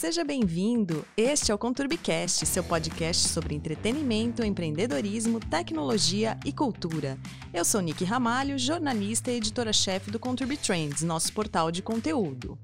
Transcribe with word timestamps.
seja 0.00 0.24
bem-vindo. 0.24 1.04
Este 1.14 1.52
é 1.52 1.54
o 1.54 1.58
Conturbicast, 1.58 2.46
seu 2.46 2.64
podcast 2.64 3.28
sobre 3.28 3.54
entretenimento, 3.54 4.42
empreendedorismo, 4.42 5.38
tecnologia 5.38 6.38
e 6.42 6.50
cultura. 6.54 7.18
Eu 7.52 7.66
sou 7.66 7.82
Nick 7.82 8.02
Ramalho, 8.02 8.58
jornalista 8.58 9.30
e 9.30 9.36
editora-chefe 9.36 10.10
do 10.10 10.18
Conturb 10.18 10.56
Trends, 10.56 11.02
nosso 11.02 11.30
portal 11.34 11.70
de 11.70 11.82
conteúdo. 11.82 12.58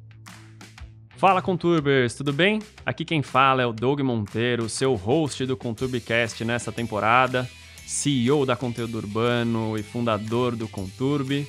Fala 1.18 1.42
Conturbers, 1.42 2.14
tudo 2.14 2.32
bem? 2.32 2.62
Aqui 2.86 3.04
quem 3.04 3.22
fala 3.22 3.60
é 3.60 3.66
o 3.66 3.72
Doug 3.74 4.00
Monteiro, 4.00 4.66
seu 4.70 4.94
host 4.94 5.44
do 5.44 5.58
Conturbcast 5.58 6.42
nessa 6.42 6.72
temporada, 6.72 7.46
CEO 7.86 8.46
da 8.46 8.56
Conteúdo 8.56 8.96
Urbano 8.96 9.76
e 9.76 9.82
fundador 9.82 10.56
do 10.56 10.66
Conturb. 10.66 11.46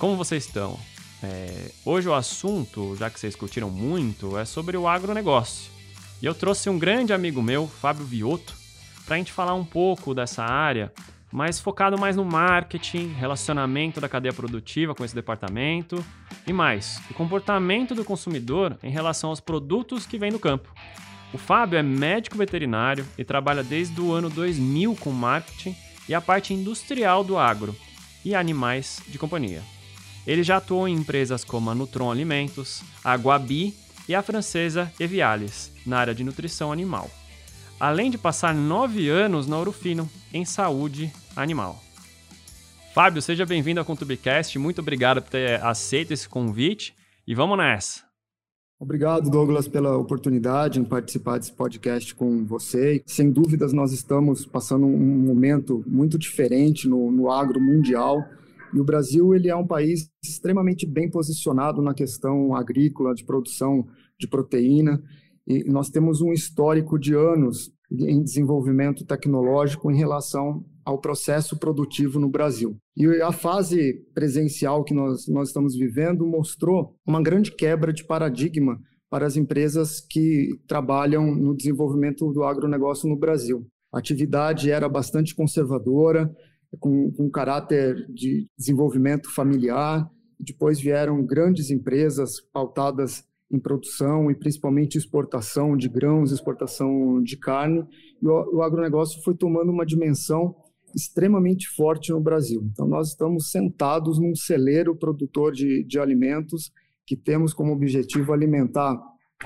Como 0.00 0.16
vocês 0.16 0.44
estão? 0.44 0.76
É, 1.22 1.70
hoje 1.84 2.08
o 2.08 2.14
assunto, 2.14 2.94
já 2.96 3.08
que 3.08 3.18
vocês 3.18 3.34
curtiram 3.34 3.70
muito, 3.70 4.36
é 4.36 4.44
sobre 4.44 4.76
o 4.76 4.86
agronegócio. 4.86 5.70
E 6.20 6.26
eu 6.26 6.34
trouxe 6.34 6.68
um 6.68 6.78
grande 6.78 7.12
amigo 7.12 7.42
meu, 7.42 7.66
Fábio 7.66 8.04
Vioto, 8.04 8.54
para 9.04 9.16
a 9.16 9.18
gente 9.18 9.32
falar 9.32 9.54
um 9.54 9.64
pouco 9.64 10.14
dessa 10.14 10.44
área, 10.44 10.92
mas 11.30 11.60
focado 11.60 11.98
mais 11.98 12.16
no 12.16 12.24
marketing, 12.24 13.08
relacionamento 13.08 14.00
da 14.00 14.08
cadeia 14.08 14.32
produtiva 14.32 14.94
com 14.94 15.04
esse 15.04 15.14
departamento 15.14 16.04
e 16.46 16.52
mais, 16.52 17.00
o 17.10 17.14
comportamento 17.14 17.94
do 17.94 18.04
consumidor 18.04 18.78
em 18.82 18.90
relação 18.90 19.30
aos 19.30 19.40
produtos 19.40 20.06
que 20.06 20.18
vêm 20.18 20.32
do 20.32 20.38
campo. 20.38 20.72
O 21.32 21.38
Fábio 21.38 21.78
é 21.78 21.82
médico 21.82 22.38
veterinário 22.38 23.06
e 23.18 23.24
trabalha 23.24 23.62
desde 23.62 24.00
o 24.00 24.12
ano 24.12 24.30
2000 24.30 24.96
com 24.96 25.10
marketing 25.10 25.76
e 26.08 26.14
a 26.14 26.20
parte 26.20 26.54
industrial 26.54 27.24
do 27.24 27.36
agro 27.36 27.74
e 28.24 28.34
animais 28.34 29.02
de 29.06 29.18
companhia. 29.18 29.75
Ele 30.26 30.42
já 30.42 30.56
atuou 30.56 30.88
em 30.88 30.94
empresas 30.94 31.44
como 31.44 31.70
a 31.70 31.74
Nutron 31.74 32.10
Alimentos, 32.10 32.82
a 33.04 33.14
Guabi 33.14 33.74
e 34.08 34.14
a 34.14 34.22
francesa 34.22 34.92
Eviales, 34.98 35.70
na 35.86 35.98
área 35.98 36.14
de 36.14 36.24
nutrição 36.24 36.72
animal. 36.72 37.10
Além 37.78 38.10
de 38.10 38.18
passar 38.18 38.54
nove 38.54 39.08
anos 39.08 39.46
na 39.46 39.58
Orofino, 39.58 40.10
em 40.32 40.44
saúde 40.44 41.12
animal. 41.36 41.80
Fábio, 42.94 43.20
seja 43.20 43.44
bem-vindo 43.44 43.78
ao 43.78 43.86
Contubicast. 43.86 44.58
Muito 44.58 44.80
obrigado 44.80 45.20
por 45.22 45.30
ter 45.30 45.62
aceito 45.62 46.12
esse 46.12 46.28
convite 46.28 46.96
e 47.26 47.34
vamos 47.34 47.58
nessa. 47.58 48.06
Obrigado, 48.80 49.30
Douglas, 49.30 49.68
pela 49.68 49.96
oportunidade 49.96 50.80
em 50.80 50.84
participar 50.84 51.38
desse 51.38 51.52
podcast 51.52 52.14
com 52.14 52.44
você. 52.44 53.02
Sem 53.06 53.30
dúvidas, 53.30 53.72
nós 53.72 53.92
estamos 53.92 54.44
passando 54.44 54.86
um 54.86 55.18
momento 55.26 55.84
muito 55.86 56.18
diferente 56.18 56.88
no, 56.88 57.10
no 57.10 57.30
agro 57.30 57.60
mundial 57.60 58.22
e 58.72 58.80
o 58.80 58.84
Brasil 58.84 59.34
ele 59.34 59.48
é 59.48 59.56
um 59.56 59.66
país 59.66 60.10
extremamente 60.22 60.86
bem 60.86 61.10
posicionado 61.10 61.80
na 61.82 61.94
questão 61.94 62.54
agrícola, 62.54 63.14
de 63.14 63.24
produção 63.24 63.86
de 64.18 64.26
proteína, 64.26 65.02
e 65.46 65.64
nós 65.64 65.90
temos 65.90 66.20
um 66.20 66.32
histórico 66.32 66.98
de 66.98 67.14
anos 67.14 67.70
em 67.90 68.22
desenvolvimento 68.22 69.04
tecnológico 69.04 69.90
em 69.90 69.96
relação 69.96 70.64
ao 70.84 71.00
processo 71.00 71.56
produtivo 71.58 72.18
no 72.18 72.28
Brasil. 72.28 72.76
E 72.96 73.06
a 73.20 73.32
fase 73.32 73.94
presencial 74.14 74.84
que 74.84 74.94
nós, 74.94 75.26
nós 75.28 75.48
estamos 75.48 75.76
vivendo 75.76 76.26
mostrou 76.26 76.96
uma 77.06 77.22
grande 77.22 77.52
quebra 77.52 77.92
de 77.92 78.04
paradigma 78.04 78.80
para 79.10 79.26
as 79.26 79.36
empresas 79.36 80.00
que 80.00 80.58
trabalham 80.66 81.34
no 81.34 81.56
desenvolvimento 81.56 82.32
do 82.32 82.42
agronegócio 82.42 83.08
no 83.08 83.16
Brasil. 83.16 83.66
A 83.92 83.98
atividade 83.98 84.70
era 84.70 84.88
bastante 84.88 85.34
conservadora, 85.34 86.30
com, 86.78 87.10
com 87.12 87.30
caráter 87.30 88.06
de 88.12 88.48
desenvolvimento 88.58 89.32
familiar. 89.34 90.08
Depois 90.38 90.80
vieram 90.80 91.24
grandes 91.24 91.70
empresas 91.70 92.40
pautadas 92.52 93.24
em 93.50 93.58
produção 93.58 94.30
e 94.30 94.34
principalmente 94.34 94.98
exportação 94.98 95.76
de 95.76 95.88
grãos, 95.88 96.32
exportação 96.32 97.22
de 97.22 97.36
carne. 97.36 97.84
E 98.20 98.26
o, 98.26 98.56
o 98.56 98.62
agronegócio 98.62 99.22
foi 99.22 99.34
tomando 99.34 99.70
uma 99.70 99.86
dimensão 99.86 100.54
extremamente 100.94 101.68
forte 101.68 102.10
no 102.10 102.20
Brasil. 102.20 102.62
Então, 102.72 102.88
nós 102.88 103.08
estamos 103.08 103.50
sentados 103.50 104.18
num 104.18 104.34
celeiro 104.34 104.96
produtor 104.96 105.52
de, 105.52 105.84
de 105.84 105.98
alimentos 105.98 106.72
que 107.06 107.16
temos 107.16 107.52
como 107.52 107.72
objetivo 107.72 108.32
alimentar 108.32 108.98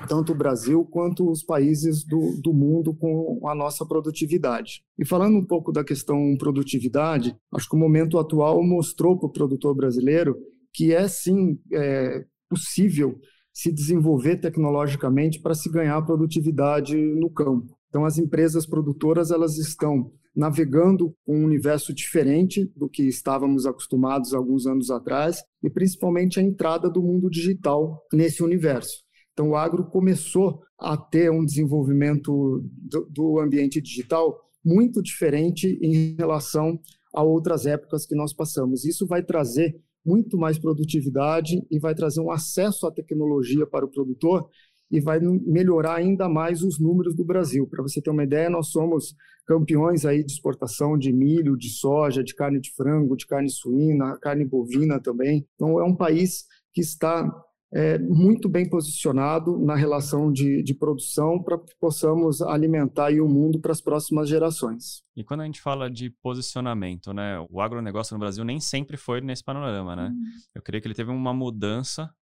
tanto 0.08 0.32
o 0.32 0.36
Brasil 0.36 0.84
quanto 0.84 1.28
os 1.30 1.42
países 1.42 2.04
do, 2.04 2.40
do 2.42 2.52
mundo 2.52 2.94
com 2.94 3.40
a 3.48 3.54
nossa 3.54 3.84
produtividade. 3.84 4.82
E 4.98 5.04
falando 5.04 5.36
um 5.36 5.44
pouco 5.44 5.72
da 5.72 5.84
questão 5.84 6.36
produtividade, 6.38 7.36
acho 7.52 7.68
que 7.68 7.76
o 7.76 7.78
momento 7.78 8.18
atual 8.18 8.62
mostrou 8.62 9.18
para 9.18 9.26
o 9.26 9.32
produtor 9.32 9.74
brasileiro 9.74 10.36
que 10.72 10.94
é 10.94 11.08
sim 11.08 11.58
é, 11.72 12.24
possível 12.48 13.18
se 13.52 13.72
desenvolver 13.72 14.36
tecnologicamente 14.36 15.40
para 15.40 15.54
se 15.54 15.68
ganhar 15.70 16.00
produtividade 16.02 16.96
no 16.96 17.28
campo. 17.28 17.76
Então, 17.88 18.04
as 18.04 18.18
empresas 18.18 18.66
produtoras 18.66 19.32
elas 19.32 19.58
estão 19.58 20.12
navegando 20.34 21.12
um 21.26 21.44
universo 21.44 21.92
diferente 21.92 22.70
do 22.76 22.88
que 22.88 23.02
estávamos 23.02 23.66
acostumados 23.66 24.32
alguns 24.32 24.64
anos 24.64 24.88
atrás 24.90 25.42
e 25.62 25.68
principalmente 25.68 26.38
a 26.38 26.42
entrada 26.42 26.88
do 26.88 27.02
mundo 27.02 27.28
digital 27.28 28.00
nesse 28.12 28.42
universo. 28.42 29.02
Então, 29.32 29.50
o 29.50 29.56
agro 29.56 29.84
começou 29.84 30.62
a 30.78 30.96
ter 30.96 31.30
um 31.30 31.44
desenvolvimento 31.44 32.64
do, 32.76 33.06
do 33.10 33.40
ambiente 33.40 33.80
digital 33.80 34.38
muito 34.64 35.02
diferente 35.02 35.78
em 35.80 36.14
relação 36.16 36.78
a 37.14 37.22
outras 37.22 37.66
épocas 37.66 38.06
que 38.06 38.14
nós 38.14 38.32
passamos. 38.32 38.84
Isso 38.84 39.06
vai 39.06 39.22
trazer 39.22 39.80
muito 40.04 40.38
mais 40.38 40.58
produtividade 40.58 41.62
e 41.70 41.78
vai 41.78 41.94
trazer 41.94 42.20
um 42.20 42.30
acesso 42.30 42.86
à 42.86 42.92
tecnologia 42.92 43.66
para 43.66 43.84
o 43.84 43.90
produtor 43.90 44.48
e 44.90 45.00
vai 45.00 45.20
melhorar 45.20 45.96
ainda 45.96 46.28
mais 46.28 46.62
os 46.62 46.80
números 46.80 47.14
do 47.14 47.24
Brasil. 47.24 47.66
Para 47.66 47.82
você 47.82 48.02
ter 48.02 48.10
uma 48.10 48.24
ideia, 48.24 48.50
nós 48.50 48.68
somos 48.68 49.14
campeões 49.46 50.04
aí 50.04 50.24
de 50.24 50.32
exportação 50.32 50.98
de 50.98 51.12
milho, 51.12 51.56
de 51.56 51.70
soja, 51.70 52.24
de 52.24 52.34
carne 52.34 52.60
de 52.60 52.72
frango, 52.74 53.16
de 53.16 53.26
carne 53.26 53.50
suína, 53.50 54.18
carne 54.18 54.44
bovina 54.44 55.00
também. 55.00 55.46
Então 55.54 55.78
é 55.78 55.84
um 55.84 55.94
país 55.94 56.44
que 56.72 56.80
está 56.80 57.28
é, 57.72 57.98
muito 57.98 58.48
bem 58.48 58.68
posicionado 58.68 59.58
na 59.58 59.76
relação 59.76 60.32
de, 60.32 60.62
de 60.62 60.74
produção 60.74 61.40
para 61.42 61.58
que 61.58 61.74
possamos 61.80 62.42
alimentar 62.42 63.12
o 63.12 63.28
mundo 63.28 63.60
para 63.60 63.72
as 63.72 63.80
próximas 63.80 64.28
gerações. 64.28 65.02
E 65.16 65.22
quando 65.22 65.42
a 65.42 65.44
gente 65.44 65.60
fala 65.60 65.90
de 65.90 66.10
posicionamento, 66.22 67.12
né, 67.12 67.44
o 67.50 67.60
agronegócio 67.60 68.14
no 68.14 68.20
Brasil 68.20 68.44
nem 68.44 68.58
sempre 68.58 68.96
foi 68.96 69.20
nesse 69.20 69.44
panorama, 69.44 69.94
né? 69.94 70.08
Uhum. 70.08 70.22
Eu 70.54 70.62
creio 70.62 70.82
que 70.82 70.88
ele 70.88 70.94
teve 70.94 71.10
uma 71.10 71.32
mudança 71.32 72.12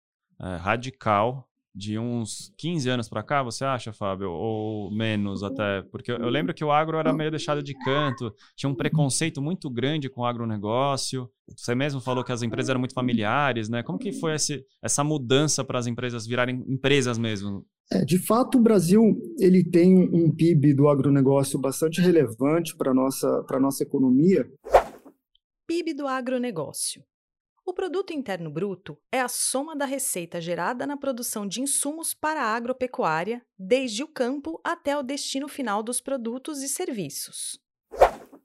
é, 0.41 0.56
radical 0.56 1.48
de 1.78 1.97
uns 1.97 2.53
15 2.59 2.91
anos 2.91 3.09
para 3.09 3.22
cá, 3.22 3.41
você 3.41 3.65
acha, 3.65 3.93
Fábio? 3.93 4.33
Ou 4.33 4.91
menos 4.91 5.44
até? 5.44 5.83
Porque 5.83 6.11
eu 6.11 6.28
lembro 6.28 6.53
que 6.53 6.65
o 6.65 6.72
agro 6.72 6.99
era 6.99 7.12
meio 7.12 7.31
deixado 7.31 7.62
de 7.62 7.72
canto, 7.72 8.34
tinha 8.56 8.69
um 8.69 8.75
preconceito 8.75 9.41
muito 9.41 9.71
grande 9.71 10.09
com 10.09 10.22
o 10.22 10.27
agronegócio. 10.27 11.31
Você 11.56 11.77
mesmo 11.77 12.00
falou 12.00 12.25
que 12.25 12.33
as 12.33 12.43
empresas 12.43 12.69
eram 12.69 12.81
muito 12.81 12.94
familiares, 12.94 13.69
né? 13.69 13.84
Como 13.84 13.97
que 13.97 14.11
foi 14.11 14.34
esse, 14.34 14.65
essa 14.83 15.05
mudança 15.05 15.65
para 15.65 15.78
as 15.78 15.87
empresas 15.87 16.27
virarem 16.27 16.65
empresas 16.66 17.16
mesmo? 17.16 17.65
É, 17.93 18.05
de 18.05 18.19
fato, 18.19 18.59
o 18.59 18.60
Brasil 18.60 19.00
ele 19.39 19.62
tem 19.62 19.97
um 19.97 20.34
PIB 20.34 20.75
do 20.75 20.89
agronegócio 20.89 21.60
bastante 21.60 22.00
relevante 22.00 22.77
para 22.77 22.91
a 22.91 22.95
nossa, 22.95 23.47
nossa 23.60 23.84
economia. 23.84 24.50
PIB 25.66 25.95
do 25.95 26.09
agronegócio. 26.09 27.05
O 27.69 27.73
produto 27.75 28.15
interno 28.15 28.51
bruto 28.51 28.97
é 29.12 29.21
a 29.21 29.29
soma 29.29 29.77
da 29.77 29.84
receita 29.84 30.41
gerada 30.41 30.87
na 30.87 30.97
produção 30.97 31.47
de 31.47 31.61
insumos 31.61 32.15
para 32.15 32.43
a 32.43 32.56
agropecuária, 32.56 33.43
desde 33.59 34.03
o 34.03 34.09
campo 34.09 34.59
até 34.65 34.97
o 34.97 35.03
destino 35.03 35.49
final 35.49 35.83
dos 35.83 36.01
produtos 36.01 36.62
e 36.62 36.69
serviços. 36.69 37.61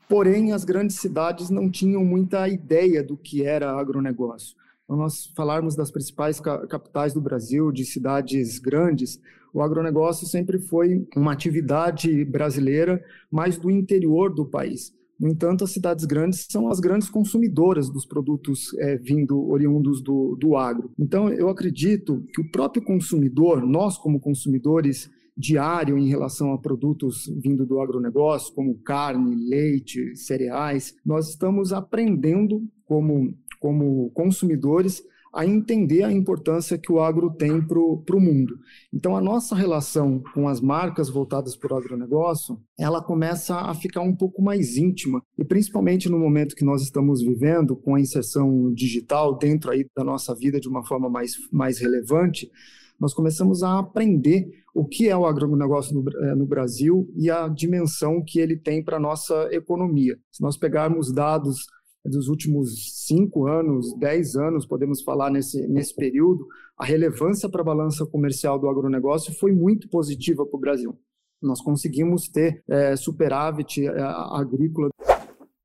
Porém, 0.10 0.52
as 0.52 0.66
grandes 0.66 0.98
cidades 0.98 1.50
não 1.50 1.72
tinham 1.72 2.04
muita 2.04 2.50
ideia 2.50 3.02
do 3.02 3.16
que 3.16 3.46
era 3.46 3.72
agronegócio. 3.72 4.58
Então, 4.84 4.98
nós 4.98 5.28
falarmos 5.28 5.74
das 5.74 5.90
principais 5.90 6.42
capitais 6.42 7.14
do 7.14 7.22
Brasil, 7.22 7.72
de 7.72 7.86
cidades 7.86 8.60
grandes, 8.60 9.22
o 9.54 9.62
agronegócio 9.62 10.28
sempre 10.28 10.60
foi 10.60 11.08
uma 11.16 11.32
atividade 11.32 12.26
brasileira, 12.26 13.02
mais 13.32 13.58
do 13.58 13.72
interior 13.72 14.36
do 14.36 14.46
país. 14.46 14.94
No 15.24 15.30
entanto, 15.30 15.64
as 15.64 15.72
cidades 15.72 16.04
grandes 16.04 16.46
são 16.50 16.68
as 16.68 16.82
grandes 16.82 17.10
consumidoras 17.10 17.90
dos 17.90 18.06
produtos 18.06 18.78
é, 18.78 18.98
vindo 18.98 19.42
oriundos 19.50 20.02
do, 20.02 20.36
do 20.36 20.58
agro. 20.58 20.92
Então, 21.00 21.30
eu 21.30 21.48
acredito 21.48 22.26
que 22.34 22.42
o 22.42 22.52
próprio 22.52 22.84
consumidor, 22.84 23.66
nós 23.66 23.98
como 23.98 24.20
consumidores 24.20 25.10
diário 25.38 25.98
em 25.98 26.10
relação 26.10 26.52
a 26.52 26.58
produtos 26.58 27.24
vindo 27.42 27.66
do 27.66 27.80
agronegócio, 27.80 28.54
como 28.54 28.78
carne, 28.80 29.34
leite, 29.50 30.14
cereais, 30.18 30.94
nós 31.06 31.30
estamos 31.30 31.72
aprendendo 31.72 32.62
como, 32.84 33.34
como 33.62 34.10
consumidores 34.10 35.02
a 35.34 35.46
entender 35.46 36.04
a 36.04 36.12
importância 36.12 36.78
que 36.78 36.92
o 36.92 37.00
agro 37.00 37.32
tem 37.32 37.60
para 37.60 37.80
o 37.80 38.22
mundo. 38.22 38.56
Então, 38.94 39.18
a 39.18 39.22
nossa 39.22 39.56
relação 39.56 40.22
com 40.34 40.48
as 40.48 40.62
marcas 40.62 41.10
voltadas 41.10 41.56
para 41.56 41.74
o 41.74 41.78
agronegócio, 41.78 42.62
ela 42.78 43.02
começa 43.02 43.56
a 43.56 43.74
ficar 43.74 44.02
um 44.02 44.16
pouco 44.16 44.42
mais 44.42 44.78
íntima, 44.78 45.22
e 45.38 45.44
principalmente 45.44 46.08
no 46.08 46.20
momento 46.20 46.56
que 46.56 46.64
nós 46.64 46.84
estamos 46.84 47.22
vivendo, 47.22 47.76
com 47.76 47.96
a 47.96 48.00
inserção 48.00 48.72
digital 48.74 49.38
dentro 49.38 49.72
aí 49.72 49.88
da 49.96 50.04
nossa 50.04 50.36
vida 50.36 50.60
de 50.60 50.70
uma 50.70 50.86
forma 50.86 51.10
mais, 51.10 51.34
mais 51.52 51.80
relevante, 51.80 52.52
nós 53.00 53.14
começamos 53.14 53.64
a 53.64 53.80
aprender 53.80 54.48
o 54.74 54.86
que 54.86 55.10
é 55.10 55.18
o 55.18 55.26
agronegócio 55.26 55.94
no, 55.94 56.26
é, 56.26 56.36
no 56.36 56.46
Brasil 56.46 57.12
e 57.16 57.30
a 57.30 57.48
dimensão 57.48 58.24
que 58.24 58.40
ele 58.40 58.56
tem 58.56 58.84
para 58.84 58.98
a 58.98 59.00
nossa 59.00 59.50
economia. 59.52 60.18
Se 60.32 60.42
nós 60.42 60.58
pegarmos 60.58 61.12
dados 61.12 61.66
dos 62.06 62.28
últimos 62.28 63.06
cinco 63.06 63.48
anos, 63.48 63.98
dez 63.98 64.36
anos, 64.36 64.66
podemos 64.66 65.02
falar 65.02 65.32
nesse, 65.32 65.66
nesse 65.68 65.96
período, 65.96 66.46
a 66.78 66.86
relevância 66.86 67.50
para 67.50 67.62
a 67.62 67.66
balança 67.66 68.06
comercial 68.06 68.60
do 68.60 68.68
agronegócio 68.68 69.34
foi 69.34 69.52
muito 69.52 69.88
positiva 69.90 70.46
para 70.46 70.58
o 70.58 70.60
Brasil. 70.60 71.00
Nós 71.42 71.62
conseguimos 71.62 72.28
ter 72.28 72.64
é, 72.70 72.96
superávit 72.96 73.86
é, 73.86 74.02
agrícola. 74.02 74.90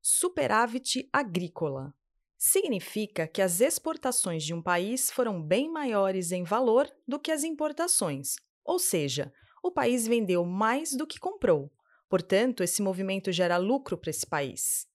Superávit 0.01 1.07
agrícola 1.11 1.93
significa 2.37 3.27
que 3.27 3.41
as 3.41 3.59
exportações 3.59 4.43
de 4.43 4.53
um 4.53 4.61
país 4.61 5.11
foram 5.11 5.41
bem 5.41 5.69
maiores 5.69 6.31
em 6.31 6.43
valor 6.43 6.89
do 7.05 7.19
que 7.19 7.31
as 7.31 7.43
importações, 7.43 8.35
ou 8.63 8.79
seja, 8.79 9.31
o 9.61 9.71
país 9.71 10.07
vendeu 10.07 10.45
mais 10.45 10.95
do 10.95 11.05
que 11.05 11.19
comprou. 11.19 11.69
Portanto, 12.09 12.63
esse 12.63 12.81
movimento 12.81 13.29
gera 13.31 13.57
lucro 13.57 13.97
para 13.97 14.09
esse 14.09 14.25
país 14.25 14.88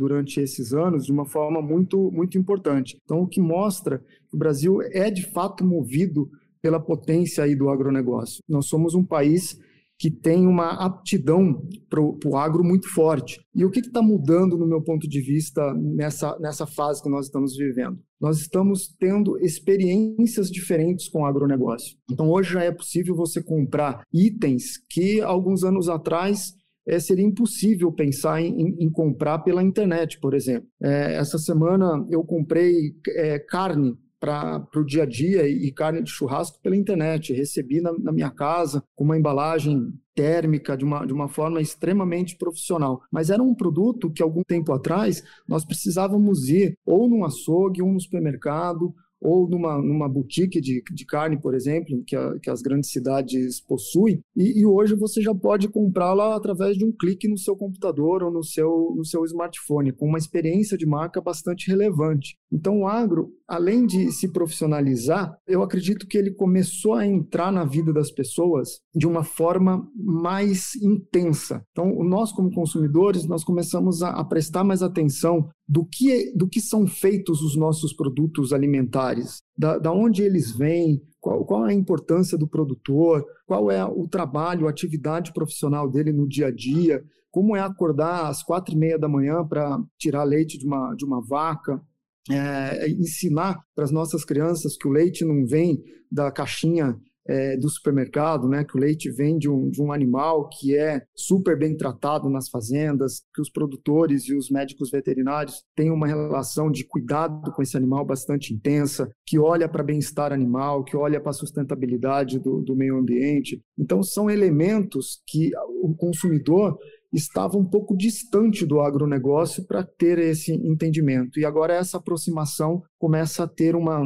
durante 0.00 0.40
esses 0.40 0.72
anos 0.72 1.04
de 1.04 1.12
uma 1.12 1.26
forma 1.26 1.60
muito, 1.60 2.10
muito 2.10 2.38
importante. 2.38 2.98
Então, 3.04 3.20
o 3.20 3.28
que 3.28 3.40
mostra 3.40 3.98
que 3.98 4.34
o 4.34 4.38
Brasil 4.38 4.80
é 4.80 5.10
de 5.10 5.30
fato 5.30 5.64
movido 5.64 6.28
pela 6.62 6.80
potência 6.80 7.44
aí 7.44 7.54
do 7.54 7.68
agronegócio. 7.68 8.42
Nós 8.48 8.66
somos 8.66 8.94
um 8.94 9.04
país 9.04 9.58
que 9.98 10.10
tem 10.10 10.46
uma 10.46 10.70
aptidão 10.82 11.62
para 11.90 12.00
o 12.00 12.36
agro 12.36 12.64
muito 12.64 12.88
forte. 12.88 13.38
E 13.54 13.66
o 13.66 13.70
que 13.70 13.80
está 13.80 14.00
mudando, 14.00 14.56
no 14.56 14.66
meu 14.66 14.82
ponto 14.82 15.06
de 15.06 15.20
vista, 15.20 15.74
nessa, 15.74 16.38
nessa 16.38 16.66
fase 16.66 17.02
que 17.02 17.10
nós 17.10 17.26
estamos 17.26 17.54
vivendo? 17.54 17.98
Nós 18.18 18.40
estamos 18.40 18.88
tendo 18.98 19.38
experiências 19.38 20.50
diferentes 20.50 21.06
com 21.10 21.20
o 21.20 21.26
agronegócio. 21.26 21.98
Então, 22.10 22.30
hoje 22.30 22.54
já 22.54 22.64
é 22.64 22.72
possível 22.72 23.14
você 23.14 23.42
comprar 23.42 24.02
itens 24.10 24.78
que, 24.88 25.20
alguns 25.20 25.64
anos 25.64 25.86
atrás, 25.86 26.54
é, 26.90 26.98
seria 26.98 27.24
impossível 27.24 27.92
pensar 27.92 28.42
em, 28.42 28.74
em, 28.80 28.90
comprar 28.90 29.38
pela 29.38 29.62
internet, 29.62 30.18
por 30.18 30.34
exemplo. 30.34 30.68
É, 30.82 31.14
essa 31.14 31.38
semana 31.38 32.04
eu 32.10 32.24
comprei 32.24 32.96
é, 33.10 33.38
carne 33.38 33.96
para 34.18 34.66
o 34.74 34.84
dia 34.84 35.04
a 35.04 35.06
dia 35.06 35.48
e 35.48 35.70
carne 35.70 36.02
de 36.02 36.10
churrasco 36.10 36.60
pela 36.60 36.76
internet. 36.76 37.32
Recebi 37.32 37.80
na, 37.80 37.92
na, 37.96 38.10
minha 38.10 38.28
casa 38.28 38.82
com 38.96 39.04
uma 39.04 39.16
embalagem 39.16 39.92
térmica 40.16 40.76
de 40.76 40.84
uma, 40.84 41.06
de 41.06 41.12
uma 41.12 41.28
forma 41.28 41.60
extremamente 41.60 42.36
profissional. 42.36 43.00
Mas 43.10 43.30
era 43.30 43.42
um 43.42 43.54
produto 43.54 44.10
que, 44.10 44.20
algum 44.20 44.42
tempo 44.42 44.72
atrás, 44.72 45.22
nós 45.46 45.64
precisávamos 45.64 46.48
ir 46.48 46.74
ou 46.84 47.08
num 47.08 47.24
açougue 47.24 47.80
ou 47.80 47.92
no 47.92 48.00
supermercado 48.00 48.92
ou 49.20 49.48
numa, 49.48 49.78
numa 49.78 50.08
boutique 50.08 50.60
de, 50.60 50.82
de 50.92 51.04
carne, 51.04 51.40
por 51.40 51.54
exemplo, 51.54 52.02
que, 52.06 52.16
a, 52.16 52.38
que 52.40 52.50
as 52.50 52.62
grandes 52.62 52.90
cidades 52.90 53.60
possuem, 53.60 54.22
e, 54.36 54.60
e 54.60 54.66
hoje 54.66 54.94
você 54.94 55.20
já 55.20 55.34
pode 55.34 55.68
comprá-la 55.68 56.34
através 56.34 56.76
de 56.76 56.84
um 56.84 56.92
clique 56.92 57.28
no 57.28 57.38
seu 57.38 57.56
computador 57.56 58.22
ou 58.22 58.30
no 58.30 58.42
seu, 58.42 58.94
no 58.96 59.04
seu 59.04 59.24
smartphone, 59.24 59.92
com 59.92 60.06
uma 60.06 60.18
experiência 60.18 60.76
de 60.76 60.86
marca 60.86 61.20
bastante 61.20 61.68
relevante. 61.68 62.36
Então, 62.52 62.80
o 62.80 62.86
agro, 62.86 63.32
além 63.46 63.86
de 63.86 64.10
se 64.10 64.32
profissionalizar, 64.32 65.36
eu 65.46 65.62
acredito 65.62 66.06
que 66.06 66.18
ele 66.18 66.32
começou 66.32 66.94
a 66.94 67.06
entrar 67.06 67.52
na 67.52 67.64
vida 67.64 67.92
das 67.92 68.10
pessoas 68.10 68.80
de 68.94 69.06
uma 69.06 69.22
forma 69.22 69.86
mais 69.94 70.74
intensa. 70.76 71.62
Então, 71.70 72.02
nós, 72.04 72.32
como 72.32 72.52
consumidores, 72.52 73.26
nós 73.26 73.44
começamos 73.44 74.02
a, 74.02 74.10
a 74.10 74.24
prestar 74.24 74.64
mais 74.64 74.82
atenção 74.82 75.48
do 75.70 75.84
que, 75.84 76.32
do 76.34 76.48
que 76.48 76.60
são 76.60 76.84
feitos 76.84 77.40
os 77.42 77.54
nossos 77.54 77.92
produtos 77.92 78.52
alimentares, 78.52 79.40
da, 79.56 79.78
da 79.78 79.92
onde 79.92 80.20
eles 80.20 80.50
vêm, 80.50 81.00
qual, 81.20 81.44
qual 81.44 81.64
é 81.64 81.70
a 81.70 81.76
importância 81.76 82.36
do 82.36 82.48
produtor, 82.48 83.24
qual 83.46 83.70
é 83.70 83.84
o 83.84 84.08
trabalho, 84.08 84.66
a 84.66 84.70
atividade 84.70 85.32
profissional 85.32 85.88
dele 85.88 86.12
no 86.12 86.26
dia 86.26 86.48
a 86.48 86.50
dia, 86.50 87.04
como 87.30 87.54
é 87.54 87.60
acordar 87.60 88.26
às 88.26 88.42
quatro 88.42 88.74
e 88.74 88.76
meia 88.76 88.98
da 88.98 89.08
manhã 89.08 89.46
para 89.46 89.80
tirar 89.96 90.24
leite 90.24 90.58
de 90.58 90.66
uma, 90.66 90.92
de 90.96 91.04
uma 91.04 91.22
vaca, 91.24 91.80
é, 92.28 92.90
ensinar 92.90 93.60
para 93.72 93.84
as 93.84 93.92
nossas 93.92 94.24
crianças 94.24 94.76
que 94.76 94.88
o 94.88 94.90
leite 94.90 95.24
não 95.24 95.46
vem 95.46 95.80
da 96.10 96.32
caixinha 96.32 96.98
é, 97.30 97.56
do 97.56 97.68
supermercado, 97.68 98.48
né, 98.48 98.64
que 98.64 98.76
o 98.76 98.80
leite 98.80 99.08
vem 99.08 99.38
de 99.38 99.48
um, 99.48 99.70
de 99.70 99.80
um 99.80 99.92
animal 99.92 100.48
que 100.48 100.76
é 100.76 101.02
super 101.14 101.56
bem 101.56 101.76
tratado 101.76 102.28
nas 102.28 102.48
fazendas, 102.48 103.22
que 103.32 103.40
os 103.40 103.48
produtores 103.48 104.24
e 104.24 104.34
os 104.34 104.50
médicos 104.50 104.90
veterinários 104.90 105.62
têm 105.76 105.92
uma 105.92 106.08
relação 106.08 106.70
de 106.72 106.84
cuidado 106.84 107.52
com 107.52 107.62
esse 107.62 107.76
animal 107.76 108.04
bastante 108.04 108.52
intensa, 108.52 109.08
que 109.24 109.38
olha 109.38 109.68
para 109.68 109.84
bem-estar 109.84 110.32
animal, 110.32 110.82
que 110.82 110.96
olha 110.96 111.20
para 111.20 111.30
a 111.30 111.34
sustentabilidade 111.34 112.40
do, 112.40 112.62
do 112.62 112.74
meio 112.74 112.98
ambiente. 112.98 113.62
Então, 113.78 114.02
são 114.02 114.28
elementos 114.28 115.22
que 115.24 115.52
o 115.82 115.94
consumidor 115.94 116.76
estava 117.12 117.56
um 117.56 117.64
pouco 117.64 117.96
distante 117.96 118.64
do 118.64 118.80
agronegócio 118.80 119.64
para 119.66 119.84
ter 119.84 120.18
esse 120.18 120.52
entendimento. 120.52 121.38
E 121.38 121.44
agora 121.44 121.74
essa 121.74 121.96
aproximação 121.96 122.82
começa 122.98 123.44
a 123.44 123.48
ter 123.48 123.74
uma, 123.74 124.00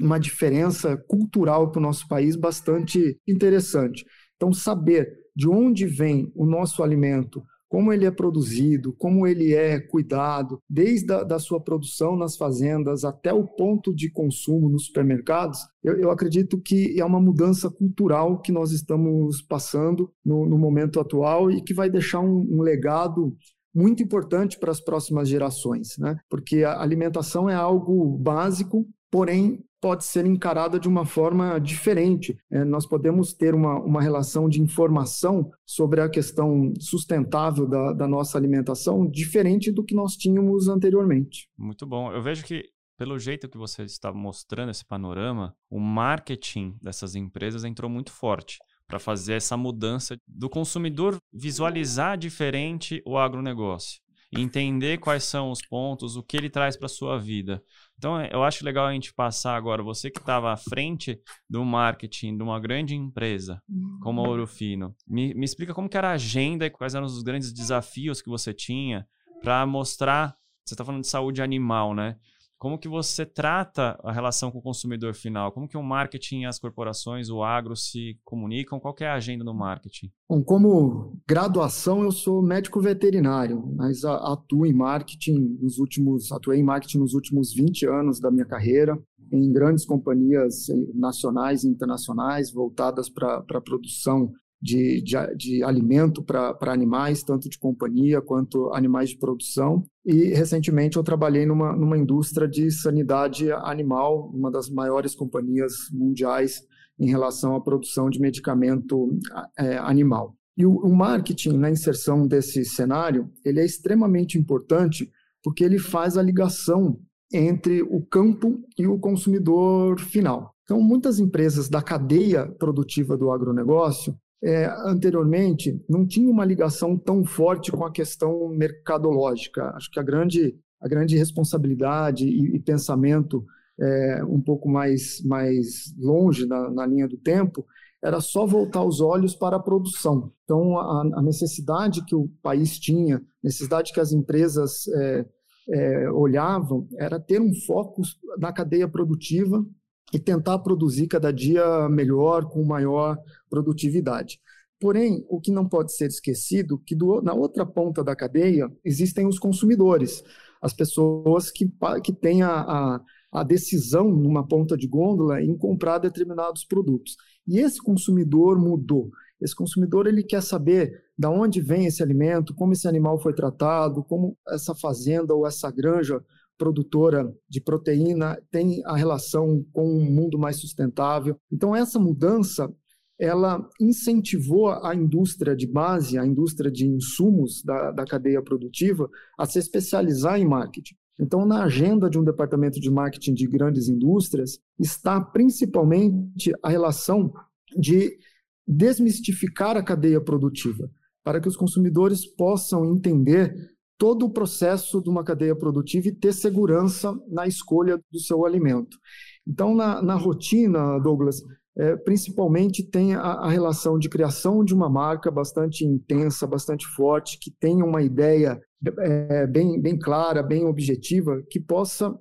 uma 0.00 0.18
diferença 0.18 0.96
cultural 0.96 1.70
para 1.70 1.78
o 1.78 1.82
nosso 1.82 2.06
país 2.08 2.36
bastante 2.36 3.18
interessante. 3.26 4.04
Então, 4.36 4.52
saber 4.52 5.18
de 5.34 5.48
onde 5.48 5.86
vem 5.86 6.32
o 6.34 6.46
nosso 6.46 6.82
alimento, 6.82 7.44
como 7.68 7.92
ele 7.92 8.06
é 8.06 8.10
produzido, 8.10 8.94
como 8.94 9.26
ele 9.26 9.52
é 9.52 9.78
cuidado, 9.78 10.60
desde 10.68 11.12
a 11.12 11.22
da 11.22 11.38
sua 11.38 11.60
produção 11.60 12.16
nas 12.16 12.36
fazendas 12.36 13.04
até 13.04 13.32
o 13.32 13.46
ponto 13.46 13.94
de 13.94 14.10
consumo 14.10 14.68
nos 14.68 14.86
supermercados, 14.86 15.60
eu, 15.84 15.98
eu 15.98 16.10
acredito 16.10 16.58
que 16.58 16.98
é 16.98 17.04
uma 17.04 17.20
mudança 17.20 17.70
cultural 17.70 18.40
que 18.40 18.50
nós 18.50 18.72
estamos 18.72 19.42
passando 19.42 20.10
no, 20.24 20.46
no 20.46 20.56
momento 20.56 20.98
atual 20.98 21.50
e 21.50 21.62
que 21.62 21.74
vai 21.74 21.90
deixar 21.90 22.20
um, 22.20 22.46
um 22.50 22.62
legado 22.62 23.36
muito 23.74 24.02
importante 24.02 24.58
para 24.58 24.72
as 24.72 24.80
próximas 24.80 25.28
gerações, 25.28 25.96
né? 25.98 26.16
Porque 26.28 26.64
a 26.64 26.80
alimentação 26.80 27.48
é 27.50 27.54
algo 27.54 28.16
básico, 28.16 28.86
porém 29.10 29.64
pode 29.80 30.04
ser 30.04 30.26
encarada 30.26 30.78
de 30.78 30.88
uma 30.88 31.06
forma 31.06 31.58
diferente. 31.58 32.36
É, 32.50 32.64
nós 32.64 32.86
podemos 32.86 33.32
ter 33.32 33.54
uma, 33.54 33.78
uma 33.78 34.02
relação 34.02 34.48
de 34.48 34.60
informação 34.60 35.50
sobre 35.64 36.00
a 36.00 36.08
questão 36.08 36.72
sustentável 36.80 37.66
da, 37.66 37.92
da 37.92 38.08
nossa 38.08 38.36
alimentação 38.36 39.08
diferente 39.08 39.70
do 39.70 39.84
que 39.84 39.94
nós 39.94 40.14
tínhamos 40.14 40.68
anteriormente. 40.68 41.48
Muito 41.56 41.86
bom. 41.86 42.12
Eu 42.12 42.22
vejo 42.22 42.44
que 42.44 42.64
pelo 42.96 43.16
jeito 43.18 43.48
que 43.48 43.56
você 43.56 43.84
está 43.84 44.12
mostrando 44.12 44.70
esse 44.70 44.84
panorama, 44.84 45.54
o 45.70 45.78
marketing 45.78 46.76
dessas 46.82 47.14
empresas 47.14 47.62
entrou 47.62 47.88
muito 47.88 48.10
forte 48.10 48.58
para 48.88 48.98
fazer 48.98 49.34
essa 49.34 49.56
mudança 49.56 50.16
do 50.26 50.50
consumidor 50.50 51.16
visualizar 51.32 52.18
diferente 52.18 53.00
o 53.06 53.16
agronegócio 53.16 54.00
entender 54.32 54.98
quais 54.98 55.24
são 55.24 55.50
os 55.50 55.60
pontos, 55.66 56.16
o 56.16 56.22
que 56.22 56.36
ele 56.36 56.50
traz 56.50 56.76
para 56.76 56.88
sua 56.88 57.18
vida. 57.18 57.62
Então, 57.98 58.18
é, 58.18 58.30
eu 58.32 58.44
acho 58.44 58.64
legal 58.64 58.86
a 58.86 58.92
gente 58.92 59.12
passar 59.12 59.56
agora, 59.56 59.82
você 59.82 60.08
que 60.08 60.20
estava 60.20 60.52
à 60.52 60.56
frente 60.56 61.20
do 61.50 61.64
marketing 61.64 62.36
de 62.36 62.42
uma 62.44 62.60
grande 62.60 62.94
empresa 62.94 63.60
como 64.00 64.20
a 64.20 64.28
Ouro 64.28 64.46
Fino, 64.46 64.94
me, 65.06 65.34
me 65.34 65.44
explica 65.44 65.74
como 65.74 65.88
que 65.88 65.96
era 65.96 66.10
a 66.10 66.12
agenda 66.12 66.64
e 66.64 66.70
quais 66.70 66.94
eram 66.94 67.06
os 67.06 67.22
grandes 67.22 67.52
desafios 67.52 68.22
que 68.22 68.28
você 68.28 68.54
tinha 68.54 69.04
para 69.42 69.66
mostrar, 69.66 70.36
você 70.64 70.74
está 70.74 70.84
falando 70.84 71.02
de 71.02 71.08
saúde 71.08 71.42
animal, 71.42 71.92
né? 71.94 72.16
Como 72.58 72.78
que 72.78 72.88
você 72.88 73.24
trata 73.24 73.96
a 74.02 74.12
relação 74.12 74.50
com 74.50 74.58
o 74.58 74.62
consumidor 74.62 75.14
final? 75.14 75.52
Como 75.52 75.68
que 75.68 75.76
o 75.76 75.82
marketing, 75.82 76.44
as 76.44 76.58
corporações, 76.58 77.30
o 77.30 77.42
agro 77.44 77.76
se 77.76 78.18
comunicam? 78.24 78.80
Qual 78.80 78.94
é 79.00 79.06
a 79.06 79.14
agenda 79.14 79.44
do 79.44 79.54
marketing? 79.54 80.10
Bom, 80.28 80.42
como 80.42 81.16
graduação 81.26 82.02
eu 82.02 82.10
sou 82.10 82.42
médico 82.42 82.80
veterinário, 82.80 83.62
mas 83.76 84.04
atuo 84.04 84.66
em 84.66 84.72
marketing 84.72 85.56
nos 85.60 85.78
últimos, 85.78 86.32
atuei 86.32 86.58
em 86.58 86.64
marketing 86.64 86.98
nos 86.98 87.14
últimos 87.14 87.54
20 87.54 87.86
anos 87.86 88.18
da 88.18 88.30
minha 88.30 88.44
carreira, 88.44 88.98
em 89.32 89.52
grandes 89.52 89.84
companhias 89.84 90.66
nacionais 90.94 91.62
e 91.62 91.68
internacionais 91.68 92.50
voltadas 92.50 93.08
para 93.08 93.44
a 93.48 93.60
produção 93.60 94.32
de, 94.60 95.00
de, 95.02 95.36
de 95.36 95.62
alimento 95.62 96.22
para 96.22 96.72
animais, 96.72 97.22
tanto 97.22 97.48
de 97.48 97.58
companhia 97.58 98.20
quanto 98.20 98.72
animais 98.72 99.10
de 99.10 99.18
produção. 99.18 99.84
E 100.04 100.34
recentemente 100.34 100.96
eu 100.96 101.02
trabalhei 101.02 101.46
numa, 101.46 101.74
numa 101.76 101.96
indústria 101.96 102.48
de 102.48 102.70
sanidade 102.70 103.50
animal, 103.52 104.30
uma 104.34 104.50
das 104.50 104.68
maiores 104.68 105.14
companhias 105.14 105.74
mundiais 105.92 106.60
em 106.98 107.08
relação 107.08 107.54
à 107.54 107.60
produção 107.60 108.10
de 108.10 108.20
medicamento 108.20 109.16
é, 109.56 109.78
animal. 109.78 110.34
E 110.56 110.66
o, 110.66 110.72
o 110.78 110.94
marketing 110.94 111.56
na 111.56 111.70
inserção 111.70 112.26
desse 112.26 112.64
cenário, 112.64 113.30
ele 113.44 113.60
é 113.60 113.64
extremamente 113.64 114.36
importante 114.36 115.08
porque 115.42 115.62
ele 115.62 115.78
faz 115.78 116.16
a 116.16 116.22
ligação 116.22 116.98
entre 117.32 117.82
o 117.82 118.04
campo 118.04 118.60
e 118.76 118.86
o 118.86 118.98
consumidor 118.98 120.00
final. 120.00 120.54
Então, 120.64 120.80
muitas 120.80 121.20
empresas 121.20 121.68
da 121.68 121.80
cadeia 121.80 122.46
produtiva 122.46 123.16
do 123.16 123.30
agronegócio, 123.30 124.14
é, 124.42 124.66
anteriormente 124.84 125.82
não 125.88 126.06
tinha 126.06 126.30
uma 126.30 126.44
ligação 126.44 126.96
tão 126.96 127.24
forte 127.24 127.72
com 127.72 127.84
a 127.84 127.92
questão 127.92 128.48
mercadológica. 128.48 129.72
Acho 129.74 129.90
que 129.90 129.98
a 129.98 130.02
grande, 130.02 130.56
a 130.80 130.88
grande 130.88 131.16
responsabilidade 131.16 132.26
e, 132.26 132.56
e 132.56 132.60
pensamento 132.60 133.44
é, 133.80 134.24
um 134.24 134.40
pouco 134.40 134.68
mais, 134.68 135.22
mais 135.24 135.94
longe 135.98 136.46
na, 136.46 136.70
na 136.70 136.86
linha 136.86 137.08
do 137.08 137.16
tempo, 137.16 137.64
era 138.02 138.20
só 138.20 138.46
voltar 138.46 138.84
os 138.84 139.00
olhos 139.00 139.34
para 139.34 139.56
a 139.56 139.60
produção. 139.60 140.32
Então, 140.44 140.78
a, 140.78 141.02
a 141.14 141.22
necessidade 141.22 142.04
que 142.04 142.14
o 142.14 142.28
país 142.42 142.78
tinha, 142.78 143.20
necessidade 143.42 143.92
que 143.92 144.00
as 144.00 144.12
empresas 144.12 144.86
é, 144.88 145.26
é, 145.70 146.10
olhavam, 146.10 146.86
era 146.96 147.18
ter 147.18 147.40
um 147.40 147.52
foco 147.66 148.02
na 148.38 148.52
cadeia 148.52 148.88
produtiva 148.88 149.64
e 150.12 150.18
tentar 150.18 150.58
produzir 150.60 151.06
cada 151.06 151.32
dia 151.32 151.88
melhor, 151.88 152.48
com 152.48 152.64
maior 152.64 153.18
produtividade. 153.48 154.40
Porém, 154.80 155.24
o 155.28 155.40
que 155.40 155.50
não 155.50 155.68
pode 155.68 155.92
ser 155.94 156.06
esquecido 156.06 156.78
que 156.78 156.94
do, 156.94 157.20
na 157.20 157.34
outra 157.34 157.66
ponta 157.66 158.04
da 158.04 158.14
cadeia 158.14 158.70
existem 158.84 159.26
os 159.26 159.38
consumidores, 159.38 160.22
as 160.62 160.72
pessoas 160.72 161.50
que, 161.50 161.70
que 162.04 162.12
têm 162.12 162.42
a, 162.42 162.60
a, 162.60 163.00
a 163.32 163.42
decisão 163.42 164.08
numa 164.08 164.46
ponta 164.46 164.76
de 164.76 164.86
gôndola 164.86 165.42
em 165.42 165.56
comprar 165.56 165.98
determinados 165.98 166.64
produtos. 166.64 167.16
E 167.46 167.58
esse 167.58 167.82
consumidor 167.82 168.58
mudou. 168.58 169.10
Esse 169.40 169.54
consumidor 169.54 170.06
ele 170.06 170.22
quer 170.22 170.42
saber 170.42 171.02
da 171.16 171.30
onde 171.30 171.60
vem 171.60 171.86
esse 171.86 172.02
alimento, 172.02 172.54
como 172.54 172.72
esse 172.72 172.86
animal 172.86 173.20
foi 173.20 173.32
tratado, 173.32 174.04
como 174.04 174.36
essa 174.48 174.74
fazenda 174.74 175.34
ou 175.34 175.46
essa 175.46 175.70
granja 175.70 176.22
produtora 176.56 177.32
de 177.48 177.60
proteína 177.60 178.36
tem 178.50 178.82
a 178.84 178.96
relação 178.96 179.64
com 179.72 179.88
um 179.88 180.04
mundo 180.04 180.38
mais 180.38 180.56
sustentável. 180.56 181.38
Então 181.50 181.74
essa 181.74 181.98
mudança 181.98 182.72
ela 183.18 183.68
incentivou 183.80 184.68
a 184.70 184.94
indústria 184.94 185.56
de 185.56 185.66
base, 185.66 186.16
a 186.16 186.24
indústria 186.24 186.70
de 186.70 186.86
insumos 186.86 187.62
da, 187.62 187.90
da 187.90 188.04
cadeia 188.04 188.40
produtiva, 188.40 189.10
a 189.36 189.44
se 189.44 189.58
especializar 189.58 190.38
em 190.38 190.46
marketing. 190.46 190.94
Então, 191.20 191.44
na 191.44 191.64
agenda 191.64 192.08
de 192.08 192.16
um 192.16 192.22
departamento 192.22 192.78
de 192.78 192.88
marketing 192.88 193.34
de 193.34 193.46
grandes 193.48 193.88
indústrias, 193.88 194.60
está 194.78 195.20
principalmente 195.20 196.52
a 196.62 196.68
relação 196.68 197.32
de 197.76 198.16
desmistificar 198.64 199.76
a 199.76 199.82
cadeia 199.82 200.20
produtiva, 200.20 200.88
para 201.24 201.40
que 201.40 201.48
os 201.48 201.56
consumidores 201.56 202.24
possam 202.24 202.84
entender 202.84 203.52
todo 203.98 204.26
o 204.26 204.30
processo 204.30 205.02
de 205.02 205.10
uma 205.10 205.24
cadeia 205.24 205.56
produtiva 205.56 206.06
e 206.06 206.14
ter 206.14 206.32
segurança 206.32 207.12
na 207.28 207.48
escolha 207.48 208.00
do 208.12 208.20
seu 208.20 208.46
alimento. 208.46 208.96
Então, 209.44 209.74
na, 209.74 210.00
na 210.00 210.14
rotina, 210.14 211.00
Douglas, 211.00 211.42
é, 211.78 211.96
principalmente 211.96 212.82
tem 212.82 213.14
a, 213.14 213.20
a, 213.20 213.48
relação 213.48 214.00
de 214.00 214.08
criação 214.08 214.64
de 214.64 214.74
uma 214.74 214.90
marca 214.90 215.30
bastante 215.30 215.84
intensa, 215.84 216.44
bastante 216.44 216.84
forte, 216.88 217.38
que 217.38 217.52
tenha 217.52 217.84
uma 217.84 218.02
ideia 218.02 218.60
é, 218.98 219.46
bem, 219.46 219.80
bem 219.80 219.96
clara, 219.96 220.42
bem 220.42 220.64
objetiva, 220.64 221.40
que 221.48 221.60
possa, 221.60 222.18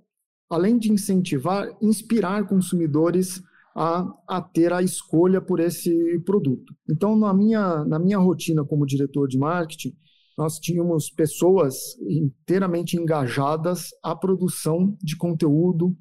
além 0.48 0.78
de 0.78 0.92
incentivar, 0.92 1.68
inspirar 1.82 2.48
consumidores 2.48 3.42
a, 3.76 4.08
a 4.28 4.42
ter 4.42 4.72
a 4.72 4.84
escolha 4.84 5.42
por 5.42 5.60
esse 5.60 5.92
produto. 6.24 6.76
Então, 6.88 7.18
na 7.18 7.34
minha, 7.34 7.84
na 7.84 7.98
minha 7.98 8.20
rotina 8.20 8.64
como 8.64 8.86
diretor 8.86 9.28
de 9.28 9.40
marketing, 9.40 9.96
nós 10.38 10.60
tínhamos 10.60 11.10
pessoas 11.10 11.98
inteiramente 12.08 12.96
engajadas 12.96 13.90
à 14.04 14.16
produção 14.16 14.96
de 15.02 15.18
conteúdo, 15.18 15.98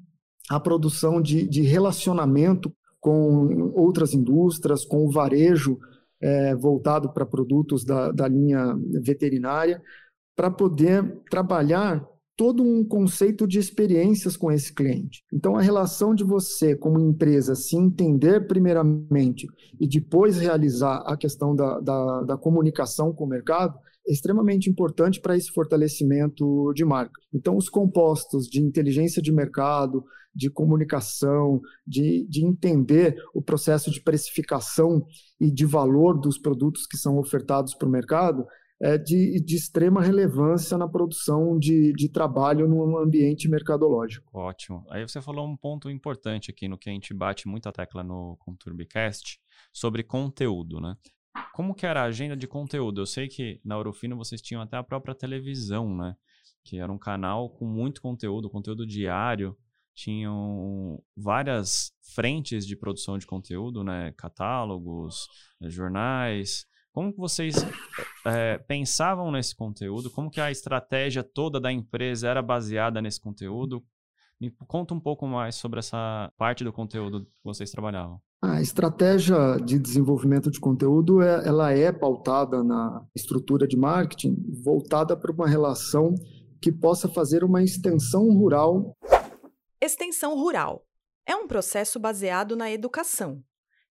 à 0.47 0.59
produção 0.59 1.19
de, 1.19 1.47
de 1.47 1.63
relacionamento 1.63 2.71
com 3.07 3.71
outras 3.73 4.13
indústrias, 4.13 4.83
com 4.83 5.05
o 5.05 5.09
varejo 5.09 5.79
é, 6.21 6.53
voltado 6.53 7.13
para 7.13 7.25
produtos 7.25 7.85
da, 7.85 8.11
da 8.11 8.27
linha 8.27 8.75
veterinária, 9.01 9.81
para 10.35 10.51
poder 10.51 11.21
trabalhar 11.29 12.05
todo 12.35 12.61
um 12.61 12.83
conceito 12.83 13.47
de 13.47 13.59
experiências 13.59 14.35
com 14.35 14.51
esse 14.51 14.73
cliente. 14.73 15.23
Então, 15.33 15.55
a 15.55 15.61
relação 15.61 16.13
de 16.13 16.25
você, 16.25 16.75
como 16.75 16.99
empresa, 16.99 17.55
se 17.55 17.77
entender 17.77 18.45
primeiramente 18.45 19.47
e 19.79 19.87
depois 19.87 20.37
realizar 20.37 20.97
a 21.07 21.15
questão 21.15 21.55
da, 21.55 21.79
da, 21.79 22.23
da 22.23 22.37
comunicação 22.37 23.13
com 23.13 23.23
o 23.23 23.29
mercado 23.29 23.73
é 24.05 24.11
extremamente 24.11 24.69
importante 24.69 25.21
para 25.21 25.37
esse 25.37 25.49
fortalecimento 25.49 26.73
de 26.75 26.83
marca. 26.83 27.19
Então, 27.33 27.55
os 27.55 27.69
compostos 27.69 28.47
de 28.47 28.61
inteligência 28.61 29.21
de 29.21 29.31
mercado, 29.31 30.03
de 30.37 30.49
comunicação, 30.51 31.59
de, 31.85 32.27
de 32.29 32.45
entender 32.45 33.15
o 33.33 33.41
processo 33.41 33.89
de 33.89 33.99
precificação 33.99 35.05
e 35.39 35.51
de 35.51 35.65
valor 35.65 36.19
dos 36.19 36.37
produtos 36.37 36.85
que 36.85 36.95
são 36.95 37.17
ofertados 37.17 37.73
para 37.73 37.87
o 37.87 37.91
mercado, 37.91 38.45
é 38.79 38.95
de, 38.95 39.43
de, 39.43 39.55
extrema 39.55 40.01
relevância 40.01 40.77
na 40.77 40.87
produção 40.87 41.57
de, 41.57 41.91
de 41.93 42.09
trabalho 42.09 42.67
no 42.67 42.97
ambiente 42.99 43.49
mercadológico. 43.49 44.29
Ótimo. 44.37 44.85
Aí 44.91 45.01
você 45.01 45.19
falou 45.19 45.47
um 45.47 45.57
ponto 45.57 45.89
importante 45.89 46.51
aqui 46.51 46.67
no 46.67 46.77
que 46.77 46.87
a 46.87 46.93
gente 46.93 47.11
bate 47.11 47.47
muita 47.47 47.71
tecla 47.71 48.03
no 48.03 48.37
Conturbicast 48.37 49.39
sobre 49.73 50.03
conteúdo, 50.03 50.79
né? 50.79 50.95
Como 51.53 51.73
que 51.73 51.87
era 51.87 52.01
a 52.01 52.05
agenda 52.05 52.37
de 52.37 52.47
conteúdo? 52.47 53.01
Eu 53.01 53.07
sei 53.07 53.27
que 53.27 53.59
na 53.65 53.77
Orofino 53.77 54.15
vocês 54.15 54.41
tinham 54.41 54.61
até 54.61 54.77
a 54.77 54.83
própria 54.83 55.15
televisão, 55.15 55.95
né? 55.95 56.15
Que 56.63 56.77
era 56.77 56.91
um 56.91 56.99
canal 56.99 57.49
com 57.49 57.65
muito 57.65 57.99
conteúdo, 57.99 58.47
conteúdo 58.47 58.85
diário. 58.85 59.57
Tinham 59.97 61.01
várias 61.17 61.91
frentes 62.13 62.67
de 62.67 62.75
produção 62.75 63.17
de 63.17 63.25
conteúdo, 63.25 63.83
né? 63.83 64.13
Catálogos, 64.15 65.27
jornais. 65.59 66.67
Como 66.93 67.11
que 67.11 67.17
vocês 67.17 67.55
é, 68.23 68.59
pensavam 68.59 69.31
nesse 69.31 69.55
conteúdo? 69.55 70.11
Como 70.11 70.29
que 70.29 70.39
a 70.39 70.51
estratégia 70.51 71.23
toda 71.23 71.59
da 71.59 71.71
empresa 71.71 72.27
era 72.27 72.43
baseada 72.43 73.01
nesse 73.01 73.19
conteúdo? 73.19 73.83
Me 74.39 74.51
conta 74.67 74.93
um 74.93 74.99
pouco 74.99 75.25
mais 75.25 75.55
sobre 75.55 75.79
essa 75.79 76.31
parte 76.37 76.63
do 76.63 76.71
conteúdo 76.71 77.25
que 77.25 77.31
vocês 77.43 77.71
trabalhavam. 77.71 78.21
A 78.39 78.61
estratégia 78.61 79.57
de 79.65 79.79
desenvolvimento 79.79 80.51
de 80.51 80.59
conteúdo 80.59 81.23
é, 81.23 81.47
ela 81.47 81.71
é 81.71 81.91
pautada 81.91 82.63
na 82.63 83.03
estrutura 83.15 83.67
de 83.67 83.75
marketing, 83.75 84.35
voltada 84.63 85.17
para 85.17 85.31
uma 85.31 85.47
relação 85.47 86.13
que 86.61 86.71
possa 86.71 87.07
fazer 87.07 87.43
uma 87.43 87.63
extensão 87.63 88.31
rural. 88.31 88.95
Extensão 89.79 90.35
rural 90.35 90.87
é 91.23 91.35
um 91.35 91.47
processo 91.47 91.99
baseado 91.99 92.55
na 92.55 92.71
educação. 92.71 93.43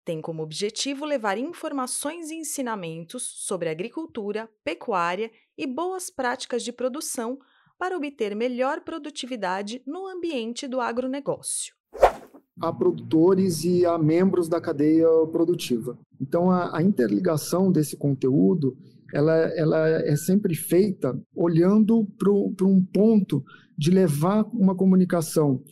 Tem 0.04 0.20
como 0.20 0.42
objetivo 0.42 1.04
levar 1.04 1.38
informações 1.38 2.28
e 2.28 2.34
ensinamentos 2.34 3.22
sobre 3.46 3.68
agricultura, 3.68 4.50
pecuária 4.64 5.30
e 5.56 5.64
boas 5.64 6.10
práticas 6.10 6.64
de 6.64 6.72
produção 6.72 7.38
para 7.78 7.96
obter 7.96 8.34
melhor 8.34 8.80
produtividade 8.80 9.80
no 9.86 10.08
ambiente 10.08 10.66
do 10.66 10.80
agronegócio 10.80 11.76
a 12.58 12.72
produtores 12.72 13.64
e 13.64 13.84
a 13.84 13.98
membros 13.98 14.48
da 14.48 14.58
cadeia 14.58 15.06
produtiva. 15.30 15.98
Então, 16.18 16.50
a, 16.50 16.78
a 16.78 16.82
interligação 16.82 17.70
desse 17.70 17.98
conteúdo 17.98 18.74
ela, 19.12 19.34
ela 19.56 19.88
é 19.88 20.16
sempre 20.16 20.54
feita 20.54 21.18
olhando 21.34 22.06
para 22.18 22.66
um 22.66 22.84
ponto 22.84 23.44
de 23.76 23.90
levar 23.90 24.44
uma 24.52 24.74
comunicação 24.74 25.62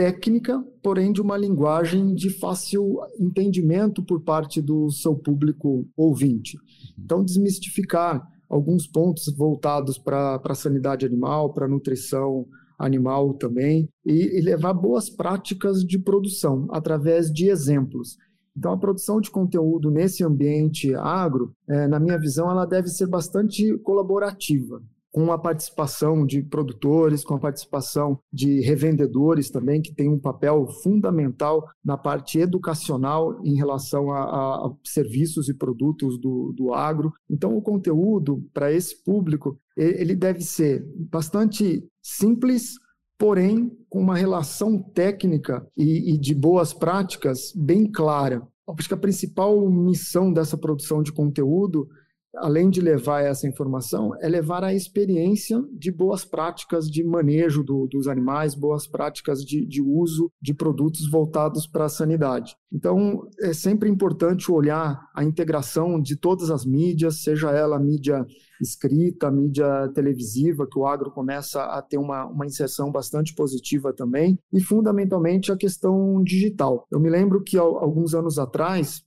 técnica, 0.00 0.64
porém 0.82 1.12
de 1.12 1.20
uma 1.20 1.36
linguagem 1.36 2.14
de 2.14 2.30
fácil 2.30 3.00
entendimento 3.18 4.02
por 4.02 4.22
parte 4.22 4.62
do 4.62 4.90
seu 4.90 5.14
público 5.14 5.86
ouvinte. 5.94 6.56
Então, 6.98 7.22
desmistificar 7.22 8.26
alguns 8.48 8.86
pontos 8.86 9.26
voltados 9.36 9.98
para 9.98 10.40
a 10.42 10.54
sanidade 10.54 11.04
animal, 11.04 11.52
para 11.52 11.66
a 11.66 11.68
nutrição 11.68 12.46
animal 12.78 13.34
também, 13.34 13.90
e, 14.02 14.38
e 14.38 14.40
levar 14.40 14.72
boas 14.72 15.10
práticas 15.10 15.84
de 15.84 15.98
produção 15.98 16.66
através 16.70 17.30
de 17.30 17.50
exemplos. 17.50 18.16
Então, 18.56 18.72
a 18.72 18.78
produção 18.78 19.20
de 19.20 19.30
conteúdo 19.30 19.90
nesse 19.90 20.24
ambiente 20.24 20.94
agro, 20.94 21.52
é, 21.68 21.86
na 21.86 22.00
minha 22.00 22.18
visão, 22.18 22.50
ela 22.50 22.64
deve 22.64 22.88
ser 22.88 23.06
bastante 23.06 23.76
colaborativa, 23.80 24.82
com 25.10 25.32
a 25.32 25.38
participação 25.38 26.24
de 26.24 26.42
produtores, 26.42 27.24
com 27.24 27.34
a 27.34 27.40
participação 27.40 28.18
de 28.32 28.60
revendedores 28.60 29.50
também, 29.50 29.82
que 29.82 29.94
tem 29.94 30.08
um 30.08 30.18
papel 30.18 30.66
fundamental 30.82 31.68
na 31.84 31.96
parte 31.96 32.38
educacional 32.38 33.40
em 33.44 33.56
relação 33.56 34.12
a, 34.12 34.20
a, 34.20 34.66
a 34.66 34.72
serviços 34.84 35.48
e 35.48 35.54
produtos 35.54 36.18
do, 36.18 36.52
do 36.56 36.72
agro. 36.72 37.12
Então, 37.28 37.56
o 37.56 37.62
conteúdo 37.62 38.44
para 38.54 38.72
esse 38.72 39.02
público, 39.02 39.58
ele 39.76 40.14
deve 40.14 40.42
ser 40.42 40.84
bastante 41.10 41.84
simples, 42.02 42.74
porém 43.18 43.70
com 43.88 44.00
uma 44.00 44.16
relação 44.16 44.80
técnica 44.80 45.66
e, 45.76 46.14
e 46.14 46.18
de 46.18 46.34
boas 46.34 46.72
práticas 46.72 47.52
bem 47.54 47.90
clara. 47.90 48.46
Acho 48.78 48.88
que 48.88 48.94
a 48.94 48.98
principal 48.98 49.68
missão 49.68 50.32
dessa 50.32 50.56
produção 50.56 51.02
de 51.02 51.12
conteúdo 51.12 51.88
além 52.36 52.70
de 52.70 52.80
levar 52.80 53.22
essa 53.22 53.46
informação, 53.46 54.12
é 54.20 54.28
levar 54.28 54.62
a 54.64 54.74
experiência 54.74 55.62
de 55.72 55.90
boas 55.90 56.24
práticas 56.24 56.90
de 56.90 57.02
manejo 57.02 57.62
do, 57.62 57.86
dos 57.86 58.06
animais, 58.06 58.54
boas 58.54 58.86
práticas 58.86 59.44
de, 59.44 59.66
de 59.66 59.82
uso 59.82 60.30
de 60.40 60.54
produtos 60.54 61.10
voltados 61.10 61.66
para 61.66 61.86
a 61.86 61.88
sanidade. 61.88 62.56
Então, 62.72 63.28
é 63.40 63.52
sempre 63.52 63.88
importante 63.88 64.50
olhar 64.50 65.00
a 65.14 65.24
integração 65.24 66.00
de 66.00 66.16
todas 66.16 66.50
as 66.50 66.64
mídias, 66.64 67.22
seja 67.22 67.50
ela 67.50 67.78
mídia 67.78 68.24
escrita, 68.60 69.30
mídia 69.30 69.88
televisiva, 69.94 70.66
que 70.70 70.78
o 70.78 70.86
agro 70.86 71.10
começa 71.10 71.62
a 71.62 71.82
ter 71.82 71.98
uma, 71.98 72.26
uma 72.26 72.46
inserção 72.46 72.92
bastante 72.92 73.34
positiva 73.34 73.92
também, 73.92 74.38
e 74.52 74.60
fundamentalmente 74.60 75.50
a 75.50 75.56
questão 75.56 76.22
digital. 76.22 76.86
Eu 76.90 77.00
me 77.00 77.10
lembro 77.10 77.42
que 77.42 77.56
alguns 77.58 78.14
anos 78.14 78.38
atrás, 78.38 79.02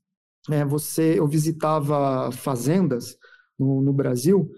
é, 0.49 0.65
você, 0.65 1.19
eu 1.19 1.27
visitava 1.27 2.31
fazendas 2.31 3.15
no, 3.57 3.81
no 3.81 3.93
Brasil 3.93 4.49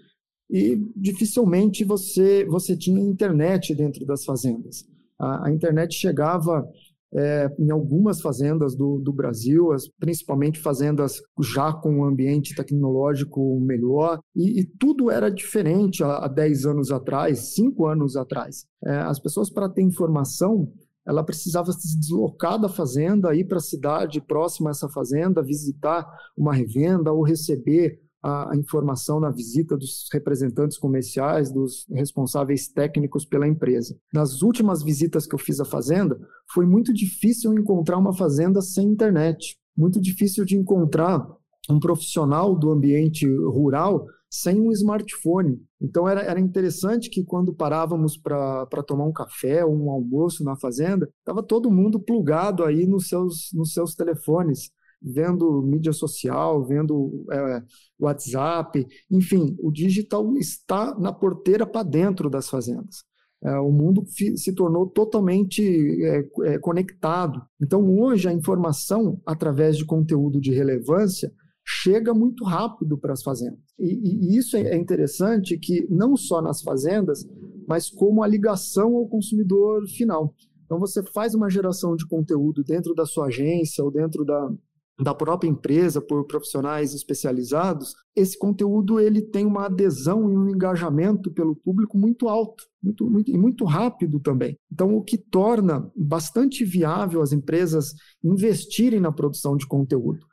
e 0.50 0.78
dificilmente 0.96 1.84
você, 1.84 2.46
você 2.46 2.78
tinha 2.78 3.00
internet 3.00 3.74
dentro 3.74 4.06
das 4.06 4.24
fazendas. 4.24 4.86
A, 5.20 5.48
a 5.48 5.52
internet 5.52 5.96
chegava 5.96 6.68
é, 7.14 7.50
em 7.58 7.72
algumas 7.72 8.20
fazendas 8.20 8.76
do, 8.76 9.00
do 9.00 9.14
Brasil, 9.14 9.72
as, 9.72 9.88
principalmente 9.88 10.60
fazendas 10.60 11.22
já 11.42 11.72
com 11.72 12.00
um 12.00 12.06
ambiente 12.06 12.54
tecnológico 12.54 13.60
melhor, 13.62 14.20
e, 14.36 14.60
e 14.60 14.66
tudo 14.66 15.10
era 15.10 15.30
diferente 15.30 16.04
há, 16.04 16.26
há 16.26 16.28
10 16.28 16.66
anos 16.66 16.92
atrás, 16.92 17.54
5 17.56 17.86
anos 17.86 18.18
atrás. 18.18 18.66
É, 18.84 18.98
as 18.98 19.20
pessoas, 19.20 19.50
para 19.50 19.70
ter 19.70 19.82
informação, 19.82 20.72
ela 21.06 21.24
precisava 21.24 21.72
se 21.72 22.00
deslocar 22.00 22.60
da 22.60 22.68
fazenda, 22.68 23.36
ir 23.36 23.46
para 23.46 23.58
a 23.58 23.62
cidade 23.62 24.20
próxima 24.20 24.70
a 24.70 24.72
essa 24.72 24.90
fazenda, 24.90 25.44
visitar 25.44 26.06
uma 26.36 26.54
revenda 26.54 27.12
ou 27.12 27.24
receber 27.24 28.00
a, 28.24 28.54
a, 28.54 28.58
informação 28.58 29.20
na 29.20 29.30
visita 29.30 29.78
dos 29.78 30.08
representantes 30.12 30.78
comerciais, 30.80 31.52
dos 31.52 31.86
responsáveis 31.92 32.68
técnicos 32.68 33.24
pela 33.24 33.48
empresa. 33.48 33.96
Nas 34.12 34.42
últimas 34.42 34.82
visitas 34.82 35.28
que 35.28 35.36
eu 35.36 35.40
fiz 35.40 35.60
à 35.60 35.66
fazenda, 35.66 36.20
foi 36.52 36.66
muito 36.66 36.92
difícil 36.92 37.54
encontrar 37.54 37.98
uma 37.98 38.14
fazenda 38.14 38.62
sem 38.62 38.88
internet, 38.88 39.58
muito 39.78 40.02
difícil 40.02 40.44
de 40.44 40.58
encontrar 40.58 41.28
um 41.70 41.80
profissional 41.80 42.56
do 42.56 42.72
ambiente 42.72 43.28
rural 43.28 44.08
sem 44.42 44.60
um 44.60 44.72
smartphone. 44.72 45.62
Então 45.82 46.08
era, 46.08 46.22
era 46.22 46.40
interessante 46.40 47.10
que 47.10 47.24
quando 47.24 47.54
parávamos 47.54 48.18
para 48.18 48.84
tomar 48.86 49.06
um 49.06 49.14
café 49.14 49.64
ou 49.64 49.76
um 49.76 49.90
almoço 49.90 50.44
na 50.44 50.56
fazenda, 50.56 51.10
estava 51.20 51.42
todo 51.44 51.72
mundo 51.72 52.00
plugado 52.00 52.64
aí 52.64 52.86
nos 52.86 53.08
seus, 53.08 53.50
nos 53.54 53.74
seus 53.74 53.96
telefones 53.96 54.72
vendo 55.02 55.62
mídia 55.62 55.94
social, 55.94 56.66
vendo 56.66 57.26
é, 57.32 57.64
WhatsApp, 58.00 58.88
enfim, 59.12 59.56
o 59.60 59.72
digital 59.72 60.36
está 60.38 60.98
na 60.98 61.14
porteira 61.14 61.66
para 61.66 61.84
dentro 61.84 62.30
das 62.30 62.50
fazendas. 62.50 63.04
É, 63.44 63.60
o 63.60 63.72
mundo 63.72 64.04
se 64.08 64.54
tornou 64.54 64.88
totalmente 64.88 65.62
é, 66.04 66.26
é, 66.46 66.58
conectado. 66.58 67.44
Então, 67.62 67.88
hoje, 68.00 68.28
a 68.28 68.34
informação, 68.34 69.22
através 69.26 69.78
de 69.78 69.86
conteúdo 69.86 70.42
de 70.42 70.52
relevância, 70.52 71.32
chega 71.66 72.14
muito 72.14 72.44
rápido 72.44 72.98
para 72.98 73.14
as 73.14 73.24
fazendas. 73.24 73.60
E, 73.80 73.88
e, 73.88 74.38
isso 74.38 74.56
é 74.56 74.76
interessante 74.76 75.58
que 75.58 75.88
não 75.90 76.16
só 76.16 76.42
nas 76.42 76.62
fazendas, 76.62 77.28
mas 77.68 77.90
como 77.90 78.24
a 78.24 78.28
ligação 78.28 78.96
ao 78.96 79.08
consumidor 79.08 79.88
final. 79.88 80.34
Então 80.66 80.80
você 80.80 81.04
faz 81.12 81.34
uma 81.34 81.50
geração 81.50 81.96
de 81.96 82.08
conteúdo 82.08 82.64
dentro 82.64 82.94
da 82.94 83.06
sua 83.06 83.28
agência 83.28 83.84
ou 83.84 83.92
dentro 83.92 84.24
da, 84.24 84.52
da 85.00 85.14
própria 85.14 85.50
empresa 85.50 86.00
por 86.00 86.26
profissionais 86.26 86.94
especializados, 86.94 87.94
esse 88.16 88.38
conteúdo 88.38 89.00
ele 89.00 89.22
tem 89.22 89.46
uma 89.46 89.66
adesão 89.66 90.32
e 90.32 90.38
um 90.38 90.50
engajamento 90.50 91.32
pelo 91.32 91.56
público 91.56 91.98
muito 91.98 92.30
alto, 92.30 92.64
muito, 92.82 93.10
muito, 93.10 93.32
e 93.32 93.38
muito 93.38 93.66
rápido 93.66 94.20
também. 94.20 94.58
Então, 94.72 94.96
o 94.96 95.04
que 95.04 95.18
torna 95.18 95.92
bastante 95.96 96.64
viável 96.64 97.22
as 97.22 97.34
empresas 97.34 97.94
investirem 98.24 99.02
na 99.02 99.12
produção 99.12 99.58
de 99.58 99.68
conteúdo, 99.68 100.26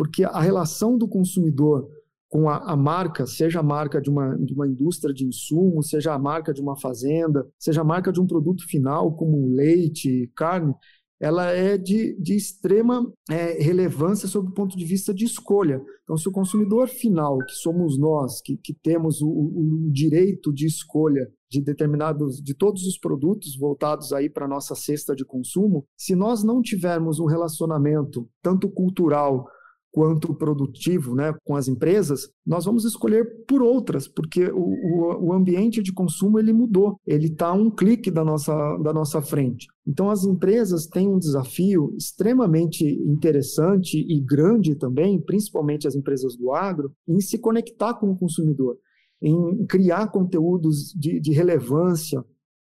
porque 0.00 0.24
a 0.24 0.40
relação 0.40 0.96
do 0.96 1.06
consumidor 1.06 1.86
com 2.26 2.48
a, 2.48 2.56
a, 2.72 2.74
marca, 2.74 3.26
seja 3.26 3.60
a 3.60 3.62
marca 3.62 4.00
de 4.00 4.08
uma, 4.08 4.34
de 4.34 4.54
uma 4.54 4.66
indústria 4.66 5.12
de 5.12 5.26
insumos, 5.26 5.90
seja 5.90 6.14
a 6.14 6.18
marca 6.18 6.54
de 6.54 6.62
uma 6.62 6.74
fazenda, 6.74 7.46
seja 7.58 7.82
a 7.82 7.84
marca 7.84 8.10
de 8.10 8.18
um 8.18 8.26
produto 8.26 8.66
final, 8.66 9.14
como 9.14 9.54
leite, 9.54 10.32
carne, 10.34 10.74
ela 11.20 11.50
é 11.50 11.76
de, 11.76 12.18
de 12.18 12.34
extrema 12.34 13.06
é, 13.30 13.62
relevância 13.62 14.26
sob 14.26 14.48
o 14.48 14.54
ponto 14.54 14.74
de 14.74 14.86
vista 14.86 15.12
de 15.12 15.26
escolha. 15.26 15.82
Então, 16.02 16.16
se 16.16 16.26
o 16.26 16.32
consumidor 16.32 16.88
final, 16.88 17.36
que 17.36 17.52
somos 17.52 17.98
nós, 17.98 18.40
que, 18.40 18.56
que 18.56 18.72
temos 18.72 19.20
o, 19.20 19.28
o 19.28 19.90
direito 19.92 20.50
de 20.50 20.64
escolha 20.64 21.30
de 21.50 21.60
determinados, 21.60 22.40
de 22.40 22.54
todos 22.54 22.86
os 22.86 22.96
produtos 22.96 23.54
voltados 23.54 24.14
aí 24.14 24.30
para 24.30 24.46
a 24.46 24.48
nossa 24.48 24.74
cesta 24.74 25.14
de 25.14 25.26
consumo, 25.26 25.84
se 25.94 26.16
nós 26.16 26.42
não 26.42 26.62
tivermos 26.62 27.20
um 27.20 27.26
relacionamento 27.26 28.26
tanto 28.40 28.66
cultural 28.70 29.46
quanto 29.92 30.34
produtivo 30.34 31.14
né, 31.14 31.34
com 31.44 31.56
as 31.56 31.68
empresas, 31.68 32.28
nós 32.46 32.64
vamos 32.64 32.84
escolher 32.84 33.44
por 33.46 33.62
outras, 33.62 34.06
porque 34.06 34.44
o, 34.46 34.58
o, 34.58 35.28
o 35.28 35.32
ambiente 35.32 35.82
de 35.82 35.92
consumo 35.92 36.38
ele 36.38 36.52
mudou, 36.52 36.96
ele 37.06 37.26
está 37.26 37.52
um 37.52 37.70
clique 37.70 38.10
da 38.10 38.24
nossa, 38.24 38.54
da 38.78 38.92
nossa 38.92 39.20
frente. 39.20 39.66
Então 39.86 40.10
as 40.10 40.24
empresas 40.24 40.86
têm 40.86 41.08
um 41.08 41.18
desafio 41.18 41.92
extremamente 41.96 42.84
interessante 42.84 43.98
e 43.98 44.20
grande 44.20 44.76
também, 44.76 45.20
principalmente 45.20 45.88
as 45.88 45.96
empresas 45.96 46.36
do 46.36 46.52
agro, 46.52 46.92
em 47.08 47.20
se 47.20 47.38
conectar 47.38 47.94
com 47.94 48.10
o 48.10 48.16
consumidor, 48.16 48.76
em 49.20 49.66
criar 49.66 50.08
conteúdos 50.08 50.94
de, 50.96 51.20
de 51.20 51.32
relevância, 51.32 52.24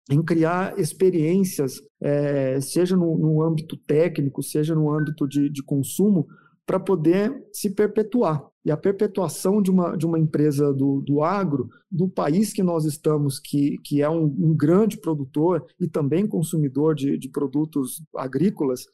em 0.10 0.24
criar 0.24 0.78
experiências, 0.80 1.76
é, 2.02 2.60
seja 2.60 2.96
no, 2.98 3.18
no, 3.18 3.42
âmbito 3.42 3.78
técnico, 3.78 4.42
seja 4.42 4.74
no 4.74 4.92
âmbito 4.92 5.28
de, 5.28 5.50
de 5.50 5.64
consumo, 5.64 6.28
para 6.66 6.80
poder 6.80 7.48
se 7.52 7.70
perpetuar. 7.70 8.44
E 8.64 8.72
a 8.72 8.78
perpetuação 8.78 9.62
de 9.62 9.72
uma, 9.72 9.96
de 9.98 10.06
uma 10.06 10.20
empresa 10.20 10.72
do, 10.74 11.02
do 11.02 11.24
agro, 11.24 11.68
do 11.90 12.08
país 12.08 12.54
que 12.54 12.62
nós 12.62 12.86
estamos, 12.86 13.40
que, 13.40 13.78
que 13.84 14.02
é 14.02 14.10
um, 14.10 14.26
um 14.26 14.56
grande 14.56 14.98
produtor 14.98 15.66
e 15.80 15.88
também 15.88 16.28
consumidor 16.28 16.94
de, 16.94 17.18
de 17.18 17.28
produtos 17.28 18.04
agrícolas, 18.16 18.86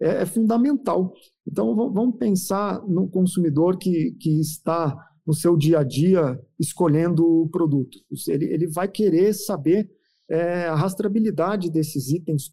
é, 0.00 0.22
é 0.22 0.26
fundamental. 0.26 1.14
Então, 1.46 1.74
vamos 1.74 2.16
pensar 2.18 2.86
no 2.86 3.08
consumidor 3.08 3.78
que, 3.78 4.12
que 4.20 4.40
está 4.40 4.94
no 5.26 5.32
seu 5.32 5.56
dia 5.56 5.78
a 5.78 5.84
dia 5.84 6.38
escolhendo 6.58 7.48
produtos. 7.50 8.28
Ele, 8.28 8.44
ele 8.46 8.66
vai 8.66 8.88
querer 8.88 9.32
saber 9.32 9.90
é, 10.28 10.66
a 10.66 10.74
rastreabilidade 10.74 11.70
desses 11.70 12.10
itens. 12.10 12.52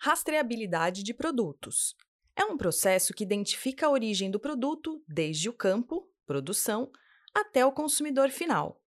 Rastreabilidade 0.00 1.02
de 1.02 1.12
produtos. 1.12 1.96
É 2.38 2.44
um 2.44 2.56
processo 2.56 3.12
que 3.12 3.24
identifica 3.24 3.86
a 3.86 3.90
origem 3.90 4.30
do 4.30 4.38
produto 4.38 5.02
desde 5.08 5.48
o 5.48 5.52
campo, 5.52 6.08
produção, 6.24 6.88
até 7.34 7.66
o 7.66 7.72
consumidor 7.72 8.30
final. 8.30 8.80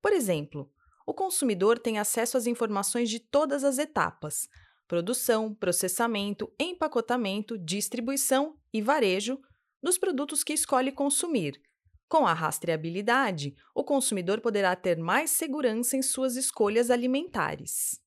Por 0.00 0.12
exemplo, 0.12 0.70
o 1.04 1.12
consumidor 1.12 1.80
tem 1.80 1.98
acesso 1.98 2.36
às 2.36 2.46
informações 2.46 3.10
de 3.10 3.18
todas 3.18 3.64
as 3.64 3.78
etapas: 3.78 4.48
produção, 4.86 5.52
processamento, 5.52 6.54
empacotamento, 6.60 7.58
distribuição 7.58 8.56
e 8.72 8.80
varejo 8.80 9.36
dos 9.82 9.98
produtos 9.98 10.44
que 10.44 10.52
escolhe 10.52 10.92
consumir. 10.92 11.60
Com 12.08 12.24
a 12.24 12.32
rastreabilidade, 12.32 13.56
o 13.74 13.82
consumidor 13.82 14.40
poderá 14.40 14.76
ter 14.76 14.96
mais 14.96 15.32
segurança 15.32 15.96
em 15.96 16.02
suas 16.02 16.36
escolhas 16.36 16.88
alimentares 16.88 18.01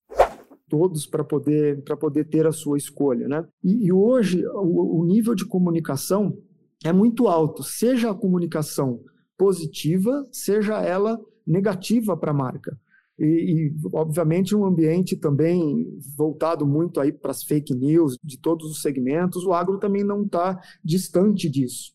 todos 0.70 1.06
para 1.06 1.24
poder, 1.24 1.82
poder 2.00 2.26
ter 2.26 2.48
a 2.48 2.52
sua 2.52 2.78
escolha. 2.78 3.28
Né? 3.28 3.46
E, 3.64 3.88
e 3.88 3.92
hoje 3.92 4.46
o, 4.48 5.02
o 5.02 5.06
nível 5.06 5.36
de 5.36 5.46
comunicação 5.46 6.38
é 6.84 6.94
muito 6.94 7.28
alto, 7.28 7.64
seja 7.64 8.12
a 8.12 8.16
comunicação 8.16 9.02
positiva, 9.38 10.26
seja 10.32 10.82
ela 10.82 11.20
negativa 11.46 12.16
para 12.16 12.32
a 12.32 12.34
marca. 12.34 12.78
E, 13.18 13.26
e, 13.26 13.76
obviamente, 13.94 14.56
um 14.56 14.66
ambiente 14.66 15.16
também 15.16 15.88
voltado 16.18 16.66
muito 16.66 17.00
aí 17.00 17.14
para 17.14 17.32
as 17.32 17.44
fake 17.44 17.74
news 17.74 18.18
de 18.24 18.38
todos 18.38 18.70
os 18.70 18.82
segmentos, 18.82 19.46
o 19.46 19.54
agro 19.54 19.80
também 19.80 20.04
não 20.04 20.24
está 20.24 20.60
distante 20.84 21.50
disso. 21.50 21.94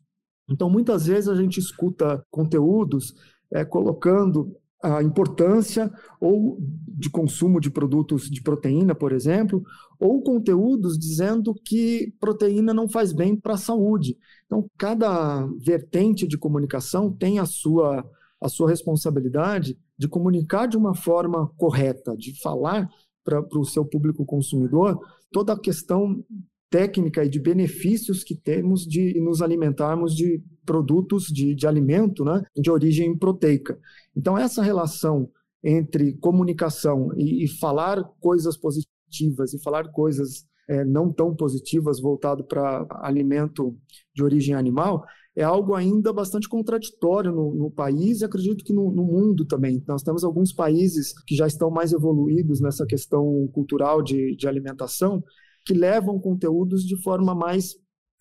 Então, 0.48 0.70
muitas 0.70 1.06
vezes 1.06 1.28
a 1.28 1.35
gente 1.35 1.61
escuta 1.61 2.24
conteúdos 2.30 3.14
é, 3.52 3.64
colocando 3.64 4.56
a 4.83 5.03
importância 5.03 5.90
ou 6.21 6.59
de 6.88 7.11
consumo 7.11 7.61
de 7.61 7.71
produtos 7.71 8.31
de 8.31 8.43
proteína, 8.43 8.95
por 8.95 9.12
exemplo, 9.12 9.62
ou 9.99 10.23
conteúdos 10.23 10.99
dizendo 10.99 11.55
que 11.64 12.14
proteína 12.19 12.73
não 12.73 12.88
faz 12.88 13.12
bem 13.12 13.37
para 13.37 13.55
a 13.55 13.59
saúde. 13.59 14.16
Então, 14.47 14.69
cada 14.79 15.47
vertente 15.59 16.27
de 16.27 16.38
comunicação 16.38 17.12
tem 17.12 17.38
a 17.38 17.47
sua, 17.47 18.05
a 18.40 18.49
sua 18.49 18.71
responsabilidade 18.71 19.79
de 19.99 20.09
comunicar 20.09 20.66
de 20.66 20.77
uma 20.77 20.95
forma 20.95 21.51
correta, 21.57 22.16
de 22.16 22.40
falar 22.40 22.88
para 23.23 23.45
o 23.55 23.64
seu 23.64 23.85
público 23.85 24.25
consumidor 24.25 24.99
toda 25.31 25.53
a 25.53 25.61
questão 25.61 26.25
técnica 26.71 27.25
e 27.25 27.29
de 27.29 27.38
benefícios 27.38 28.25
que 28.25 28.35
temos 28.35 28.87
de 28.87 29.21
nos 29.21 29.43
alimentarmos 29.43 30.14
de 30.14 30.43
produtos 30.70 31.24
de, 31.24 31.52
de 31.52 31.66
alimento 31.66 32.24
né, 32.24 32.44
de 32.56 32.70
origem 32.70 33.18
proteica. 33.18 33.76
Então, 34.16 34.38
essa 34.38 34.62
relação 34.62 35.28
entre 35.64 36.12
comunicação 36.18 37.11
e, 37.16 37.44
e 37.44 37.48
falar 37.48 38.04
coisas 38.20 38.56
positivas 38.56 39.52
e 39.52 39.61
falar 39.61 39.90
coisas 39.90 40.46
é, 40.68 40.85
não 40.85 41.12
tão 41.12 41.35
positivas 41.35 42.00
voltado 42.00 42.44
para 42.44 42.87
alimento 43.02 43.76
de 44.14 44.22
origem 44.22 44.54
animal 44.54 45.04
é 45.35 45.42
algo 45.42 45.74
ainda 45.74 46.12
bastante 46.12 46.48
contraditório 46.48 47.33
no, 47.33 47.52
no 47.52 47.68
país 47.68 48.20
e 48.20 48.24
acredito 48.24 48.64
que 48.64 48.72
no, 48.72 48.92
no, 48.92 49.02
mundo 49.02 49.44
também. 49.44 49.83
Nós 49.88 50.04
temos 50.04 50.22
alguns 50.22 50.52
países 50.52 51.12
que 51.26 51.35
já 51.35 51.48
estão 51.48 51.68
mais 51.68 51.92
evoluídos 51.92 52.61
nessa 52.61 52.87
questão 52.87 53.48
cultural 53.52 54.02
de, 54.02 54.37
de 54.37 54.46
alimentação 54.46 55.20
que 55.66 55.74
levam 55.74 56.20
conteúdos 56.20 56.85
de 56.85 56.96
forma 57.02 57.35
mais 57.35 57.74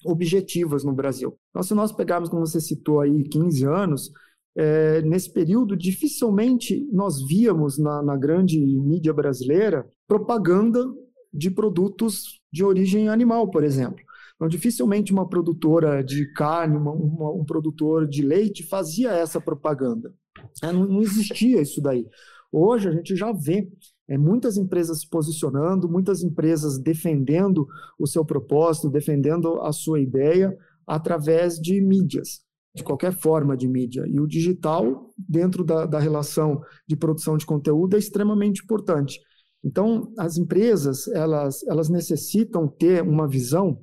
objetivas 0.06 0.84
no 0.84 0.94
Brasil. 0.94 1.38
Então, 1.50 1.64
se 1.64 1.74
nós 1.74 1.92
pegarmos, 1.92 2.30
como 2.30 2.46
você 2.46 2.60
citou 2.60 3.02
aí, 3.02 3.24
15 3.24 3.66
anos, 3.66 4.12
é, 4.56 5.02
nesse 5.04 5.32
período, 5.32 5.76
dificilmente 5.78 6.88
nós 6.92 7.26
víamos 7.26 7.78
na, 7.78 8.02
na 8.02 8.18
grande 8.18 8.60
mídia 8.60 9.14
brasileira 9.14 9.88
propaganda 10.08 10.84
de 11.34 11.52
produtos 11.52 12.42
de 12.52 12.64
origem 12.64 13.10
animal, 13.10 13.50
por 13.50 13.64
exemplo. 13.64 14.04
Então, 14.36 14.48
dificilmente 14.48 15.12
uma 15.12 15.28
produtora 15.28 16.04
de 16.04 16.32
carne, 16.34 16.78
uma, 16.78 16.92
uma, 16.92 17.32
um 17.32 17.44
produtor 17.44 18.08
de 18.08 18.22
leite 18.22 18.64
fazia 18.64 19.12
essa 19.12 19.40
propaganda. 19.40 20.14
É, 20.64 20.72
não, 20.72 20.86
não, 20.86 21.02
existia 21.02 21.62
isso 21.62 21.82
daí. 21.82 22.08
Hoje 22.52 22.88
a 22.88 22.92
gente 22.92 23.16
já 23.16 23.32
vê 23.32 23.70
é, 24.10 24.18
muitas 24.18 24.58
empresas 24.58 25.02
se 25.02 25.08
posicionando, 25.08 25.88
muitas 25.88 26.24
empresas 26.24 26.80
defendendo 26.80 27.68
o 28.00 28.08
seu 28.08 28.26
propósito, 28.26 28.90
defendendo 28.90 29.62
a 29.62 29.72
sua 29.72 30.02
ideia 30.02 30.58
através 30.88 31.60
de 31.60 31.80
mídias, 31.80 32.42
de 32.76 32.84
qualquer 32.84 33.14
forma 33.14 33.56
de 33.56 33.68
mídia. 33.68 34.04
E 34.08 34.20
o 34.20 34.26
digital, 34.26 35.12
dentro 35.16 35.64
da, 35.64 35.86
da 35.86 36.00
relação 36.00 36.60
de 36.88 36.96
produção 36.96 37.38
de 37.38 37.46
conteúdo, 37.46 37.96
é 37.96 38.00
extremamente 38.00 38.64
importante. 38.64 39.20
Então, 39.64 40.12
as 40.18 40.38
empresas 40.38 41.08
elas, 41.10 41.62
elas 41.68 41.90
necessitam 41.90 42.68
ter 42.68 43.04
uma 43.04 43.28
visão 43.28 43.80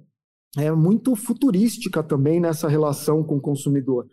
é 0.59 0.73
muito 0.73 1.15
futurística 1.15 2.03
também 2.03 2.41
nessa 2.41 2.67
relação 2.67 3.23
com 3.23 3.37
o 3.37 3.41
consumidor. 3.41 4.09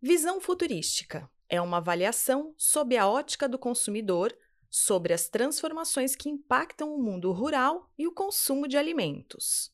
Visão 0.00 0.40
futurística 0.40 1.28
é 1.50 1.60
uma 1.60 1.76
avaliação 1.76 2.54
sob 2.56 2.96
a 2.96 3.06
ótica 3.06 3.46
do 3.46 3.58
consumidor 3.58 4.34
sobre 4.74 5.12
as 5.12 5.28
transformações 5.28 6.16
que 6.16 6.28
impactam 6.28 6.92
o 6.92 7.00
mundo 7.00 7.30
rural 7.30 7.88
e 7.96 8.08
o 8.08 8.12
consumo 8.12 8.66
de 8.66 8.76
alimentos. 8.76 9.70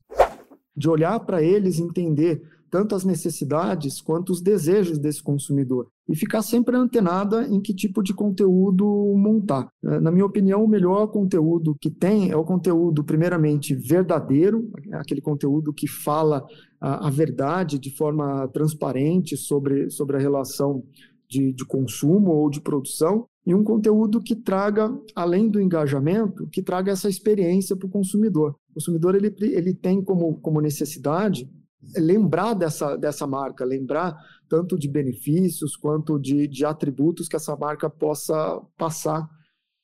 De 0.76 0.90
olhar 0.90 1.18
para 1.20 1.42
eles 1.42 1.78
e 1.78 1.82
entender 1.82 2.42
tanto 2.70 2.94
as 2.94 3.02
necessidades 3.02 3.98
quanto 3.98 4.30
os 4.30 4.42
desejos 4.42 4.98
desse 4.98 5.22
consumidor 5.22 5.88
e 6.06 6.14
ficar 6.14 6.42
sempre 6.42 6.76
antenada 6.76 7.48
em 7.48 7.62
que 7.62 7.72
tipo 7.72 8.02
de 8.02 8.12
conteúdo 8.12 8.84
montar. 9.16 9.70
É, 9.82 9.98
na 10.00 10.10
minha 10.10 10.26
opinião, 10.26 10.62
o 10.62 10.68
melhor 10.68 11.06
conteúdo 11.06 11.74
que 11.80 11.90
tem 11.90 12.30
é 12.30 12.36
o 12.36 12.44
conteúdo, 12.44 13.02
primeiramente, 13.02 13.74
verdadeiro, 13.74 14.70
aquele 14.92 15.22
conteúdo 15.22 15.72
que 15.72 15.88
fala 15.88 16.44
a, 16.78 17.06
a 17.06 17.10
verdade 17.10 17.78
de 17.78 17.90
forma 17.96 18.46
transparente 18.48 19.34
sobre, 19.34 19.88
sobre 19.88 20.18
a 20.18 20.20
relação 20.20 20.84
de, 21.26 21.54
de 21.54 21.64
consumo 21.64 22.32
ou 22.32 22.50
de 22.50 22.60
produção, 22.60 23.26
e 23.50 23.54
um 23.54 23.64
conteúdo 23.64 24.22
que 24.22 24.36
traga, 24.36 24.88
além 25.12 25.48
do 25.48 25.60
engajamento, 25.60 26.46
que 26.46 26.62
traga 26.62 26.92
essa 26.92 27.08
experiência 27.08 27.76
para 27.76 27.88
o 27.88 27.90
consumidor. 27.90 28.54
O 28.70 28.74
consumidor 28.74 29.16
ele, 29.16 29.34
ele 29.40 29.74
tem 29.74 30.00
como, 30.04 30.40
como 30.40 30.60
necessidade 30.60 31.50
lembrar 31.96 32.54
dessa, 32.54 32.94
dessa 32.96 33.26
marca, 33.26 33.64
lembrar 33.64 34.16
tanto 34.48 34.78
de 34.78 34.88
benefícios 34.88 35.76
quanto 35.76 36.16
de, 36.16 36.46
de 36.46 36.64
atributos 36.64 37.26
que 37.26 37.34
essa 37.34 37.56
marca 37.56 37.90
possa 37.90 38.60
passar 38.76 39.28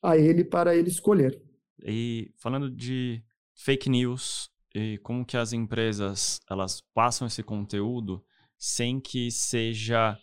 a 0.00 0.16
ele 0.16 0.44
para 0.44 0.76
ele 0.76 0.88
escolher. 0.88 1.36
E 1.84 2.30
falando 2.36 2.70
de 2.70 3.20
fake 3.52 3.90
news 3.90 4.48
e 4.72 4.96
como 4.98 5.26
que 5.26 5.36
as 5.36 5.52
empresas 5.52 6.38
elas 6.48 6.82
passam 6.94 7.26
esse 7.26 7.42
conteúdo 7.42 8.22
sem 8.56 9.00
que 9.00 9.28
seja 9.28 10.16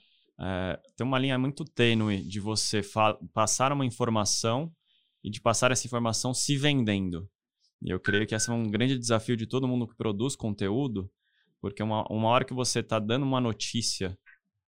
é, 0.44 0.78
tem 0.98 1.08
uma 1.08 1.18
linha 1.18 1.40
muito 1.40 1.64
tênue 1.64 2.22
de 2.22 2.42
você 2.42 2.82
passar 3.34 3.72
uma 3.72 3.86
informação 3.86 4.70
e 5.24 5.30
de 5.30 5.40
passar 5.40 5.72
essa 5.72 5.88
informação 5.88 6.34
se 6.34 6.58
vendendo. 6.58 7.30
E 7.82 7.90
eu 7.90 8.00
creio 8.00 8.28
que 8.28 8.36
esse 8.36 8.50
é 8.50 8.54
um 8.54 8.70
grande 8.70 8.98
desafio 8.98 9.38
de 9.38 9.48
todo 9.48 9.68
mundo 9.68 9.88
que 9.88 9.96
produz 9.96 10.36
conteúdo, 10.36 11.10
porque 11.62 11.82
uma, 11.82 12.06
uma 12.10 12.28
hora 12.28 12.44
que 12.44 12.54
você 12.54 12.80
está 12.80 13.00
dando 13.00 13.24
uma 13.24 13.40
notícia, 13.40 14.18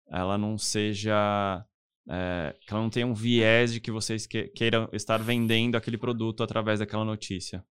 ela 0.06 0.36
não 0.36 0.58
seja. 0.58 1.64
É, 2.06 2.54
que 2.60 2.74
ela 2.74 2.82
não 2.82 2.90
tenha 2.90 3.06
um 3.06 3.14
viés 3.14 3.72
de 3.72 3.80
que 3.80 3.90
vocês 3.90 4.26
que, 4.26 4.48
queiram 4.48 4.86
estar 4.92 5.16
vendendo 5.16 5.76
aquele 5.76 5.96
produto 5.96 6.42
através 6.42 6.80
daquela 6.80 7.04
notícia. 7.06 7.64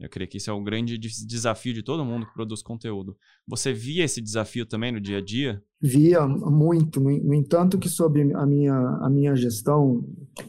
Eu 0.00 0.08
creio 0.08 0.30
que 0.30 0.38
isso 0.38 0.50
é 0.50 0.52
o 0.52 0.62
grande 0.62 0.96
desafio 0.96 1.74
de 1.74 1.82
todo 1.82 2.04
mundo 2.04 2.26
que 2.26 2.32
produz 2.32 2.62
conteúdo. 2.62 3.14
Você 3.46 3.70
via 3.70 4.04
esse 4.04 4.20
desafio 4.20 4.64
também 4.64 4.90
no 4.90 5.00
dia 5.00 5.18
a 5.18 5.20
dia? 5.20 5.62
Via 5.80 6.26
muito. 6.26 6.98
No 6.98 7.34
entanto, 7.34 7.78
que 7.78 7.88
sob 7.88 8.20
a 8.34 8.46
minha, 8.46 8.74
a 8.74 9.10
minha 9.10 9.36
gestão 9.36 10.02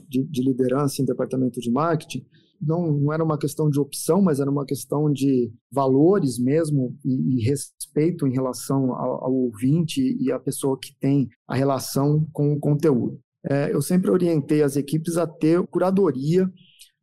de, 0.07 0.23
de 0.23 0.41
liderança 0.41 1.01
em 1.01 1.05
departamento 1.05 1.59
de 1.59 1.69
marketing, 1.69 2.25
não, 2.61 2.93
não 2.93 3.11
era 3.11 3.23
uma 3.23 3.37
questão 3.37 3.69
de 3.69 3.79
opção, 3.79 4.21
mas 4.21 4.39
era 4.39 4.49
uma 4.49 4.65
questão 4.65 5.11
de 5.11 5.51
valores 5.71 6.39
mesmo 6.39 6.95
e, 7.03 7.35
e 7.35 7.43
respeito 7.43 8.27
em 8.27 8.31
relação 8.31 8.93
ao, 8.93 9.25
ao, 9.25 9.33
ouvinte 9.33 10.15
e 10.19 10.31
à 10.31 10.39
pessoa 10.39 10.79
que 10.79 10.95
tem 10.99 11.27
a 11.47 11.55
relação 11.55 12.25
com 12.31 12.53
o 12.53 12.59
conteúdo. 12.59 13.19
É, 13.43 13.73
eu 13.73 13.81
sempre 13.81 14.11
orientei 14.11 14.61
as 14.61 14.75
equipes 14.75 15.17
a 15.17 15.25
ter 15.25 15.65
curadoria 15.67 16.47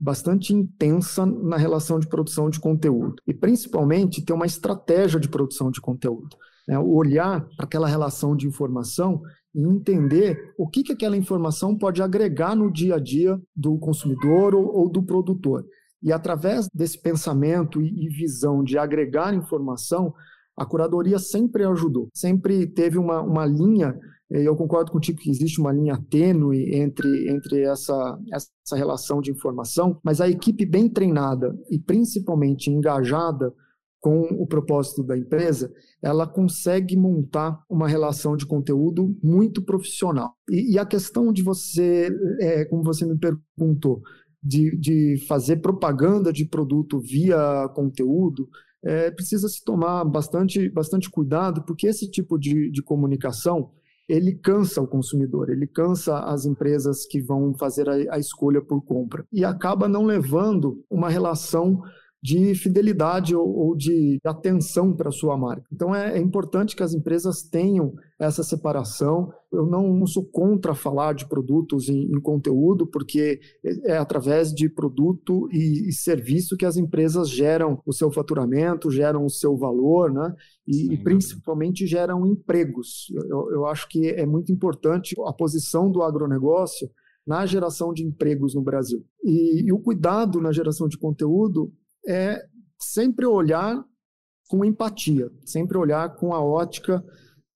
bastante 0.00 0.54
intensa 0.54 1.26
na 1.26 1.56
relação 1.56 1.98
de 1.98 2.06
produção 2.06 2.48
de 2.48 2.60
conteúdo 2.60 3.16
e 3.26 3.34
principalmente 3.34 4.24
ter 4.24 4.32
uma 4.32 4.46
estratégia 4.46 5.18
de 5.18 5.28
produção 5.28 5.70
de 5.70 5.80
conteúdo. 5.80 6.36
Né? 6.66 6.78
Olhar 6.78 7.46
para 7.56 7.64
aquela 7.64 7.88
relação 7.88 8.36
de 8.36 8.46
informação 8.46 9.20
e 9.54 9.62
entender 9.62 10.54
o 10.56 10.68
que, 10.68 10.82
que 10.82 10.92
aquela 10.92 11.16
informação 11.16 11.76
pode 11.76 12.00
agregar 12.00 12.54
no 12.54 12.72
dia 12.72 12.96
a 12.96 13.00
dia 13.00 13.40
do 13.56 13.76
consumidor 13.78 14.54
ou, 14.54 14.66
ou 14.66 14.88
do 14.88 15.02
produtor. 15.02 15.64
E 16.00 16.12
através 16.12 16.68
desse 16.72 17.00
pensamento 17.00 17.82
e, 17.82 18.08
visão 18.08 18.62
de 18.62 18.78
agregar 18.78 19.34
informação, 19.34 20.14
a 20.56 20.64
curadoria 20.64 21.18
sempre 21.18 21.64
ajudou, 21.64 22.08
sempre 22.14 22.66
teve 22.66 22.98
uma, 22.98 23.20
uma 23.20 23.44
linha 23.44 23.98
eu 24.30 24.54
concordo 24.54 24.92
contigo 24.92 25.18
que 25.18 25.30
existe 25.30 25.60
uma 25.60 25.72
linha 25.72 25.98
tênue 26.10 26.74
entre, 26.74 27.30
entre 27.30 27.62
essa, 27.62 28.18
essa 28.32 28.76
relação 28.76 29.20
de 29.20 29.30
informação, 29.30 29.98
mas 30.02 30.20
a 30.20 30.28
equipe 30.28 30.66
bem 30.66 30.88
treinada 30.88 31.56
e 31.70 31.78
principalmente 31.78 32.70
engajada 32.70 33.52
com 34.00 34.20
o 34.20 34.46
propósito 34.46 35.02
da 35.02 35.18
empresa, 35.18 35.72
ela 36.00 36.26
consegue 36.26 36.96
montar 36.96 37.60
uma 37.68 37.88
relação 37.88 38.36
de 38.36 38.46
conteúdo 38.46 39.16
muito 39.22 39.62
profissional. 39.62 40.34
E, 40.48 40.74
e 40.74 40.78
a 40.78 40.86
questão 40.86 41.32
de 41.32 41.42
você, 41.42 42.08
é, 42.40 42.64
como 42.66 42.84
você 42.84 43.04
me 43.04 43.18
perguntou, 43.18 44.00
de, 44.42 44.76
de 44.76 45.24
fazer 45.26 45.56
propaganda 45.56 46.32
de 46.32 46.44
produto 46.44 47.00
via 47.00 47.68
conteúdo, 47.74 48.48
é, 48.84 49.10
precisa 49.10 49.48
se 49.48 49.64
tomar 49.64 50.04
bastante, 50.04 50.68
bastante 50.70 51.10
cuidado, 51.10 51.64
porque 51.64 51.88
esse 51.88 52.08
tipo 52.08 52.38
de, 52.38 52.70
de 52.70 52.82
comunicação 52.82 53.72
ele 54.08 54.34
cansa 54.34 54.80
o 54.80 54.86
consumidor, 54.86 55.50
ele 55.50 55.66
cansa 55.66 56.20
as 56.20 56.46
empresas 56.46 57.06
que 57.06 57.20
vão 57.20 57.54
fazer 57.54 57.88
a, 57.88 58.14
a 58.14 58.18
escolha 58.18 58.62
por 58.62 58.80
compra. 58.82 59.24
E 59.30 59.44
acaba 59.44 59.88
não 59.88 60.04
levando 60.04 60.82
uma 60.90 61.10
relação 61.10 61.82
de 62.20 62.54
fidelidade 62.54 63.34
ou, 63.34 63.48
ou 63.48 63.76
de 63.76 64.18
atenção 64.24 64.92
para 64.92 65.08
a 65.08 65.12
sua 65.12 65.36
marca. 65.36 65.64
Então 65.72 65.94
é, 65.94 66.18
é, 66.18 66.18
importante 66.18 66.74
que 66.74 66.82
as 66.82 66.92
empresas 66.92 67.42
tenham 67.42 67.94
essa 68.18 68.42
separação. 68.42 69.32
Eu 69.52 69.66
não, 69.66 69.92
não 69.94 70.06
sou 70.06 70.24
contra 70.24 70.74
falar 70.74 71.14
de 71.14 71.28
produtos 71.28 71.88
em, 71.88 72.02
em, 72.02 72.20
conteúdo, 72.20 72.86
porque 72.86 73.40
é, 73.64 73.92
é 73.92 73.98
através 73.98 74.52
de 74.52 74.68
produto 74.68 75.48
e, 75.52 75.88
e, 75.88 75.92
serviço 75.92 76.56
que 76.56 76.66
as 76.66 76.76
empresas 76.76 77.30
geram 77.30 77.80
o 77.86 77.92
seu 77.92 78.10
faturamento, 78.10 78.90
geram 78.90 79.24
o 79.24 79.30
seu 79.30 79.56
valor, 79.56 80.12
né? 80.12 80.34
E, 80.66 80.94
e 80.94 80.98
principalmente 80.98 81.86
geram 81.86 82.26
empregos. 82.26 83.12
Eu, 83.14 83.52
eu 83.52 83.66
acho 83.66 83.88
que 83.88 84.08
é 84.08 84.26
muito 84.26 84.52
importante 84.52 85.14
a 85.24 85.32
posição 85.32 85.90
do 85.90 86.02
agronegócio 86.02 86.90
na 87.24 87.44
geração 87.46 87.92
de 87.92 88.02
empregos 88.02 88.54
no 88.54 88.62
Brasil. 88.62 89.04
E, 89.22 89.66
e, 89.66 89.72
o 89.72 89.78
cuidado 89.78 90.40
na 90.40 90.50
geração 90.50 90.88
de 90.88 90.98
conteúdo 90.98 91.70
é 92.08 92.42
sempre 92.80 93.26
olhar 93.26 93.84
com 94.48 94.64
empatia, 94.64 95.30
sempre 95.44 95.76
olhar 95.76 96.16
com 96.16 96.32
a 96.32 96.42
ótica 96.42 97.04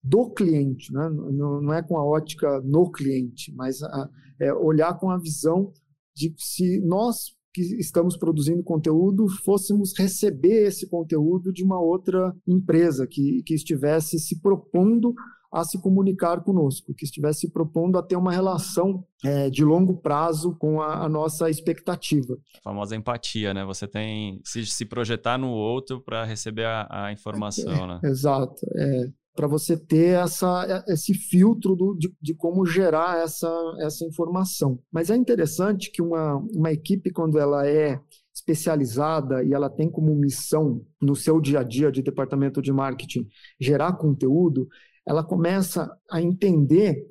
do 0.02 0.30
cliente, 0.30 0.92
né? 0.92 1.08
não, 1.08 1.72
é 1.72 1.82
com 1.82 1.96
a 1.96 2.04
ótica 2.04 2.60
no 2.60 2.90
cliente, 2.90 3.52
mas 3.54 3.82
a, 3.82 4.10
é 4.40 4.52
olhar 4.52 4.98
com 4.98 5.10
a 5.10 5.18
visão 5.18 5.72
de 6.14 6.34
se 6.36 6.80
nós 6.80 7.34
que 7.54 7.62
estamos 7.78 8.16
produzindo 8.16 8.62
conteúdo 8.62 9.28
fôssemos 9.44 9.92
receber 9.96 10.66
esse 10.66 10.88
conteúdo 10.88 11.52
de 11.52 11.62
uma 11.62 11.78
outra 11.78 12.34
empresa 12.46 13.06
que, 13.06 13.42
que 13.44 13.54
estivesse 13.54 14.18
se 14.18 14.40
propondo 14.40 15.14
a 15.52 15.64
se 15.64 15.78
comunicar 15.78 16.42
conosco, 16.42 16.94
que 16.94 17.04
estivesse 17.04 17.40
se 17.40 17.50
propondo 17.50 17.98
a 17.98 18.02
ter 18.02 18.16
uma 18.16 18.32
relação 18.32 19.04
é, 19.22 19.50
de 19.50 19.62
longo 19.62 19.98
prazo 19.98 20.56
com 20.58 20.80
a, 20.80 21.04
a, 21.04 21.08
nossa 21.08 21.50
expectativa. 21.50 22.38
A 22.58 22.62
famosa 22.62 22.96
empatia, 22.96 23.52
né? 23.52 23.62
Você 23.66 23.86
tem 23.86 24.40
se, 24.44 24.64
se 24.64 24.86
projetar 24.86 25.36
no 25.36 25.50
outro 25.50 26.00
para 26.00 26.24
receber 26.24 26.64
a, 26.64 26.86
a 26.90 27.12
informação, 27.12 27.84
é, 27.84 27.86
né? 27.86 28.00
Exato. 28.02 28.66
É, 28.74 29.10
para 29.34 29.46
você 29.46 29.76
ter 29.76 30.18
essa, 30.18 30.84
esse 30.88 31.12
filtro 31.12 31.76
do, 31.76 31.94
de, 31.98 32.10
de, 32.20 32.34
como 32.34 32.64
gerar 32.64 33.22
essa, 33.22 33.50
essa 33.80 34.06
informação. 34.06 34.78
Mas 34.90 35.10
é 35.10 35.16
interessante 35.16 35.90
que 35.90 36.00
uma, 36.00 36.36
uma 36.54 36.72
equipe, 36.72 37.10
quando 37.10 37.38
ela 37.38 37.66
é 37.66 38.00
especializada 38.34 39.44
e 39.44 39.52
ela 39.52 39.68
tem 39.68 39.90
como 39.90 40.14
missão 40.14 40.82
no 41.00 41.14
seu 41.14 41.40
dia 41.40 41.60
a 41.60 41.62
dia 41.62 41.92
de 41.92 42.02
departamento 42.02 42.62
de 42.62 42.72
marketing 42.72 43.28
gerar 43.60 43.92
conteúdo, 43.94 44.66
ela 45.06 45.24
começa 45.24 45.90
a 46.10 46.20
entender 46.20 47.06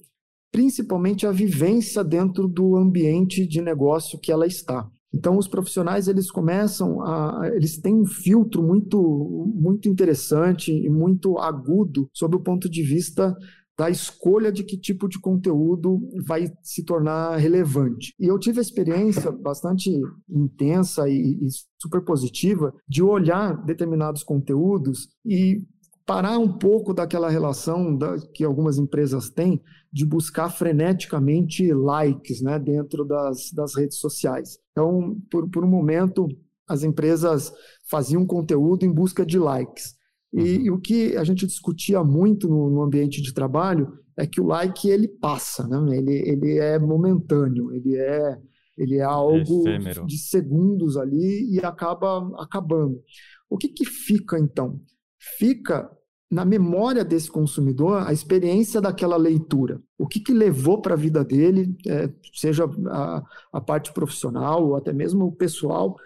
principalmente 0.51 1.25
a 1.25 1.31
vivência 1.31 2.03
dentro 2.03 2.47
do 2.47 2.75
ambiente 2.75 3.47
de 3.47 3.61
negócio 3.61 4.19
que 4.19 4.31
ela 4.31 4.45
está. 4.45 4.89
Então 5.13 5.37
os 5.37 5.47
profissionais 5.47 6.07
eles 6.07 6.31
começam 6.31 7.01
a 7.01 7.49
eles 7.53 7.77
têm 7.79 7.95
um 7.95 8.05
filtro 8.05 8.63
muito 8.63 9.51
muito 9.53 9.89
interessante 9.89 10.71
e 10.71 10.89
muito 10.89 11.37
agudo 11.37 12.09
sob 12.13 12.35
o 12.35 12.41
ponto 12.41 12.69
de 12.69 12.81
vista 12.81 13.35
da 13.77 13.89
escolha 13.89 14.51
de 14.51 14.63
que 14.63 14.77
tipo 14.77 15.09
de 15.09 15.19
conteúdo 15.19 15.99
vai 16.25 16.51
se 16.61 16.83
tornar 16.83 17.37
relevante. 17.37 18.13
E 18.19 18.27
eu 18.27 18.37
tive 18.37 18.59
a 18.59 18.61
experiência 18.61 19.31
bastante 19.31 19.89
intensa 20.29 21.09
e, 21.09 21.39
e 21.41 21.47
super 21.81 22.01
positiva 22.03 22.73
de 22.87 23.01
olhar 23.01 23.53
determinados 23.65 24.23
conteúdos 24.23 25.09
e 25.25 25.63
parar 26.11 26.37
um 26.37 26.51
pouco 26.51 26.93
daquela 26.93 27.29
relação 27.29 27.95
da, 27.95 28.17
que 28.33 28.43
algumas 28.43 28.77
empresas 28.77 29.29
têm 29.29 29.61
de 29.93 30.05
buscar 30.05 30.49
freneticamente 30.49 31.73
likes 31.73 32.41
né, 32.41 32.59
dentro 32.59 33.05
das, 33.05 33.49
das 33.53 33.77
redes 33.77 33.97
sociais. 33.97 34.59
Então, 34.73 35.17
por, 35.31 35.49
por 35.49 35.63
um 35.63 35.69
momento, 35.69 36.27
as 36.67 36.83
empresas 36.83 37.53
faziam 37.89 38.25
conteúdo 38.25 38.85
em 38.85 38.91
busca 38.91 39.25
de 39.25 39.39
likes. 39.39 39.95
E, 40.33 40.41
uhum. 40.41 40.65
e, 40.65 40.71
o 40.71 40.81
que 40.81 41.15
a 41.15 41.23
gente 41.23 41.47
discutia 41.47 42.03
muito 42.03 42.49
no, 42.49 42.69
no, 42.69 42.81
ambiente 42.81 43.21
de 43.21 43.33
trabalho 43.33 43.97
é 44.17 44.27
que 44.27 44.41
o 44.41 44.47
like 44.47 44.89
ele 44.89 45.07
passa, 45.07 45.65
né? 45.65 45.97
ele, 45.97 46.29
ele 46.29 46.57
é 46.57 46.77
momentâneo, 46.77 47.71
ele 47.71 47.95
é, 47.95 48.37
ele 48.77 48.97
é 48.97 49.03
algo 49.03 49.61
Efêmero. 49.61 50.05
de 50.05 50.17
segundos 50.17 50.97
ali 50.97 51.53
e 51.53 51.59
acaba 51.59 52.29
acabando. 52.37 53.01
O 53.49 53.57
que, 53.57 53.69
que 53.69 53.85
fica 53.85 54.37
então? 54.37 54.77
Fica 55.37 55.89
na 56.31 56.45
memória 56.45 57.03
desse 57.03 57.29
consumidor 57.29 58.07
a 58.07 58.13
experiência 58.13 58.79
daquela 58.79 59.17
leitura. 59.17 59.81
O 59.99 60.07
que, 60.07 60.21
que 60.21 60.33
levou 60.33 60.81
para 60.81 60.93
a 60.93 60.97
vida 60.97 61.25
dele, 61.25 61.75
é, 61.85 62.09
seja 62.33 62.63
a, 62.89 63.23
a, 63.51 63.59
parte 63.59 63.91
profissional 63.91 64.65
ou 64.65 64.75
até 64.77 64.93
mesmo 64.93 65.25
o 65.25 65.35
pessoal, 65.35 65.97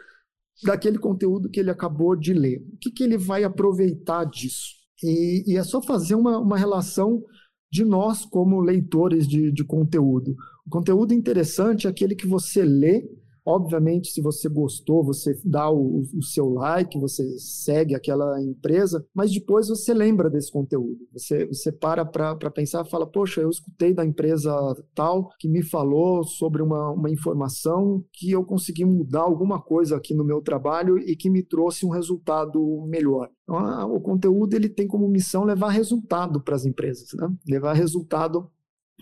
daquele 0.64 0.98
conteúdo 0.98 1.48
que 1.48 1.60
ele 1.60 1.70
acabou 1.70 2.16
de 2.16 2.34
ler. 2.34 2.66
O 2.74 2.78
que, 2.78 2.90
que 2.90 3.04
ele 3.04 3.20
vai 3.20 3.44
aproveitar 3.44 4.24
disso? 4.26 4.74
E, 5.04 5.44
e 5.46 5.58
é 5.58 5.64
só 5.64 5.80
fazer 5.80 6.16
uma, 6.16 6.40
uma 6.40 6.58
relação 6.58 7.24
de 7.72 7.86
nós 7.86 8.26
como 8.26 8.62
leitores 8.62 9.28
de, 9.28 9.52
de 9.52 9.64
conteúdo. 9.64 10.36
O 10.66 10.70
conteúdo 10.72 11.14
interessante 11.14 11.86
é 11.86 11.90
aquele 11.90 12.16
que 12.16 12.26
você 12.26 12.64
lê 12.64 13.08
Obviamente, 13.46 14.10
se 14.10 14.22
você 14.22 14.50
gostou, 14.50 15.04
você 15.04 15.40
dá 15.46 15.70
o, 15.70 16.02
o, 16.18 16.24
seu 16.24 16.50
like, 16.50 17.00
você 17.00 17.38
segue 17.38 17.94
aquela 17.94 18.42
empresa, 18.42 19.06
mas 19.14 19.32
depois 19.32 19.68
você 19.68 19.94
lembra 19.94 20.32
desse 20.32 20.52
conteúdo. 20.52 20.98
Você, 21.14 21.46
você 21.46 21.72
para 21.72 22.04
para 22.04 22.50
pensar 22.50 22.84
e 22.84 22.90
fala: 22.90 23.06
Poxa, 23.06 23.42
eu 23.42 23.50
escutei 23.52 23.94
da 23.94 24.04
empresa 24.04 24.52
tal 24.96 25.30
que 25.38 25.48
me 25.48 25.62
falou 25.62 26.24
sobre 26.24 26.64
uma, 26.64 26.90
uma 26.92 27.10
informação 27.12 28.04
que 28.12 28.32
eu 28.32 28.44
consegui 28.44 28.84
mudar 28.84 29.22
alguma 29.22 29.62
coisa 29.62 29.96
aqui 29.96 30.16
no 30.16 30.26
meu 30.26 30.42
trabalho 30.42 30.98
e 30.98 31.16
que 31.16 31.30
me 31.30 31.44
trouxe 31.44 31.86
um 31.86 31.90
resultado 31.90 32.84
melhor. 32.88 33.30
Então, 33.44 33.94
o 33.94 34.02
conteúdo 34.02 34.56
ele 34.56 34.70
tem 34.70 34.88
como 34.88 35.08
missão 35.08 35.44
levar 35.44 35.70
resultado 35.70 36.42
para 36.42 36.56
as 36.56 36.66
empresas, 36.66 37.14
né? 37.14 37.32
levar 37.48 37.74
resultado 37.74 38.50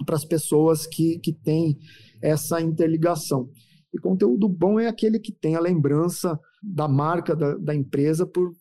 para 0.05 0.15
as 0.15 0.25
pessoas 0.25 0.85
que, 0.85 1.19
que 1.19 1.31
têm 1.31 1.77
essa 2.21 2.59
interligação. 2.59 3.49
E 3.93 3.99
conteúdo 3.99 4.49
bom 4.49 4.79
é 4.79 4.87
aquele 4.87 5.19
que 5.19 5.31
tem 5.31 5.55
a 5.55 5.59
lembrança 5.59 6.39
da 6.61 6.87
marca 6.87 7.35
da, 7.35 7.55
da 7.55 7.75
empresa 7.75 8.25
por 8.25 8.51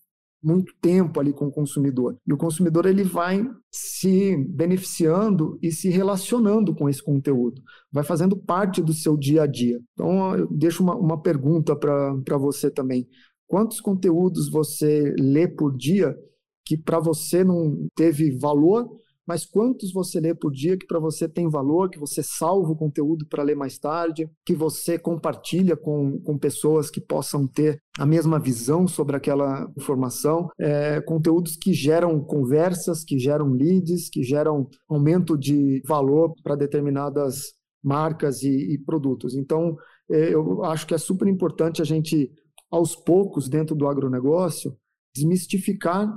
muito 0.42 0.74
tempo 0.80 1.20
ali 1.20 1.32
com 1.32 1.46
o 1.46 1.52
consumidor. 1.52 2.18
E 2.26 2.32
o 2.32 2.36
consumidor 2.36 2.84
ele 2.84 3.04
vai 3.04 3.48
se 3.70 4.36
beneficiando 4.48 5.58
e 5.62 5.70
se 5.70 5.88
relacionando 5.88 6.74
com 6.74 6.88
esse 6.88 7.02
conteúdo, 7.02 7.62
vai 7.90 8.02
fazendo 8.02 8.36
parte 8.36 8.82
do 8.82 8.92
seu 8.92 9.16
dia 9.16 9.42
a 9.42 9.46
dia. 9.46 9.80
Então, 9.92 10.36
eu 10.36 10.48
deixo 10.48 10.82
uma, 10.82 10.96
uma 10.96 11.22
pergunta 11.22 11.76
para 11.76 12.36
você 12.36 12.70
também. 12.70 13.06
Quantos 13.46 13.80
conteúdos 13.80 14.50
você 14.50 15.14
lê 15.18 15.46
por 15.46 15.76
dia 15.76 16.16
que 16.64 16.76
para 16.76 16.98
você 16.98 17.44
não 17.44 17.86
teve 17.94 18.36
valor 18.38 18.88
mas 19.26 19.44
quantos 19.44 19.92
você 19.92 20.20
lê 20.20 20.34
por 20.34 20.50
dia 20.50 20.76
que 20.76 20.86
para 20.86 20.98
você 20.98 21.28
tem 21.28 21.48
valor, 21.48 21.90
que 21.90 21.98
você 21.98 22.22
salva 22.22 22.72
o 22.72 22.76
conteúdo 22.76 23.26
para 23.26 23.42
ler 23.42 23.54
mais 23.54 23.78
tarde, 23.78 24.28
que 24.44 24.54
você 24.54 24.98
compartilha 24.98 25.76
com, 25.76 26.20
com 26.20 26.38
pessoas 26.38 26.90
que 26.90 27.00
possam 27.00 27.46
ter 27.46 27.80
a 27.98 28.06
mesma 28.06 28.38
visão 28.38 28.88
sobre 28.88 29.16
aquela 29.16 29.70
informação, 29.76 30.48
é, 30.58 31.00
conteúdos 31.00 31.56
que 31.56 31.72
geram 31.72 32.20
conversas, 32.20 33.04
que 33.04 33.18
geram 33.18 33.50
leads, 33.50 34.08
que 34.10 34.22
geram 34.22 34.68
aumento 34.88 35.38
de 35.38 35.82
valor 35.86 36.34
para 36.42 36.56
determinadas 36.56 37.52
marcas 37.82 38.42
e, 38.42 38.74
e 38.74 38.78
produtos. 38.78 39.34
Então, 39.36 39.76
é, 40.10 40.34
eu 40.34 40.64
acho 40.64 40.86
que 40.86 40.94
é 40.94 40.98
super 40.98 41.28
importante 41.28 41.82
a 41.82 41.84
gente, 41.84 42.30
aos 42.70 42.94
poucos, 42.96 43.48
dentro 43.48 43.74
do 43.74 43.86
agronegócio, 43.86 44.76
desmistificar 45.14 46.08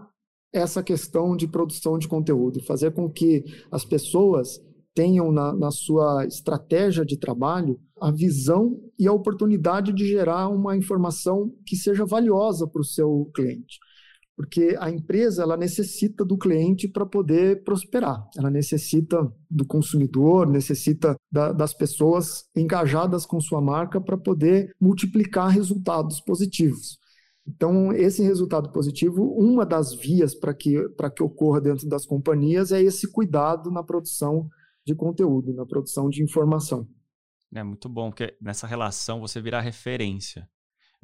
essa 0.56 0.82
questão 0.82 1.36
de 1.36 1.48
produção 1.48 1.98
de 1.98 2.08
conteúdo, 2.08 2.64
fazer 2.64 2.92
com 2.92 3.10
que 3.10 3.44
as 3.70 3.84
pessoas 3.84 4.62
tenham 4.94 5.32
na, 5.32 5.54
na, 5.54 5.70
sua 5.70 6.26
estratégia 6.26 7.06
de 7.06 7.18
trabalho 7.18 7.78
a 8.00 8.10
visão 8.12 8.80
e 8.98 9.06
a 9.06 9.12
oportunidade 9.12 9.92
de 9.92 10.08
gerar 10.08 10.48
uma 10.48 10.78
informação 10.78 11.54
que 11.66 11.76
seja 11.76 12.06
valiosa 12.06 12.66
para 12.66 12.80
o 12.80 12.86
seu 12.86 13.30
cliente. 13.36 13.78
Porque 14.38 14.76
a 14.80 14.90
empresa 14.90 15.44
ela 15.44 15.58
necessita 15.58 16.24
do 16.24 16.38
cliente 16.38 16.88
para 16.88 17.06
poder 17.06 17.64
prosperar, 17.64 18.26
ela 18.38 18.50
necessita 18.50 19.30
do 19.50 19.66
consumidor, 19.66 20.48
necessita 20.48 21.16
da, 21.30 21.52
das 21.52 21.74
pessoas 21.74 22.46
engajadas 22.56 23.26
com 23.26 23.40
sua 23.42 23.62
marca 23.62 24.00
para 24.00 24.18
poder 24.18 24.74
multiplicar 24.80 25.50
resultados 25.50 26.22
positivos. 26.22 26.98
Então, 27.48 27.94
esse 27.94 28.24
resultado 28.24 28.72
positivo, 28.72 29.24
uma 29.38 29.66
das 29.66 29.94
vias 29.94 30.34
para 30.34 30.54
que, 30.54 30.76
que 31.16 31.24
ocorra 31.24 31.62
dentro 31.62 31.88
das 31.88 32.06
companhias 32.06 32.72
é 32.72 32.82
esse 32.82 33.12
cuidado 33.12 33.70
na 33.70 33.84
produção 33.84 34.50
de 34.86 34.96
conteúdo, 34.96 35.54
na 35.54 35.66
produção 35.66 36.10
de 36.10 36.24
informação. 36.24 36.88
É 37.54 37.64
muito 37.64 37.88
bom, 37.88 38.10
porque 38.10 38.36
nessa 38.42 38.66
relação 38.66 39.20
você 39.20 39.40
vira 39.40 39.62
referência 39.62 40.50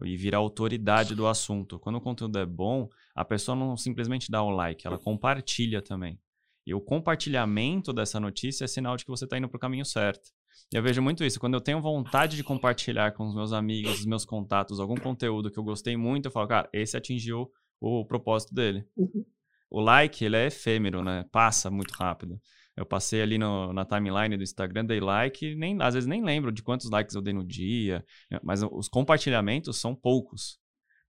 e 0.04 0.17
vira 0.17 0.38
autoridade 0.38 1.13
do 1.13 1.27
assunto. 1.27 1.80
Quando 1.80 1.97
o 1.97 2.01
conteúdo 2.01 2.39
é 2.39 2.45
bom, 2.45 2.89
a 3.15 3.23
pessoa 3.23 3.56
não 3.56 3.77
simplesmente 3.77 4.32
dá 4.32 4.41
o 4.41 4.47
um 4.47 4.56
like, 4.56 4.86
ela 4.86 4.97
compartilha 4.97 5.82
também. 5.82 6.19
E 6.65 6.73
o 6.73 6.82
compartilhamento 6.82 7.93
dessa 7.93 8.19
notícia 8.19 8.65
é 8.65 8.67
sinal 8.67 8.97
de 8.97 9.06
que 9.06 9.12
você 9.12 9.25
está 9.25 9.38
indo 9.38 9.47
para 9.47 9.58
o 9.58 9.60
caminho 9.60 9.86
certo. 9.86 10.32
Eu 10.71 10.81
vejo 10.81 11.01
muito 11.01 11.23
isso. 11.23 11.39
Quando 11.39 11.55
eu 11.55 11.61
tenho 11.61 11.81
vontade 11.81 12.35
de 12.35 12.43
compartilhar 12.43 13.11
com 13.11 13.27
os 13.27 13.35
meus 13.35 13.51
amigos, 13.51 13.99
os 13.99 14.05
meus 14.05 14.25
contatos, 14.25 14.79
algum 14.79 14.95
conteúdo 14.95 15.51
que 15.51 15.59
eu 15.59 15.63
gostei 15.63 15.97
muito, 15.97 16.27
eu 16.27 16.31
falo, 16.31 16.47
cara, 16.47 16.69
esse 16.71 16.95
atingiu 16.95 17.51
o 17.79 18.05
propósito 18.05 18.53
dele. 18.53 18.85
Uhum. 18.95 19.25
O 19.69 19.81
like, 19.81 20.23
ele 20.23 20.35
é 20.35 20.47
efêmero, 20.47 21.03
né? 21.03 21.25
Passa 21.31 21.71
muito 21.71 21.91
rápido. 21.91 22.39
Eu 22.75 22.85
passei 22.85 23.21
ali 23.21 23.37
no, 23.37 23.73
na 23.73 23.85
timeline 23.85 24.37
do 24.37 24.43
Instagram, 24.43 24.85
dei 24.85 24.99
like, 24.99 25.55
nem, 25.55 25.81
às 25.81 25.93
vezes 25.93 26.07
nem 26.07 26.23
lembro 26.23 26.51
de 26.51 26.63
quantos 26.63 26.89
likes 26.89 27.15
eu 27.15 27.21
dei 27.21 27.33
no 27.33 27.45
dia, 27.45 28.03
mas 28.41 28.63
os 28.63 28.87
compartilhamentos 28.87 29.79
são 29.79 29.93
poucos. 29.93 30.61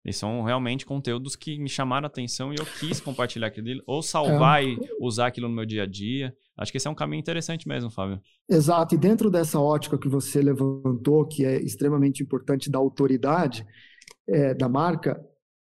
E 0.04 0.12
são 0.12 0.42
realmente 0.42 0.84
conteúdos 0.84 1.36
que 1.36 1.58
me 1.58 1.68
chamaram 1.68 2.06
a 2.06 2.08
atenção 2.08 2.52
e 2.52 2.56
eu 2.58 2.66
quis 2.78 3.00
compartilhar 3.00 3.46
aquilo, 3.46 3.82
ou 3.86 4.02
salvar 4.02 4.62
é. 4.62 4.66
e 4.66 4.78
usar 5.00 5.28
aquilo 5.28 5.48
no 5.48 5.54
meu 5.54 5.64
dia 5.64 5.84
a 5.84 5.86
dia. 5.86 6.34
Acho 6.56 6.72
que 6.72 6.78
esse 6.78 6.88
é 6.88 6.90
um 6.90 6.94
caminho 6.94 7.20
interessante 7.20 7.68
mesmo, 7.68 7.90
Fábio. 7.90 8.20
Exato, 8.48 8.94
e 8.94 8.98
dentro 8.98 9.30
dessa 9.30 9.60
ótica 9.60 9.98
que 9.98 10.08
você 10.08 10.42
levantou, 10.42 11.26
que 11.26 11.44
é 11.44 11.60
extremamente 11.60 12.22
importante 12.22 12.70
da 12.70 12.78
autoridade 12.78 13.64
é, 14.28 14.54
da 14.54 14.68
marca, 14.68 15.20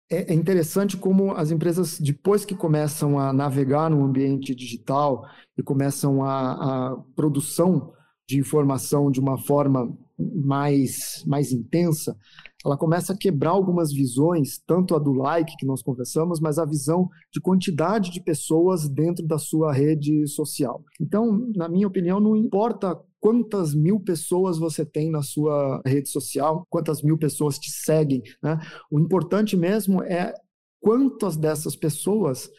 é, 0.09 0.31
é 0.31 0.35
interessante 0.35 0.97
como 0.97 1.31
as 1.33 1.51
empresas, 1.51 1.99
depois 1.99 2.45
que 2.45 2.55
começam 2.55 3.19
a 3.19 3.33
navegar 3.33 3.89
no 3.89 4.03
ambiente 4.03 4.53
digital 4.53 5.25
e 5.57 5.63
começam 5.63 6.23
a, 6.23 6.91
a 6.91 6.97
produção 7.15 7.93
de 8.27 8.39
informação 8.39 9.11
de 9.11 9.19
uma 9.19 9.37
forma 9.37 9.95
mais, 10.17 11.23
mais 11.25 11.51
intensa, 11.51 12.15
ela 12.65 12.77
começa 12.77 13.13
a 13.13 13.17
quebrar 13.17 13.51
algumas 13.51 13.93
visões, 13.93 14.59
tanto 14.65 14.95
a 14.95 14.99
do 14.99 15.13
like 15.13 15.55
que 15.57 15.65
nós 15.65 15.83
conversamos, 15.83 16.39
mas 16.39 16.57
a 16.57 16.65
visão 16.65 17.07
de 17.31 17.39
quantidade 17.39 18.11
de 18.11 18.19
pessoas 18.19 18.89
dentro 18.89 19.25
da 19.25 19.37
sua 19.37 19.71
rede 19.71 20.27
social. 20.27 20.83
Então, 20.99 21.51
na 21.55 21.69
minha 21.69 21.87
opinião, 21.87 22.19
não 22.19 22.35
importa 22.35 22.99
quantas 23.19 23.73
mil 23.73 23.99
pessoas 23.99 24.57
você 24.57 24.85
tem 24.85 25.11
na 25.11 25.21
sua 25.21 25.81
rede 25.85 26.09
social, 26.09 26.65
quantas 26.69 27.01
mil 27.01 27.17
pessoas 27.17 27.57
te 27.59 27.69
seguem, 27.71 28.21
né? 28.41 28.59
O 28.91 28.99
importante 28.99 29.55
mesmo 29.55 30.01
é 30.03 30.33
quantas 30.79 31.37
dessas 31.37 31.75
pessoas 31.75 32.49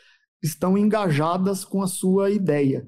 estão 0.42 0.76
engajadas 0.76 1.64
com 1.64 1.82
a 1.82 1.86
sua 1.86 2.30
ideia. 2.30 2.86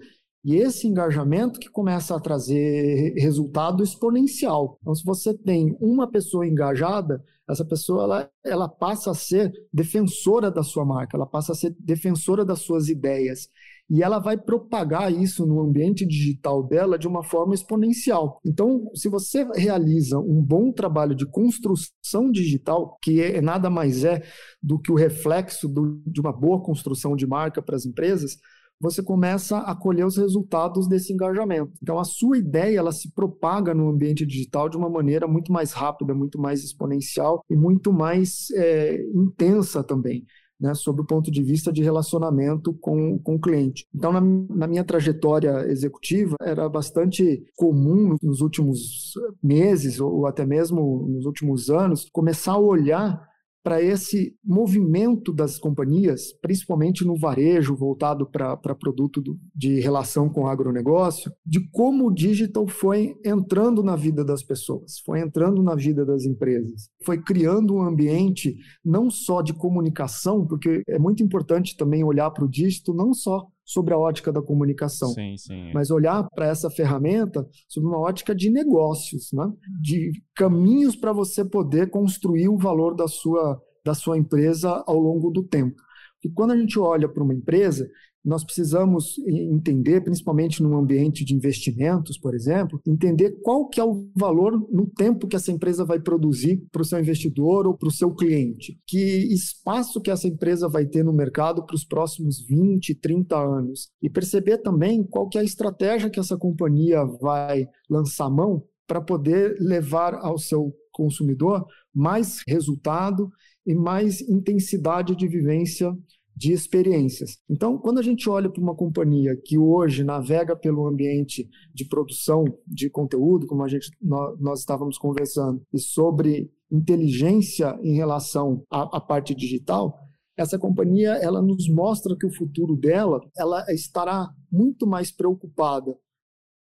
E 0.48 0.56
esse 0.56 0.86
engajamento 0.86 1.60
que 1.60 1.68
começa 1.68 2.16
a 2.16 2.20
trazer 2.20 3.12
resultado 3.18 3.84
exponencial. 3.84 4.78
Então, 4.80 4.94
se 4.94 5.04
você 5.04 5.36
tem 5.36 5.76
uma 5.78 6.10
pessoa 6.10 6.46
engajada, 6.46 7.22
essa 7.46 7.66
pessoa 7.66 8.04
ela, 8.04 8.30
ela 8.42 8.66
passa 8.66 9.10
a 9.10 9.14
ser 9.14 9.52
defensora 9.70 10.50
da 10.50 10.62
sua 10.62 10.86
marca, 10.86 11.18
ela 11.18 11.26
passa 11.26 11.52
a 11.52 11.54
ser 11.54 11.76
defensora 11.78 12.46
das 12.46 12.60
suas 12.60 12.88
ideias. 12.88 13.50
E 13.90 14.02
ela 14.02 14.18
vai 14.18 14.38
propagar 14.38 15.12
isso 15.12 15.44
no 15.44 15.60
ambiente 15.60 16.06
digital 16.06 16.62
dela 16.62 16.98
de 16.98 17.06
uma 17.06 17.22
forma 17.22 17.54
exponencial. 17.54 18.40
Então, 18.42 18.90
se 18.94 19.10
você 19.10 19.46
realiza 19.54 20.18
um 20.18 20.40
bom 20.42 20.72
trabalho 20.72 21.14
de 21.14 21.26
construção 21.26 22.32
digital, 22.32 22.96
que 23.02 23.20
é, 23.20 23.42
nada 23.42 23.68
mais 23.68 24.02
é 24.02 24.22
do 24.62 24.78
que 24.78 24.90
o 24.90 24.94
reflexo 24.96 25.68
do, 25.68 26.00
de 26.06 26.22
uma 26.22 26.32
boa 26.32 26.62
construção 26.62 27.14
de 27.14 27.26
marca 27.26 27.60
para 27.60 27.76
as 27.76 27.84
empresas, 27.84 28.38
você 28.80 29.02
começa 29.02 29.58
a 29.58 29.74
colher 29.74 30.06
os 30.06 30.16
resultados 30.16 30.88
desse 30.88 31.12
engajamento. 31.12 31.72
Então, 31.82 31.98
a 31.98 32.04
sua 32.04 32.38
ideia 32.38 32.78
ela 32.78 32.92
se 32.92 33.10
propaga 33.12 33.74
no 33.74 33.88
ambiente 33.88 34.24
digital 34.24 34.68
de 34.68 34.76
uma 34.76 34.88
maneira 34.88 35.26
muito 35.26 35.52
mais 35.52 35.72
rápida, 35.72 36.14
muito 36.14 36.40
mais 36.40 36.62
exponencial 36.62 37.44
e 37.50 37.56
muito 37.56 37.92
mais 37.92 38.50
é, 38.52 39.02
intensa 39.14 39.82
também. 39.82 40.24
Né, 40.60 40.74
sob 40.74 41.02
o 41.02 41.06
ponto 41.06 41.30
de 41.30 41.40
vista 41.40 41.72
de 41.72 41.84
relacionamento 41.84 42.74
com, 42.80 43.16
com 43.20 43.36
o 43.36 43.40
cliente. 43.40 43.86
Então, 43.94 44.12
na, 44.12 44.20
na, 44.20 44.66
minha 44.66 44.82
trajetória 44.82 45.64
executiva, 45.68 46.34
era 46.42 46.68
bastante 46.68 47.44
comum 47.56 48.16
nos 48.20 48.40
últimos 48.40 49.12
meses, 49.40 50.00
ou 50.00 50.26
até 50.26 50.44
mesmo 50.44 51.06
nos 51.08 51.26
últimos 51.26 51.70
anos, 51.70 52.08
começar 52.12 52.54
a 52.54 52.58
olhar 52.58 53.24
para 53.62 53.82
esse 53.82 54.34
movimento 54.44 55.32
das 55.32 55.58
companhias, 55.58 56.32
principalmente 56.40 57.04
no 57.04 57.16
varejo 57.16 57.76
voltado 57.76 58.26
para 58.26 58.56
produto 58.56 59.20
do, 59.20 59.38
de 59.54 59.80
relação 59.80 60.28
com 60.28 60.42
o 60.42 60.46
agronegócio, 60.46 61.30
de 61.44 61.68
como 61.70 62.06
o 62.06 62.14
digital 62.14 62.66
foi 62.66 63.14
entrando 63.24 63.82
na 63.82 63.96
vida 63.96 64.24
das 64.24 64.42
pessoas, 64.42 65.00
foi 65.04 65.20
entrando 65.20 65.62
na 65.62 65.74
vida 65.74 66.04
das 66.04 66.24
empresas, 66.24 66.88
foi 67.04 67.20
criando 67.20 67.74
um 67.74 67.82
ambiente 67.82 68.56
não 68.84 69.10
só 69.10 69.42
de 69.42 69.52
comunicação, 69.52 70.46
porque 70.46 70.82
é 70.88 70.98
muito 70.98 71.22
importante 71.22 71.76
também 71.76 72.04
olhar 72.04 72.30
para 72.30 72.44
o 72.44 72.50
digital 72.50 72.94
não 72.94 73.12
só 73.12 73.46
sobre 73.68 73.92
a 73.92 73.98
ótica 73.98 74.32
da 74.32 74.40
comunicação, 74.40 75.10
sim, 75.10 75.36
sim. 75.36 75.70
mas 75.74 75.90
olhar 75.90 76.26
para 76.30 76.46
essa 76.46 76.70
ferramenta 76.70 77.46
sob 77.68 77.86
uma 77.86 77.98
ótica 77.98 78.34
de 78.34 78.50
negócios, 78.50 79.28
né? 79.30 79.46
de 79.82 80.10
caminhos 80.34 80.96
para 80.96 81.12
você 81.12 81.44
poder 81.44 81.90
construir 81.90 82.48
o 82.48 82.56
valor 82.56 82.94
da 82.94 83.06
sua, 83.06 83.60
da 83.84 83.92
sua 83.92 84.16
empresa 84.16 84.82
ao 84.86 84.98
longo 84.98 85.30
do 85.30 85.42
tempo. 85.44 85.76
E 86.24 86.30
quando 86.30 86.52
a 86.52 86.56
gente 86.56 86.78
olha 86.78 87.06
para 87.06 87.22
uma 87.22 87.34
empresa, 87.34 87.86
nós 88.28 88.44
precisamos 88.44 89.18
entender, 89.26 90.02
principalmente 90.02 90.62
num 90.62 90.76
ambiente 90.76 91.24
de 91.24 91.34
investimentos, 91.34 92.18
por 92.18 92.34
exemplo, 92.34 92.80
entender 92.86 93.40
qual 93.42 93.66
que 93.66 93.80
é 93.80 93.84
o 93.84 94.06
valor 94.14 94.52
no 94.70 94.86
tempo 94.86 95.26
que 95.26 95.34
essa 95.34 95.50
empresa 95.50 95.84
vai 95.84 95.98
produzir 95.98 96.62
para 96.70 96.82
o 96.82 96.84
seu 96.84 97.00
investidor 97.00 97.66
ou 97.66 97.76
para 97.76 97.88
o 97.88 97.92
seu 97.92 98.14
cliente. 98.14 98.78
Que 98.86 98.98
espaço 99.32 100.00
que 100.00 100.10
essa 100.10 100.28
empresa 100.28 100.68
vai 100.68 100.84
ter 100.84 101.02
no 101.02 101.12
mercado 101.12 101.64
para 101.64 101.74
os 101.74 101.84
próximos 101.84 102.44
20, 102.46 102.94
30 102.96 103.36
anos. 103.36 103.88
E 104.02 104.10
perceber 104.10 104.58
também 104.58 105.02
qual 105.02 105.28
que 105.28 105.38
é 105.38 105.40
a 105.40 105.44
estratégia 105.44 106.10
que 106.10 106.20
essa 106.20 106.36
companhia 106.36 107.04
vai 107.04 107.66
lançar 107.88 108.28
mão 108.28 108.62
para 108.86 109.00
poder 109.00 109.56
levar 109.58 110.14
ao 110.14 110.38
seu 110.38 110.74
consumidor 110.92 111.64
mais 111.94 112.42
resultado 112.46 113.30
e 113.66 113.74
mais 113.74 114.20
intensidade 114.22 115.14
de 115.14 115.28
vivência 115.28 115.96
de 116.38 116.52
experiências. 116.52 117.38
Então, 117.50 117.76
quando 117.76 117.98
a 117.98 118.02
gente 118.02 118.30
olha 118.30 118.48
para 118.48 118.62
uma 118.62 118.76
companhia 118.76 119.36
que 119.44 119.58
hoje 119.58 120.04
navega 120.04 120.54
pelo 120.54 120.86
ambiente 120.86 121.48
de 121.74 121.84
produção 121.84 122.44
de 122.64 122.88
conteúdo, 122.88 123.46
como 123.48 123.64
a 123.64 123.68
gente 123.68 123.90
nós, 124.00 124.60
estávamos 124.60 124.96
conversando, 124.96 125.60
e 125.72 125.80
sobre 125.80 126.48
inteligência 126.70 127.76
em 127.82 127.96
relação 127.96 128.62
à, 128.70 128.98
à 128.98 129.00
parte 129.00 129.34
digital, 129.34 129.98
essa 130.36 130.56
companhia 130.56 131.14
ela 131.14 131.42
nos 131.42 131.68
mostra 131.68 132.16
que 132.16 132.26
o 132.26 132.32
futuro 132.32 132.76
dela 132.76 133.20
ela 133.36 133.64
estará 133.72 134.28
muito 134.50 134.86
mais 134.86 135.10
preocupada 135.10 135.92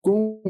com 0.02 0.42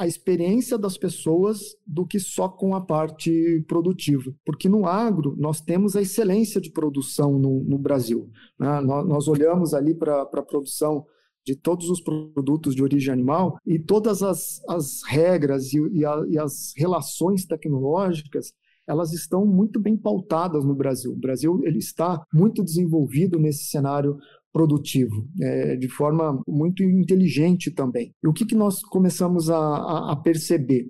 a 0.00 0.06
experiência 0.06 0.78
das 0.78 0.96
pessoas 0.96 1.76
do 1.86 2.06
que 2.06 2.18
só 2.18 2.48
com 2.48 2.74
a 2.74 2.80
parte 2.80 3.62
produtiva. 3.68 4.34
Porque 4.46 4.66
no 4.66 4.86
agro, 4.86 5.36
nós 5.38 5.60
temos 5.60 5.94
a 5.94 6.00
excelência 6.00 6.58
de 6.58 6.70
produção 6.70 7.38
no, 7.38 7.62
no 7.64 7.78
Brasil. 7.78 8.30
Né? 8.58 8.80
Nós, 8.80 9.06
nós, 9.06 9.28
olhamos 9.28 9.74
ali 9.74 9.94
para 9.94 10.22
a 10.22 10.42
produção 10.42 11.04
de 11.44 11.54
todos 11.54 11.90
os 11.90 12.00
produtos 12.00 12.74
de 12.74 12.82
origem 12.82 13.12
animal 13.12 13.58
e 13.66 13.78
todas 13.78 14.22
as, 14.22 14.62
as 14.70 15.02
regras 15.06 15.70
e, 15.74 15.78
e, 15.92 16.02
a, 16.02 16.24
e 16.30 16.38
as 16.38 16.72
relações 16.74 17.44
tecnológicas 17.44 18.54
elas 18.88 19.12
estão 19.12 19.46
muito 19.46 19.78
bem 19.78 19.96
pautadas 19.96 20.64
no 20.64 20.74
Brasil. 20.74 21.12
O 21.12 21.16
Brasil 21.16 21.60
ele 21.62 21.78
está 21.78 22.24
muito 22.32 22.64
desenvolvido 22.64 23.38
nesse 23.38 23.64
cenário 23.66 24.18
produtivo, 24.52 25.28
é, 25.40 25.76
de 25.76 25.88
forma 25.88 26.42
muito 26.46 26.82
inteligente 26.82 27.70
também. 27.70 28.14
E 28.22 28.28
o 28.28 28.32
que, 28.32 28.44
que 28.44 28.54
nós 28.54 28.82
começamos 28.82 29.50
a, 29.50 29.58
a, 29.58 30.12
a 30.12 30.16
perceber? 30.16 30.86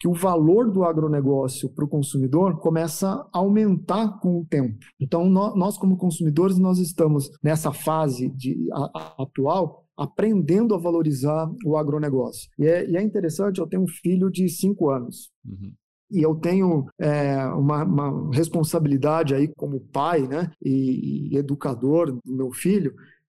Que 0.00 0.08
o 0.08 0.14
valor 0.14 0.68
do 0.68 0.82
agronegócio 0.82 1.72
para 1.72 1.84
o 1.84 1.88
consumidor 1.88 2.58
começa 2.58 3.08
a 3.32 3.38
aumentar 3.38 4.18
com 4.18 4.40
o 4.40 4.44
tempo. 4.44 4.76
Então, 4.98 5.28
nós, 5.28 5.78
como 5.78 5.96
consumidores, 5.96 6.58
nós 6.58 6.78
estamos 6.80 7.30
nessa 7.40 7.72
fase 7.72 8.28
de, 8.30 8.68
a, 8.72 9.22
atual 9.22 9.86
aprendendo 9.96 10.74
a 10.74 10.78
valorizar 10.78 11.48
o 11.64 11.76
agronegócio. 11.76 12.50
E 12.58 12.66
é, 12.66 12.90
e 12.90 12.96
é 12.96 13.02
interessante, 13.02 13.60
eu 13.60 13.66
tenho 13.68 13.84
um 13.84 13.88
filho 13.88 14.28
de 14.28 14.48
cinco 14.48 14.90
anos. 14.90 15.30
Uhum 15.44 15.72
e 16.12 16.22
eu 16.22 16.34
tenho 16.34 16.86
é, 16.98 17.44
uma, 17.46 17.84
uma, 17.84 18.34
responsabilidade 18.34 19.34
aí 19.34 19.48
como 19.48 19.80
pai 19.80 20.26
né, 20.28 20.50
e, 20.62 21.30
e 21.32 21.36
educador 21.36 22.12
do 22.12 22.20
meu 22.26 22.52
filho, 22.52 22.94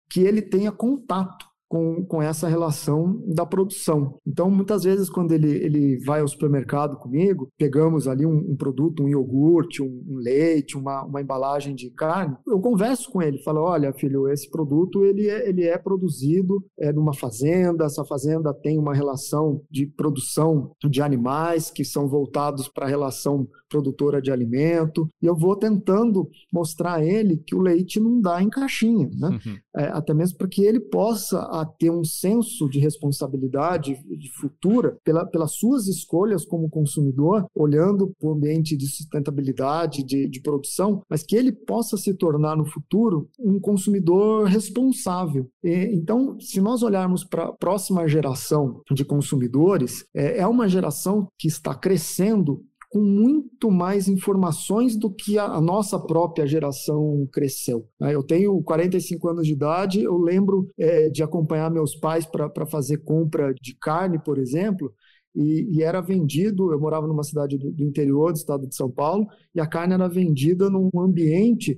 que 0.09 0.21
ele 0.21 0.41
tenha 0.41 0.71
contato 0.71 1.45
com, 1.75 2.05
com 2.05 2.21
essa 2.21 2.47
relação 2.47 3.21
da 3.27 3.45
produção. 3.45 4.17
Então, 4.25 4.49
muitas 4.49 4.85
vezes, 4.85 5.09
quando 5.09 5.33
ele, 5.33 5.51
ele 5.51 5.99
vai 6.05 6.21
ao 6.21 6.27
supermercado 6.27 6.95
comigo, 6.95 7.49
pegamos 7.57 8.07
ali 8.07 8.25
um, 8.25 8.51
um 8.51 8.55
produto, 8.55 9.03
um 9.03 9.09
iogurte, 9.09 9.81
um, 9.81 10.03
um, 10.07 10.15
leite, 10.15 10.77
uma, 10.77 11.03
uma 11.03 11.21
embalagem 11.21 11.75
de 11.75 11.89
carne, 11.89 12.37
eu 12.47 12.61
converso 12.61 13.11
com 13.11 13.21
ele, 13.21 13.43
falo, 13.43 13.61
olha, 13.61 13.91
filho, 13.91 14.29
esse 14.29 14.49
produto 14.49 15.03
ele 15.03 15.27
é, 15.27 15.49
ele 15.49 15.63
é 15.63 15.77
produzido 15.77 16.63
é, 16.79 16.93
numa 16.93 17.13
fazenda, 17.13 17.83
essa 17.83 18.05
fazenda 18.05 18.53
tem 18.53 18.79
uma 18.79 18.93
relação 18.93 19.61
de 19.69 19.85
produção 19.85 20.71
de 20.89 21.01
animais 21.01 21.69
que 21.69 21.83
são 21.83 22.07
voltados 22.07 22.69
para 22.69 22.85
a 22.85 22.89
relação 22.89 23.45
produtora 23.69 24.21
de 24.21 24.31
alimento, 24.31 25.09
e 25.21 25.25
eu 25.25 25.35
vou 25.35 25.55
tentando 25.55 26.29
mostrar 26.53 26.95
a 26.95 27.05
ele 27.05 27.37
que 27.37 27.55
o 27.55 27.61
leite 27.61 27.99
não 27.99 28.21
dá 28.21 28.41
em 28.41 28.49
caixinha, 28.49 29.09
né? 29.13 29.29
Uhum. 29.29 29.57
É, 29.77 29.85
até 29.87 30.13
mesmo 30.13 30.37
para 30.37 30.47
que 30.47 30.63
ele 30.63 30.79
possa 30.79 31.39
a, 31.39 31.65
ter 31.65 31.89
um 31.89 32.03
senso 32.03 32.69
de 32.69 32.79
responsabilidade 32.79 33.95
de 34.05 34.31
futura 34.39 34.97
pela, 35.03 35.25
pelas 35.25 35.53
suas 35.53 35.87
escolhas 35.87 36.45
como 36.45 36.69
consumidor, 36.69 37.45
olhando 37.53 38.13
para 38.19 38.29
o 38.29 38.33
ambiente 38.33 38.77
de 38.77 38.87
sustentabilidade, 38.87 40.03
de, 40.03 40.29
de 40.29 40.41
produção, 40.41 41.01
mas 41.09 41.23
que 41.23 41.35
ele 41.35 41.51
possa 41.51 41.97
se 41.97 42.13
tornar 42.13 42.55
no 42.55 42.65
futuro 42.65 43.29
um 43.39 43.59
consumidor 43.59 44.45
responsável. 44.47 45.49
E, 45.63 45.91
então, 45.93 46.39
se 46.39 46.61
nós 46.61 46.81
olharmos 46.81 47.23
para 47.23 47.45
a 47.45 47.53
próxima 47.53 48.07
geração 48.07 48.81
de 48.91 49.03
consumidores, 49.03 50.05
é, 50.15 50.39
é 50.39 50.47
uma 50.47 50.67
geração 50.67 51.27
que 51.37 51.47
está 51.47 51.73
crescendo 51.75 52.63
com 52.95 53.01
muito 53.01 53.69
mais 53.69 54.07
informações 54.07 54.95
do 54.95 55.11
que 55.11 55.37
a, 55.37 55.59
nossa 55.59 55.99
própria 55.99 56.47
geração 56.47 57.27
cresceu. 57.29 57.89
Né? 57.99 58.15
Eu 58.15 58.23
tenho 58.23 58.63
45 58.63 59.27
anos 59.27 59.45
de 59.45 59.51
idade, 59.51 60.01
eu 60.01 60.17
lembro 60.17 60.69
é, 60.79 61.09
de 61.09 61.21
acompanhar 61.21 61.69
meus 61.69 61.93
pais 61.93 62.25
para 62.25 62.65
fazer 62.65 62.99
compra 62.99 63.53
de 63.53 63.75
carne, 63.75 64.17
por 64.17 64.37
exemplo, 64.37 64.93
e, 65.35 65.67
e, 65.73 65.83
era 65.83 65.99
vendido. 65.99 66.71
Eu 66.71 66.79
morava 66.79 67.05
numa 67.05 67.23
cidade 67.23 67.57
do, 67.57 67.69
do, 67.69 67.83
interior 67.83 68.31
do 68.31 68.37
estado 68.37 68.65
de 68.65 68.73
São 68.73 68.89
Paulo, 68.89 69.27
e 69.53 69.59
a 69.59 69.67
carne 69.67 69.93
era 69.93 70.07
vendida 70.07 70.69
num 70.69 70.89
ambiente 70.97 71.77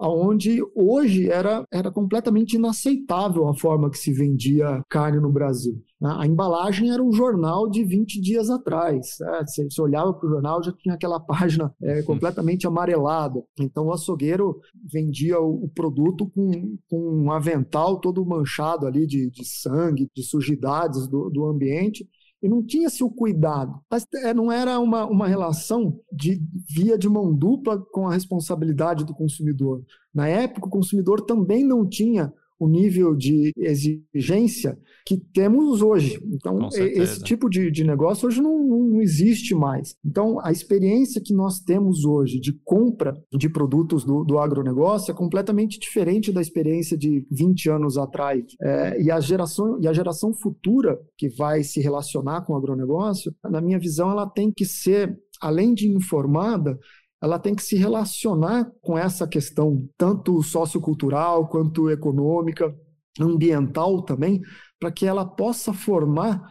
onde 0.00 0.62
hoje 0.74 1.28
era, 1.30 1.62
era 1.70 1.90
completamente 1.90 2.56
inaceitável 2.56 3.48
a 3.48 3.54
forma 3.54 3.90
que 3.90 3.98
se 3.98 4.14
vendia 4.14 4.82
carne 4.88 5.20
no 5.20 5.30
Brasil. 5.30 5.78
Né? 6.04 6.14
A 6.18 6.26
embalagem 6.26 6.90
era 6.90 7.02
um 7.02 7.10
jornal 7.10 7.66
de 7.66 7.82
20 7.82 8.20
dias 8.20 8.50
atrás. 8.50 9.16
Né? 9.18 9.42
Você, 9.46 9.64
você 9.64 9.80
olhava 9.80 10.12
para 10.12 10.26
o 10.26 10.30
jornal, 10.30 10.62
já 10.62 10.70
tinha 10.72 10.94
aquela 10.94 11.18
página 11.24 11.74
é, 11.82 12.02
completamente 12.02 12.66
amarelada. 12.66 13.42
Então 13.58 13.86
o 13.86 13.92
açougueiro 13.92 14.60
vendia 14.92 15.40
o, 15.40 15.64
o 15.64 15.68
produto 15.70 16.28
com, 16.28 16.76
com, 16.90 17.24
um 17.24 17.32
avental 17.32 17.98
todo 17.98 18.24
manchado 18.26 18.86
ali 18.86 19.06
de, 19.06 19.30
de 19.30 19.46
sangue, 19.46 20.10
de 20.14 20.22
sujidades 20.22 21.08
do, 21.08 21.30
do 21.30 21.46
ambiente 21.46 22.06
e 22.42 22.48
não 22.48 22.62
tinha-se 22.62 23.02
o 23.02 23.08
cuidado. 23.08 23.80
Mas 23.90 24.06
é, 24.16 24.34
não 24.34 24.52
era 24.52 24.78
uma, 24.78 25.06
uma 25.06 25.26
relação 25.26 25.98
de 26.12 26.38
via 26.68 26.98
de 26.98 27.08
mão 27.08 27.34
dupla 27.34 27.82
com 27.90 28.06
a 28.06 28.12
responsabilidade 28.12 29.06
do 29.06 29.14
consumidor. 29.14 29.82
Na 30.14 30.28
época, 30.28 30.66
o 30.66 30.70
consumidor 30.70 31.22
também 31.22 31.64
não 31.64 31.88
tinha 31.88 32.30
o 32.64 32.68
nível 32.68 33.14
de 33.14 33.52
exigência 33.56 34.78
que 35.06 35.18
temos 35.18 35.82
hoje. 35.82 36.18
Então, 36.32 36.68
esse 36.72 37.22
tipo 37.22 37.50
de, 37.50 37.70
de 37.70 37.84
negócio 37.84 38.26
hoje 38.26 38.40
não, 38.40 38.58
não, 38.66 39.02
existe 39.02 39.54
mais. 39.54 39.94
Então, 40.04 40.40
a 40.40 40.50
experiência 40.50 41.20
que 41.20 41.34
nós 41.34 41.60
temos 41.60 42.04
hoje 42.04 42.40
de 42.40 42.52
compra 42.64 43.22
de 43.30 43.48
produtos 43.48 44.04
do, 44.04 44.24
do 44.24 44.38
agronegócio 44.38 45.12
é 45.12 45.14
completamente 45.14 45.78
diferente 45.78 46.32
da 46.32 46.40
experiência 46.40 46.96
de 46.96 47.26
20 47.30 47.68
anos 47.68 47.98
atrás. 47.98 48.42
É, 48.62 49.02
e, 49.02 49.10
a 49.10 49.20
geração, 49.20 49.78
e 49.80 49.86
a 49.86 49.92
geração 49.92 50.32
futura 50.32 50.98
que 51.18 51.28
vai 51.28 51.62
se 51.62 51.80
relacionar 51.80 52.42
com 52.42 52.54
o 52.54 52.56
agronegócio, 52.56 53.34
na 53.44 53.60
minha 53.60 53.78
visão, 53.78 54.10
ela 54.10 54.26
tem 54.26 54.50
que 54.50 54.64
ser, 54.64 55.18
além 55.40 55.74
de 55.74 55.86
informada, 55.86 56.78
ela 57.24 57.38
tem 57.38 57.54
que 57.54 57.62
se 57.62 57.74
relacionar 57.74 58.70
com 58.82 58.98
essa 58.98 59.26
questão, 59.26 59.88
tanto 59.96 60.42
sociocultural 60.42 61.48
quanto 61.48 61.88
econômica, 61.88 62.76
ambiental 63.18 64.02
também, 64.02 64.42
para 64.78 64.92
que 64.92 65.06
ela 65.06 65.24
possa 65.24 65.72
formar 65.72 66.42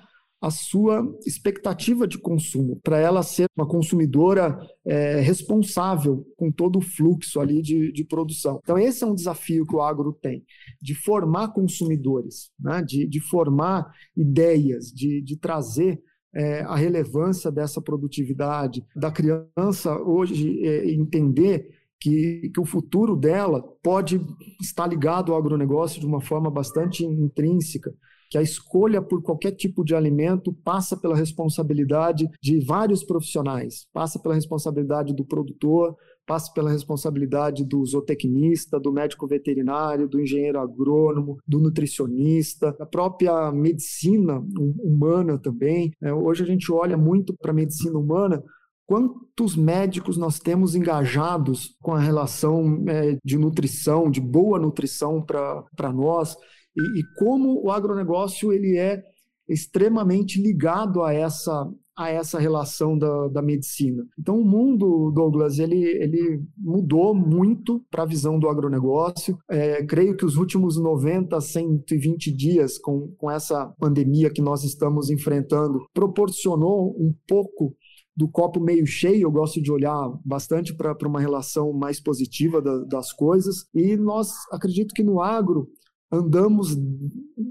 a 0.41 0.49
sua 0.49 1.07
expectativa 1.27 2.07
de 2.07 2.17
consumo, 2.17 2.79
para 2.83 2.97
ela 2.97 3.21
ser 3.21 3.45
uma 3.55 3.67
consumidora 3.67 4.57
é, 4.83 5.21
responsável 5.21 6.25
com 6.35 6.51
todo 6.51 6.79
o 6.79 6.81
fluxo 6.81 7.39
ali 7.39 7.61
de, 7.61 7.91
de, 7.91 8.03
produção. 8.03 8.59
Então, 8.63 8.77
esse 8.77 9.03
é 9.03 9.07
um 9.07 9.13
desafio 9.13 9.67
que 9.67 9.75
o 9.75 9.81
agro 9.81 10.11
tem, 10.11 10.43
de 10.81 10.95
formar 10.95 11.53
consumidores, 11.53 12.49
né? 12.59 12.81
de, 12.81 13.07
de 13.07 13.19
formar 13.21 13.89
ideias, 14.17 14.87
de, 14.87 15.21
de 15.21 15.37
trazer 15.37 16.01
é, 16.33 16.61
a 16.61 16.75
relevância 16.75 17.51
dessa 17.51 17.81
produtividade, 17.81 18.85
da 18.95 19.11
criança 19.11 19.95
hoje 20.01 20.65
é, 20.65 20.91
entender 20.91 21.69
que, 21.99 22.51
que, 22.53 22.59
o 22.59 22.65
futuro 22.65 23.15
dela 23.15 23.61
pode 23.81 24.19
estar 24.61 24.87
ligado 24.87 25.31
ao 25.31 25.37
agronegócio 25.37 26.01
de 26.01 26.05
uma 26.05 26.19
forma 26.19 26.51
bastante 26.51 27.05
intrínseca, 27.05 27.93
que 28.29 28.37
a 28.37 28.41
escolha 28.41 29.01
por 29.01 29.21
qualquer 29.21 29.51
tipo 29.51 29.85
de 29.85 29.95
alimento 29.95 30.51
passa 30.51 30.97
pela 30.97 31.15
responsabilidade 31.15 32.27
de 32.41 32.59
vários 32.65 33.03
profissionais, 33.03 33.87
passa 33.93 34.19
pela 34.19 34.35
responsabilidade 34.35 35.15
do 35.15 35.23
produtor, 35.23 35.95
passa 36.25 36.51
pela 36.53 36.71
responsabilidade 36.71 37.65
do 37.65 37.85
zootecnista, 37.85 38.79
do 38.79 38.91
médico 38.91 39.27
veterinário, 39.27 40.07
do 40.07 40.19
engenheiro 40.19 40.59
agrônomo, 40.59 41.37
do 41.47 41.59
nutricionista, 41.59 42.71
da 42.77 42.85
própria 42.85 43.51
medicina 43.51 44.43
humana 44.81 45.37
também. 45.37 45.91
É, 46.01 46.13
hoje 46.13 46.43
a 46.43 46.45
gente 46.45 46.71
olha 46.71 46.97
muito 46.97 47.35
para 47.37 47.51
a 47.51 47.55
medicina 47.55 47.97
humana 47.97 48.43
quantos 48.85 49.55
médicos 49.55 50.17
nós 50.17 50.39
temos 50.39 50.75
engajados 50.75 51.75
com 51.81 51.93
a 51.93 51.99
relação 51.99 52.83
é, 52.87 53.17
de 53.23 53.37
nutrição, 53.37 54.09
de 54.09 54.21
boa 54.21 54.59
nutrição 54.59 55.21
para 55.21 55.91
nós, 55.93 56.35
e, 56.75 56.99
e, 56.99 57.03
como 57.17 57.63
o 57.63 57.71
agronegócio 57.71 58.51
ele 58.51 58.77
é 58.77 59.01
extremamente 59.47 60.41
ligado 60.41 61.03
a 61.03 61.13
essa 61.13 61.69
a 61.95 62.09
essa 62.09 62.39
relação 62.39 62.97
da, 62.97 63.27
da 63.27 63.41
medicina. 63.41 64.05
Então, 64.19 64.39
o 64.39 64.45
mundo, 64.45 65.11
Douglas, 65.11 65.59
ele, 65.59 65.83
ele 65.83 66.43
mudou 66.57 67.13
muito 67.13 67.83
para 67.91 68.03
a 68.03 68.07
visão 68.07 68.39
do 68.39 68.49
agronegócio. 68.49 69.37
É, 69.49 69.83
creio 69.85 70.17
que 70.17 70.25
os 70.25 70.35
últimos 70.35 70.77
90, 70.77 71.39
120 71.39 72.31
dias 72.31 72.77
com, 72.77 73.13
com 73.17 73.29
essa 73.29 73.67
pandemia 73.79 74.31
que 74.31 74.41
nós 74.41 74.63
estamos 74.63 75.09
enfrentando 75.09 75.85
proporcionou 75.93 76.95
um 76.99 77.13
pouco 77.27 77.75
do 78.15 78.27
copo 78.27 78.59
meio 78.59 78.85
cheio, 78.85 79.23
eu 79.23 79.31
gosto 79.31 79.61
de 79.61 79.71
olhar 79.71 80.07
bastante 80.23 80.73
para 80.75 80.95
uma 81.07 81.19
relação 81.19 81.73
mais 81.73 81.99
positiva 81.99 82.61
da, 82.61 82.83
das 82.85 83.11
coisas. 83.11 83.65
E 83.73 83.97
nós 83.97 84.29
acredito 84.51 84.93
que 84.93 85.03
no 85.03 85.19
agro 85.19 85.67
andamos 86.11 86.77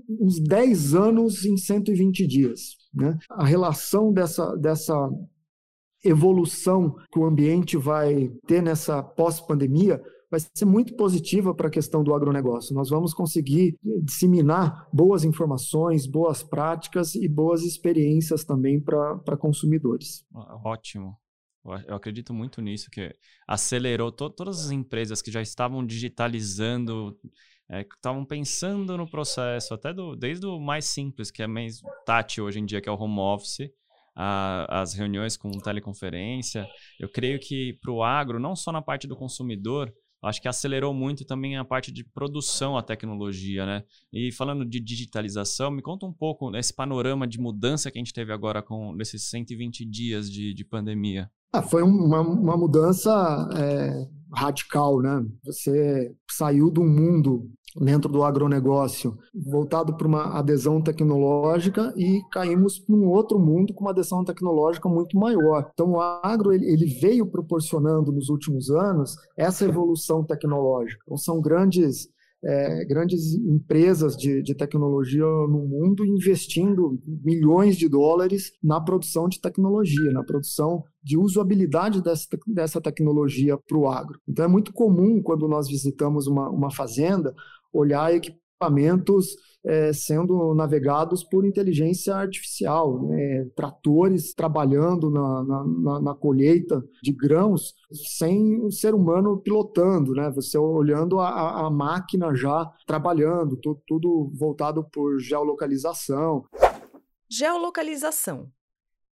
uns 0.09 0.41
10 0.41 0.95
anos 0.95 1.45
em 1.45 1.57
120 1.57 2.27
dias. 2.27 2.82
Né? 2.93 3.19
A 3.31 3.45
relação 3.45 4.13
dessa, 4.13 4.57
dessa 4.57 5.11
evolução 6.05 6.97
que 7.11 7.19
o 7.19 7.25
ambiente 7.25 7.77
vai 7.77 8.29
ter 8.47 8.63
nessa 8.63 9.03
pós-pandemia 9.03 10.03
vai 10.31 10.41
ser 10.41 10.65
muito 10.65 10.97
positiva 10.97 11.55
para 11.55 11.69
a 11.69 11.71
questão 11.71 12.03
do 12.03 12.15
agronegócio. 12.15 12.75
Nós 12.75 12.89
vamos 12.89 13.13
conseguir 13.13 13.79
disseminar 14.03 14.89
boas 14.91 15.25
informações, 15.25 16.07
boas 16.07 16.43
práticas 16.43 17.15
e 17.15 17.29
boas 17.29 17.63
experiências 17.63 18.43
também 18.43 18.81
para 18.81 19.37
consumidores. 19.37 20.25
Ótimo. 20.65 21.19
Eu 21.87 21.95
acredito 21.95 22.33
muito 22.33 22.61
nisso, 22.61 22.91
que 22.91 23.15
acelerou 23.47 24.11
to 24.11 24.31
todas 24.31 24.65
as 24.65 24.71
empresas 24.71 25.21
que 25.23 25.31
já 25.31 25.43
estavam 25.43 25.85
digitalizando 25.87 27.17
é, 27.71 27.81
estavam 27.81 28.25
pensando 28.25 28.97
no 28.97 29.09
processo, 29.09 29.75
até 29.75 29.93
do, 29.93 30.15
desde 30.15 30.47
o 30.47 30.61
mais 30.61 30.85
simples, 30.87 31.31
que 31.31 31.43
é 31.43 31.47
mais 31.47 31.81
tátil 32.05 32.45
hoje 32.45 32.61
em 32.61 32.67
dia, 32.67 32.81
que 32.81 32.89
é 32.89 32.93
o 32.93 32.99
home 32.99 33.19
office, 33.19 33.71
a, 34.15 34.83
as 34.83 34.95
reuniões 34.95 35.37
com 35.37 35.51
teleconferência. 35.53 36.69
Eu 36.99 37.09
creio 37.09 37.39
que 37.39 37.79
para 37.81 37.93
o 37.93 38.03
agro, 38.03 38.39
não 38.39 38.55
só 38.55 38.71
na 38.73 38.83
parte 38.83 39.07
do 39.07 39.17
consumidor, 39.17 39.93
acho 40.23 40.41
que 40.41 40.49
acelerou 40.49 40.95
muito 40.95 41.25
também 41.25 41.57
a 41.57 41.65
parte 41.65 41.91
de 41.91 42.05
produção 42.05 42.77
a 42.77 42.83
tecnologia, 42.83 43.67
né? 43.67 43.85
E 44.13 44.31
falando 44.31 44.65
de 44.65 44.79
digitalização, 44.79 45.71
me 45.71 45.83
conta 45.83 46.07
um 46.07 46.13
pouco 46.13 46.51
desse 46.51 46.75
panorama 46.75 47.27
de 47.27 47.41
mudança 47.41 47.91
que 47.91 47.99
a 47.99 48.01
gente 48.01 48.13
teve 48.13 48.33
agora 48.33 48.63
com 48.63 48.95
nesses 48.95 49.29
120 49.29 49.85
dias 49.85 50.31
de, 50.31 50.55
de 50.55 50.65
pandemia. 50.65 51.31
Ah, 51.53 51.63
foi 51.63 51.83
uma, 51.83 52.21
uma 52.21 52.57
mudança 52.57 53.11
é, 53.55 54.09
radical, 54.35 55.01
né? 55.01 55.23
Você 55.45 56.15
saiu 56.31 56.71
do 56.71 56.83
mundo 56.83 57.51
dentro 57.81 58.11
do 58.11 58.23
agronegócio, 58.23 59.17
voltado 59.35 59.95
para 59.97 60.07
uma 60.07 60.39
adesão 60.39 60.83
tecnológica 60.83 61.93
e 61.97 62.23
caímos 62.31 62.79
para 62.79 62.95
um 62.95 63.09
outro 63.09 63.39
mundo 63.39 63.73
com 63.75 63.85
uma 63.85 63.91
adesão 63.91 64.25
tecnológica 64.25 64.89
muito 64.89 65.19
maior. 65.19 65.71
Então, 65.73 65.93
o 65.93 66.01
agro 66.01 66.53
ele, 66.53 66.67
ele 66.67 66.87
veio 66.87 67.27
proporcionando 67.27 68.13
nos 68.13 68.29
últimos 68.29 68.71
anos 68.71 69.15
essa 69.37 69.65
evolução 69.65 70.25
tecnológica. 70.25 71.03
Então, 71.05 71.17
são 71.17 71.41
grandes 71.41 72.09
é, 72.45 72.85
grandes 72.85 73.35
empresas 73.35 74.17
de, 74.17 74.43
de, 74.43 74.55
tecnologia 74.55 75.25
no 75.25 75.67
mundo 75.67 76.05
investindo 76.05 77.01
milhões 77.07 77.77
de 77.77 77.89
dólares 77.89 78.53
na 78.63 78.81
produção 78.81 79.29
de 79.29 79.41
tecnologia, 79.41 80.11
na 80.11 80.25
produção 80.25 80.83
de 81.03 81.17
usabilidade 81.17 82.03
dessa, 82.03 82.27
dessa 82.47 82.81
tecnologia 82.81 83.57
para 83.57 83.79
o 83.79 83.89
agro. 83.89 84.19
Então 84.29 84.45
é 84.45 84.49
muito 84.49 84.73
comum 84.73 85.23
quando 85.23 85.47
nós 85.47 85.69
visitamos 85.69 86.27
uma, 86.27 86.51
uma 86.51 86.71
fazenda 86.71 87.33
olhar 87.73 88.13
equipamentos 88.63 89.37
é, 89.65 89.93
sendo 89.93 90.55
navegados 90.55 91.23
por 91.23 91.45
inteligência 91.45 92.17
artificial, 92.17 93.01
né? 93.07 93.47
tratores 93.55 94.35
trabalhando 94.35 95.09
na, 95.09 95.45
na, 95.45 96.01
na, 96.01 96.15
colheita 96.15 96.83
de 97.01 97.13
grãos 97.13 97.73
sem 98.19 98.61
o 98.61 98.73
ser 98.73 98.93
humano 98.93 99.41
pilotando, 99.41 100.15
né? 100.15 100.31
você 100.31 100.59
olhando 100.59 101.21
a, 101.21 101.67
a 101.67 101.71
máquina 101.71 102.35
já 102.35 102.69
trabalhando, 102.87 103.57
tudo 103.87 104.33
voltado 104.35 104.85
por 104.93 105.21
geolocalização. 105.21 106.45
Geolocalização 107.31 108.51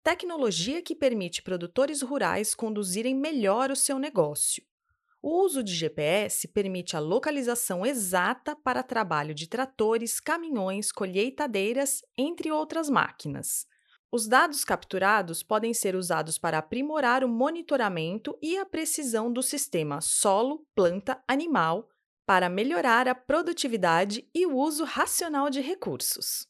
tecnologia 0.02 0.80
que 0.80 0.94
permite 0.94 1.42
produtores 1.42 2.00
rurais 2.00 2.54
conduzirem 2.54 3.14
melhor 3.14 3.70
o 3.70 3.76
seu 3.76 3.98
negócio. 3.98 4.64
O 5.22 5.44
uso 5.44 5.62
de 5.62 5.74
GPS 5.74 6.48
permite 6.48 6.96
a 6.96 6.98
localização 6.98 7.84
exata 7.84 8.56
para 8.56 8.82
trabalho 8.82 9.34
de 9.34 9.46
tratores, 9.46 10.18
caminhões, 10.18 10.90
colheitadeiras, 10.90 12.00
entre 12.16 12.50
outras 12.50 12.88
máquinas. 12.88 13.66
Os 14.10 14.26
dados 14.26 14.64
capturados 14.64 15.42
podem 15.42 15.74
ser 15.74 15.94
usados 15.94 16.38
para 16.38 16.56
aprimorar 16.56 17.22
o 17.22 17.28
monitoramento 17.28 18.36
e 18.40 18.56
a 18.56 18.64
precisão 18.64 19.30
do 19.30 19.42
sistema 19.42 20.00
solo, 20.00 20.66
planta, 20.74 21.22
animal, 21.28 21.86
para 22.26 22.48
melhorar 22.48 23.06
a 23.06 23.14
produtividade 23.14 24.26
e 24.34 24.46
o 24.46 24.56
uso 24.56 24.84
racional 24.84 25.50
de 25.50 25.60
recursos. 25.60 26.46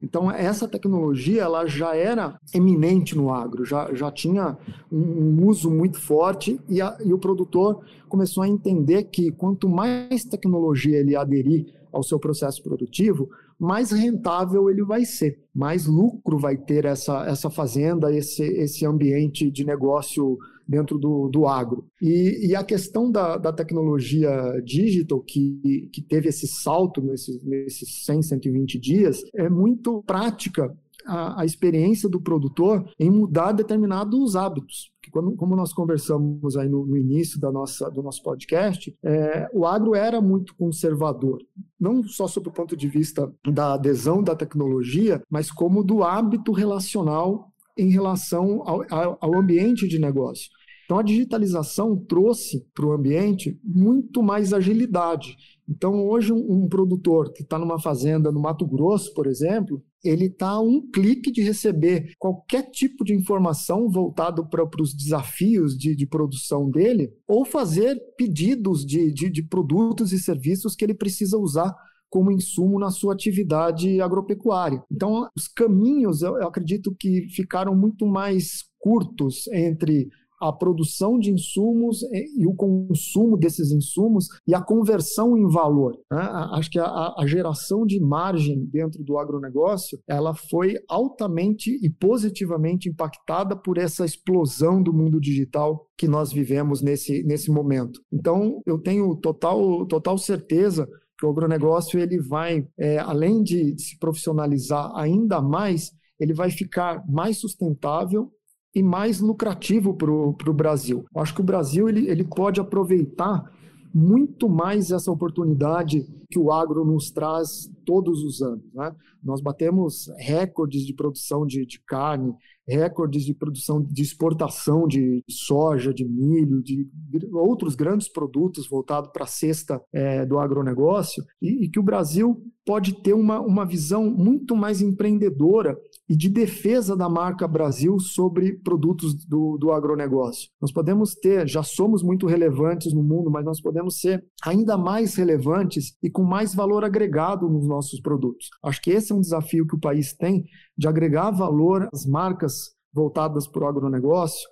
Então, 0.00 0.30
essa 0.30 0.68
tecnologia 0.68 1.42
ela 1.42 1.66
já 1.66 1.94
era 1.94 2.38
eminente 2.54 3.16
no 3.16 3.32
agro, 3.32 3.64
já, 3.64 3.92
já 3.94 4.12
tinha 4.12 4.56
um, 4.90 5.40
um 5.40 5.46
uso 5.46 5.68
muito 5.70 6.00
forte 6.00 6.60
e, 6.68 6.80
a, 6.80 6.96
e 7.04 7.12
o 7.12 7.18
produtor 7.18 7.84
começou 8.08 8.44
a 8.44 8.48
entender 8.48 9.04
que 9.04 9.32
quanto 9.32 9.68
mais 9.68 10.24
tecnologia 10.24 10.98
ele 10.98 11.16
aderir 11.16 11.66
ao 11.92 12.04
seu 12.04 12.18
processo 12.18 12.62
produtivo, 12.62 13.28
mais 13.58 13.90
rentável 13.90 14.70
ele 14.70 14.84
vai 14.84 15.04
ser, 15.04 15.40
mais 15.52 15.86
lucro 15.86 16.38
vai 16.38 16.56
ter 16.56 16.84
essa, 16.84 17.26
essa 17.26 17.50
fazenda, 17.50 18.14
esse, 18.14 18.44
esse 18.44 18.86
ambiente 18.86 19.50
de 19.50 19.64
negócio 19.64 20.38
dentro 20.68 20.98
do, 20.98 21.28
do 21.28 21.46
agro. 21.46 21.86
E, 22.00 22.48
e 22.48 22.54
a 22.54 22.62
questão 22.62 23.10
da, 23.10 23.38
da 23.38 23.52
tecnologia 23.52 24.30
digital, 24.62 25.20
que, 25.20 25.88
que 25.92 26.02
teve 26.02 26.28
esse 26.28 26.46
salto 26.46 27.00
nesses, 27.00 27.42
nesses 27.42 28.04
100, 28.04 28.22
120 28.22 28.78
dias, 28.78 29.22
é 29.34 29.48
muito 29.48 30.02
prática 30.06 30.76
a, 31.06 31.40
a, 31.40 31.44
experiência 31.44 32.08
do 32.08 32.20
produtor 32.20 32.84
em 32.98 33.10
mudar 33.10 33.52
determinados 33.52 34.36
hábitos. 34.36 34.92
Quando, 35.10 35.34
como 35.36 35.56
nós 35.56 35.72
conversamos 35.72 36.54
aí 36.54 36.68
no, 36.68 36.84
no, 36.84 36.96
início 36.96 37.40
da 37.40 37.50
nossa, 37.50 37.90
do 37.90 38.02
nosso 38.02 38.22
podcast, 38.22 38.94
é, 39.02 39.48
o 39.54 39.64
agro 39.64 39.94
era 39.94 40.20
muito 40.20 40.54
conservador, 40.54 41.38
não 41.80 42.02
só 42.02 42.28
sob 42.28 42.50
o 42.50 42.52
ponto 42.52 42.76
de 42.76 42.88
vista 42.88 43.32
da 43.50 43.72
adesão 43.72 44.22
da 44.22 44.36
tecnologia, 44.36 45.22
mas 45.30 45.50
como 45.50 45.82
do 45.82 46.02
hábito 46.02 46.52
relacional 46.52 47.50
em 47.78 47.90
relação 47.90 48.62
ao, 48.66 48.84
ao 49.20 49.38
ambiente 49.38 49.88
de 49.88 49.98
negócio. 49.98 50.50
Então, 50.88 50.98
a 50.98 51.02
digitalização 51.02 51.94
trouxe 51.94 52.66
para 52.72 52.86
o 52.86 52.92
ambiente 52.92 53.60
muito 53.62 54.22
mais 54.22 54.54
agilidade. 54.54 55.36
Então, 55.68 56.08
hoje, 56.08 56.32
um, 56.32 56.64
um 56.64 56.66
produtor 56.66 57.30
que 57.30 57.42
está 57.42 57.58
numa 57.58 57.78
fazenda 57.78 58.32
no 58.32 58.40
Mato 58.40 58.66
Grosso, 58.66 59.12
por 59.12 59.26
exemplo, 59.26 59.84
ele 60.02 60.28
está 60.28 60.48
a 60.48 60.60
um 60.62 60.80
clique 60.90 61.30
de 61.30 61.42
receber 61.42 62.14
qualquer 62.18 62.70
tipo 62.70 63.04
de 63.04 63.14
informação 63.14 63.90
voltado 63.90 64.48
para 64.48 64.66
os 64.80 64.94
desafios 64.94 65.76
de, 65.76 65.94
de, 65.94 66.06
produção 66.06 66.70
dele, 66.70 67.12
ou 67.28 67.44
fazer 67.44 68.00
pedidos 68.16 68.82
de, 68.86 69.12
de, 69.12 69.28
de 69.28 69.42
produtos 69.42 70.10
e 70.14 70.18
serviços 70.18 70.74
que 70.74 70.86
ele 70.86 70.94
precisa 70.94 71.36
usar 71.36 71.70
como 72.08 72.32
insumo 72.32 72.78
na 72.78 72.88
sua 72.88 73.12
atividade 73.12 74.00
agropecuária. 74.00 74.82
Então, 74.90 75.28
os 75.36 75.48
caminhos, 75.48 76.22
eu, 76.22 76.38
eu 76.38 76.48
acredito 76.48 76.96
que 76.98 77.28
ficaram 77.28 77.76
muito 77.76 78.06
mais 78.06 78.64
curtos 78.80 79.46
entre 79.48 80.08
a 80.40 80.52
produção 80.52 81.18
de 81.18 81.30
insumos 81.30 82.02
e 82.36 82.46
o 82.46 82.54
consumo 82.54 83.36
desses 83.36 83.72
insumos 83.72 84.28
e 84.46 84.54
a 84.54 84.60
conversão 84.60 85.36
em 85.36 85.46
valor. 85.48 85.98
Né? 86.10 86.20
Acho 86.52 86.70
que 86.70 86.78
a, 86.78 87.14
a, 87.16 87.26
geração 87.26 87.84
de 87.84 88.00
margem 88.00 88.64
dentro 88.66 89.02
do 89.02 89.18
agronegócio 89.18 89.98
ela 90.06 90.34
foi 90.34 90.76
altamente 90.88 91.78
e 91.82 91.90
positivamente 91.90 92.88
impactada 92.88 93.56
por 93.56 93.78
essa 93.78 94.04
explosão 94.04 94.82
do 94.82 94.92
mundo 94.92 95.20
digital 95.20 95.86
que 95.96 96.06
nós 96.06 96.32
vivemos 96.32 96.80
nesse, 96.80 97.22
nesse 97.24 97.50
momento. 97.50 98.00
Então, 98.12 98.62
eu 98.64 98.78
tenho 98.78 99.16
total, 99.16 99.86
total 99.86 100.16
certeza 100.16 100.88
que 101.18 101.26
o 101.26 101.30
agronegócio 101.30 101.98
ele 101.98 102.20
vai, 102.20 102.66
é, 102.78 102.98
além 102.98 103.42
de 103.42 103.76
se 103.78 103.98
profissionalizar 103.98 104.92
ainda 104.94 105.42
mais, 105.42 105.90
ele 106.20 106.32
vai 106.32 106.50
ficar 106.50 107.04
mais 107.08 107.38
sustentável 107.38 108.30
e 108.78 108.82
mais 108.82 109.20
lucrativo 109.20 109.92
para 109.92 110.10
o 110.12 110.54
Brasil. 110.54 111.04
Eu 111.12 111.20
acho 111.20 111.34
que 111.34 111.40
o 111.40 111.44
Brasil 111.44 111.88
ele, 111.88 112.08
ele 112.08 112.22
pode 112.22 112.60
aproveitar 112.60 113.52
muito 113.92 114.48
mais 114.48 114.92
essa 114.92 115.10
oportunidade 115.10 116.06
que 116.30 116.38
o 116.38 116.52
agro 116.52 116.84
nos 116.84 117.10
traz 117.10 117.68
todos 117.84 118.22
os 118.22 118.40
anos. 118.40 118.62
Né? 118.72 118.94
Nós 119.22 119.40
batemos 119.40 120.08
recordes 120.18 120.86
de 120.86 120.94
produção 120.94 121.44
de, 121.44 121.66
de 121.66 121.80
carne, 121.80 122.34
recordes 122.76 123.24
de 123.24 123.34
produção 123.34 123.82
de 123.82 124.02
exportação 124.02 124.86
de 124.86 125.24
soja, 125.28 125.92
de 125.92 126.04
milho, 126.04 126.62
de 126.62 126.86
outros 127.32 127.74
grandes 127.74 128.08
produtos 128.08 128.68
voltados 128.68 129.10
para 129.12 129.24
a 129.24 129.28
cesta 129.28 129.80
é, 129.92 130.26
do 130.26 130.38
agronegócio, 130.38 131.24
e, 131.40 131.64
e, 131.64 131.68
que 131.68 131.80
o 131.80 131.82
Brasil 131.82 132.42
pode 132.66 133.02
ter 133.02 133.14
uma, 133.14 133.40
uma 133.40 133.64
visão 133.64 134.10
muito 134.10 134.54
mais 134.54 134.82
empreendedora 134.82 135.78
e 136.06 136.14
de 136.14 136.28
defesa 136.28 136.94
da 136.94 137.08
marca 137.08 137.48
Brasil 137.48 137.98
sobre 137.98 138.58
produtos 138.58 139.14
do, 139.24 139.56
do 139.56 139.72
agronegócio. 139.72 140.50
Nós 140.60 140.70
podemos 140.70 141.14
ter, 141.14 141.48
já 141.48 141.62
somos 141.62 142.02
muito 142.02 142.26
relevantes 142.26 142.92
no 142.92 143.02
mundo, 143.02 143.30
mas 143.30 143.44
nós 143.44 143.60
podemos 143.60 144.00
ser 144.00 144.22
ainda 144.44 144.76
mais 144.76 145.14
relevantes 145.14 145.96
e 146.02 146.10
com 146.10 146.22
mais 146.22 146.54
valor 146.54 146.84
agregado 146.84 147.48
nos 147.48 147.66
nossos 147.66 148.00
produtos. 148.00 148.48
Acho 148.62 148.82
que 148.82 148.90
esse 148.90 149.12
é 149.12 149.14
um 149.14 149.20
desafio 149.20 149.66
que 149.66 149.74
o 149.74 149.80
país 149.80 150.12
tem 150.12 150.44
de 150.76 150.86
agregar 150.86 151.30
valor 151.30 151.88
às 151.92 152.06
marcas 152.06 152.57
voltadas 152.92 153.46
para 153.48 153.64
o 153.64 153.68
agronegócio, 153.68 154.48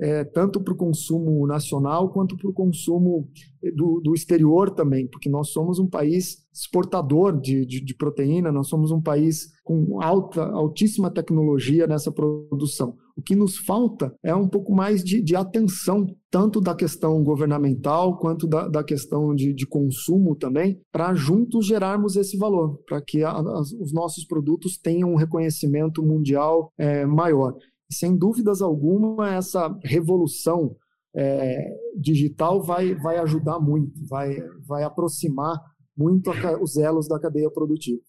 é, 0.00 0.22
tanto 0.22 0.60
para 0.60 0.72
o 0.72 0.76
consumo 0.76 1.46
nacional 1.46 2.10
quanto 2.10 2.36
para 2.36 2.48
o 2.48 2.52
consumo 2.52 3.28
do, 3.74 4.00
do, 4.00 4.14
exterior 4.14 4.70
também, 4.70 5.08
porque 5.08 5.28
nós 5.28 5.48
somos 5.48 5.80
um 5.80 5.88
país 5.88 6.46
exportador 6.54 7.40
de, 7.40 7.66
de, 7.66 7.80
de, 7.80 7.94
proteína, 7.94 8.52
nós 8.52 8.68
somos 8.68 8.92
um 8.92 9.00
país 9.00 9.48
com 9.64 10.00
alta, 10.00 10.44
altíssima 10.44 11.10
tecnologia 11.10 11.86
nessa 11.86 12.12
produção. 12.12 12.96
O 13.16 13.22
que 13.22 13.34
nos 13.34 13.58
falta 13.58 14.14
é 14.22 14.32
um 14.32 14.48
pouco 14.48 14.72
mais 14.72 15.02
de, 15.02 15.20
de 15.20 15.34
atenção, 15.34 16.06
tanto 16.30 16.60
da 16.60 16.74
questão 16.74 17.22
governamental 17.24 18.16
quanto 18.18 18.46
da, 18.46 18.68
da 18.68 18.84
questão 18.84 19.34
de, 19.34 19.52
de 19.52 19.66
consumo 19.66 20.36
também, 20.36 20.80
para 20.92 21.14
juntos 21.14 21.66
gerarmos 21.66 22.14
esse 22.14 22.36
valor, 22.36 22.78
para 22.86 23.02
que 23.02 23.24
a, 23.24 23.30
a, 23.30 23.60
os 23.60 23.92
nossos 23.92 24.24
produtos 24.24 24.78
tenham 24.78 25.12
um 25.12 25.16
reconhecimento 25.16 26.02
mundial 26.02 26.72
é, 26.78 27.04
maior. 27.04 27.56
Sem 27.90 28.16
dúvidas 28.16 28.60
alguma, 28.60 29.34
essa 29.34 29.68
revolução 29.82 30.76
é, 31.14 31.74
digital 31.96 32.62
vai, 32.62 32.94
vai 32.94 33.18
ajudar 33.18 33.58
muito, 33.58 34.06
vai, 34.06 34.36
vai 34.66 34.82
aproximar 34.82 35.58
muito 35.96 36.30
a, 36.30 36.62
os 36.62 36.76
elos 36.76 37.08
da 37.08 37.18
cadeia 37.18 37.50
produtiva. 37.50 38.00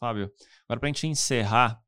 Fábio, 0.00 0.30
agora 0.68 0.80
para 0.80 0.88
a 0.88 0.92
gente 0.92 1.06
encerrar, 1.06 1.80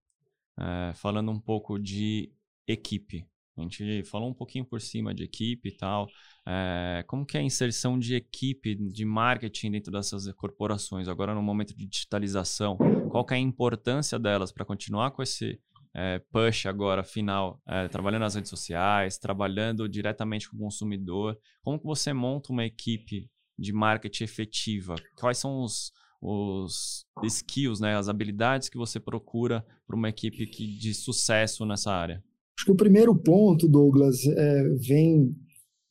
é, 0.59 0.93
falando 0.95 1.31
um 1.31 1.41
pouco 1.41 1.79
de 1.79 2.33
equipe. 2.67 3.27
A 3.57 3.63
gente 3.63 4.05
falou 4.05 4.31
um 4.31 4.35
pouquinho 4.35 4.65
por 4.65 4.81
cima 4.81 5.13
de 5.15 5.23
equipe 5.23 5.69
e 5.69 5.77
tal. 5.77 6.09
É, 6.47 7.05
como 7.07 7.27
que 7.27 7.37
é 7.37 7.41
a 7.41 7.43
inserção 7.43 7.99
de 7.99 8.15
equipe 8.15 8.75
de 8.75 9.05
marketing 9.05 9.73
dentro 9.73 9.93
dessas 9.93 10.33
corporações, 10.33 11.09
agora 11.09 11.35
no 11.35 11.43
momento 11.43 11.77
de 11.77 11.87
digitalização? 11.87 12.79
Qual 13.11 13.25
que 13.25 13.35
é 13.35 13.37
a 13.37 13.41
importância 13.41 14.19
delas 14.19 14.51
para 14.51 14.65
continuar 14.65 15.11
com 15.11 15.23
esse 15.23 15.61
é, 15.95 16.21
push 16.31 16.67
agora 16.67 17.03
final, 17.03 17.61
é, 17.67 17.89
trabalhando 17.89 18.23
nas 18.23 18.35
redes 18.35 18.51
sociais, 18.51 19.19
trabalhando 19.19 19.89
diretamente 19.89 20.49
com 20.49 20.57
o 20.57 20.61
consumidor. 20.61 21.37
Como 21.63 21.79
que 21.79 21.87
você 21.87 22.13
monta 22.13 22.53
uma 22.53 22.65
equipe 22.65 23.29
de 23.59 23.73
marketing 23.73 24.25
efetiva? 24.25 24.95
Quais 25.17 25.39
são 25.39 25.63
os, 25.63 25.93
os 26.21 27.05
skills, 27.25 27.81
né, 27.81 27.97
as 27.97 28.09
habilidades 28.09 28.69
que 28.69 28.79
você 28.79 29.01
procura 29.01 29.65
para 29.87 29.97
uma 29.97 30.09
equipe 30.09 30.47
que, 30.47 30.79
de 30.79 30.95
sucesso 30.95 31.67
nessa 31.67 31.93
área? 31.93 32.23
Acho 32.57 32.67
que 32.67 32.73
o 32.73 32.77
primeiro 32.77 33.17
ponto, 33.17 33.69
Douglas, 33.69 34.25
é, 34.27 34.69
vem 34.87 35.35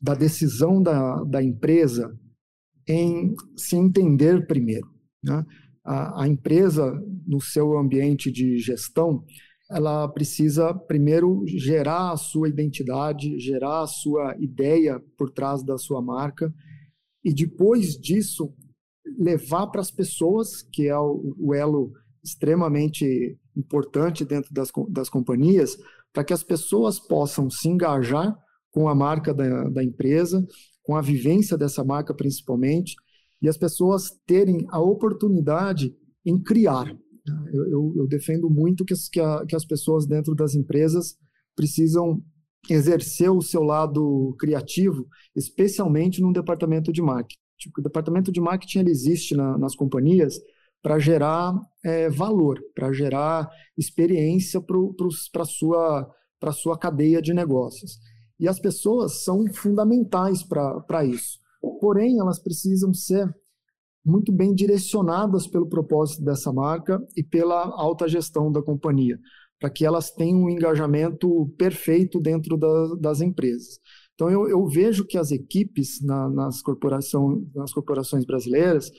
da 0.02 0.14
decisão 0.14 0.82
da, 0.82 1.24
da 1.24 1.44
empresa 1.44 2.18
em 2.88 3.36
se 3.56 3.76
entender 3.76 4.48
primeiro. 4.48 4.88
Né? 5.24 5.46
A, 5.84 6.24
a 6.24 6.28
empresa, 6.28 6.92
no 7.28 7.42
seu 7.42 7.78
ambiente 7.78 8.32
de 8.32 8.58
gestão, 8.58 9.24
ela 9.70 10.08
precisa 10.08 10.74
primeiro 10.74 11.44
gerar 11.46 12.12
a 12.12 12.18
sua 12.18 12.50
identidade, 12.50 13.40
gerar 13.40 13.84
a 13.84 13.88
sua 13.88 14.36
ideia 14.40 15.00
por 15.18 15.30
trás 15.30 15.64
da 15.64 15.78
sua 15.78 16.02
marca 16.02 16.54
e 17.24 17.34
depois 17.34 17.96
disso 17.96 18.54
levar 19.18 19.68
para 19.68 19.82
as 19.82 19.92
pessoas, 19.92 20.62
que 20.62 20.88
é 20.88 20.98
o, 20.98 21.54
elo 21.54 21.92
extremamente 22.24 23.38
importante 23.56 24.26
dentro 24.26 24.54
das, 24.54 24.70
das 24.90 25.10
companhias, 25.10 25.78
para 26.12 26.24
que 26.24 26.34
as 26.34 26.44
pessoas 26.44 27.00
possam 27.00 27.50
se 27.50 27.68
engajar 27.68 28.36
com 28.72 28.88
a 28.88 28.96
marca 28.96 29.34
da, 29.34 29.70
da 29.70 29.84
empresa, 29.84 30.46
com 30.82 30.96
a 30.96 31.02
vivência 31.02 31.58
dessa 31.58 31.84
marca 31.84 32.14
principalmente, 32.14 32.96
e 33.42 33.48
as 33.48 33.58
pessoas 33.58 34.12
terem 34.26 34.66
a 34.70 34.80
oportunidade 34.80 35.96
em 36.26 36.42
criar, 36.42 36.96
eu, 37.52 37.70
eu, 37.70 37.94
eu 37.98 38.08
defendo 38.08 38.50
muito 38.50 38.86
que 38.86 38.94
as, 38.94 39.08
que, 39.10 39.20
a, 39.20 39.46
que 39.46 39.56
as 39.56 39.66
pessoas 39.66 40.06
dentro 40.06 40.36
das 40.36 40.56
empresas 40.56 41.16
precisam 41.56 42.24
exercer 42.70 43.32
o 43.32 43.42
seu 43.42 43.64
lado 43.64 44.36
criativo, 44.40 45.08
especialmente 45.36 46.22
no 46.22 46.34
departamento 46.34 46.92
de 46.92 47.02
marketing. 47.02 47.40
O 47.78 47.82
departamento 47.82 48.32
de 48.32 48.40
marketing 48.40 48.80
ele 48.80 48.92
existe 48.92 49.36
na, 49.36 49.58
nas 49.58 49.76
companhias 49.76 50.40
para 50.82 51.00
gerar 51.00 51.54
é, 51.84 52.10
valor, 52.10 52.60
para 52.74 52.92
gerar 52.94 53.50
experiência 53.78 54.62
para 54.62 55.42
a 55.42 55.46
sua, 55.46 56.10
sua 56.54 56.78
cadeia 56.78 57.22
de 57.22 57.34
negócios. 57.34 58.00
E 58.40 58.48
as 58.48 58.60
pessoas 58.60 59.24
são 59.24 59.46
fundamentais 59.54 60.42
para 60.44 61.04
isso. 61.04 61.40
Porém, 61.82 62.20
elas 62.20 62.40
precisam 62.40 62.94
ser 62.94 63.30
muito 64.10 64.32
bem 64.32 64.54
direcionadas 64.54 65.48
pelo 65.48 65.68
propósito 65.68 66.24
dessa 66.24 66.52
marca 66.52 67.00
e 67.16 67.24
pela 67.24 67.64
alta 67.80 68.08
gestão 68.08 68.52
da 68.52 68.62
companhia, 68.62 69.20
para 69.60 69.70
que 69.70 69.86
elas 69.86 70.12
tenham 70.12 70.44
um 70.44 70.50
engajamento 70.50 71.48
perfeito 71.58 72.20
dentro 72.20 72.58
da, 72.58 72.96
das 72.96 73.22
empresas. 73.22 73.80
Então, 74.16 74.30
eu, 74.30 74.50
eu, 74.50 74.68
vejo 74.68 75.06
que 75.06 75.18
as 75.18 75.32
equipes 75.32 76.04
na, 76.04 76.30
nas, 76.30 76.62
corporação, 76.62 77.48
nas 77.56 77.72
corporações 77.72 78.26
brasileiras, 78.26 78.92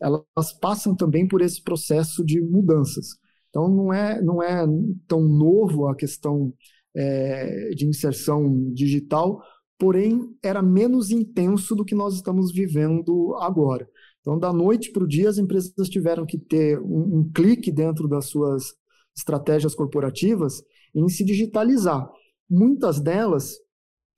elas 0.00 0.52
passam 0.60 0.94
também 0.94 1.26
por 1.26 1.42
esse 1.42 1.60
processo 1.60 2.24
de 2.24 2.40
mudanças. 2.40 3.16
Então, 3.48 3.68
não 3.68 3.92
é, 3.92 4.22
não 4.22 4.40
é 4.40 4.64
tão 5.08 5.22
novo 5.22 5.88
a 5.88 5.96
questão 5.96 6.54
é, 6.94 7.70
de 7.70 7.86
inserção 7.86 8.72
digital, 8.72 9.42
porém, 9.78 10.36
era 10.42 10.62
menos 10.62 11.10
intenso 11.10 11.74
do 11.74 11.84
que 11.84 11.94
nós 11.94 12.14
estamos 12.14 12.52
vivendo 12.52 13.34
agora. 13.40 13.88
Então, 14.28 14.38
da 14.38 14.52
noite 14.52 14.92
para 14.92 15.02
o 15.02 15.08
dia, 15.08 15.30
as 15.30 15.38
empresas 15.38 15.88
tiveram 15.88 16.26
que 16.26 16.36
ter 16.36 16.78
um, 16.80 17.20
um 17.20 17.32
clique 17.34 17.72
dentro 17.72 18.06
das 18.06 18.26
suas 18.26 18.74
estratégias 19.16 19.74
corporativas 19.74 20.62
em 20.94 21.08
se 21.08 21.24
digitalizar. 21.24 22.06
Muitas 22.48 23.00
delas 23.00 23.54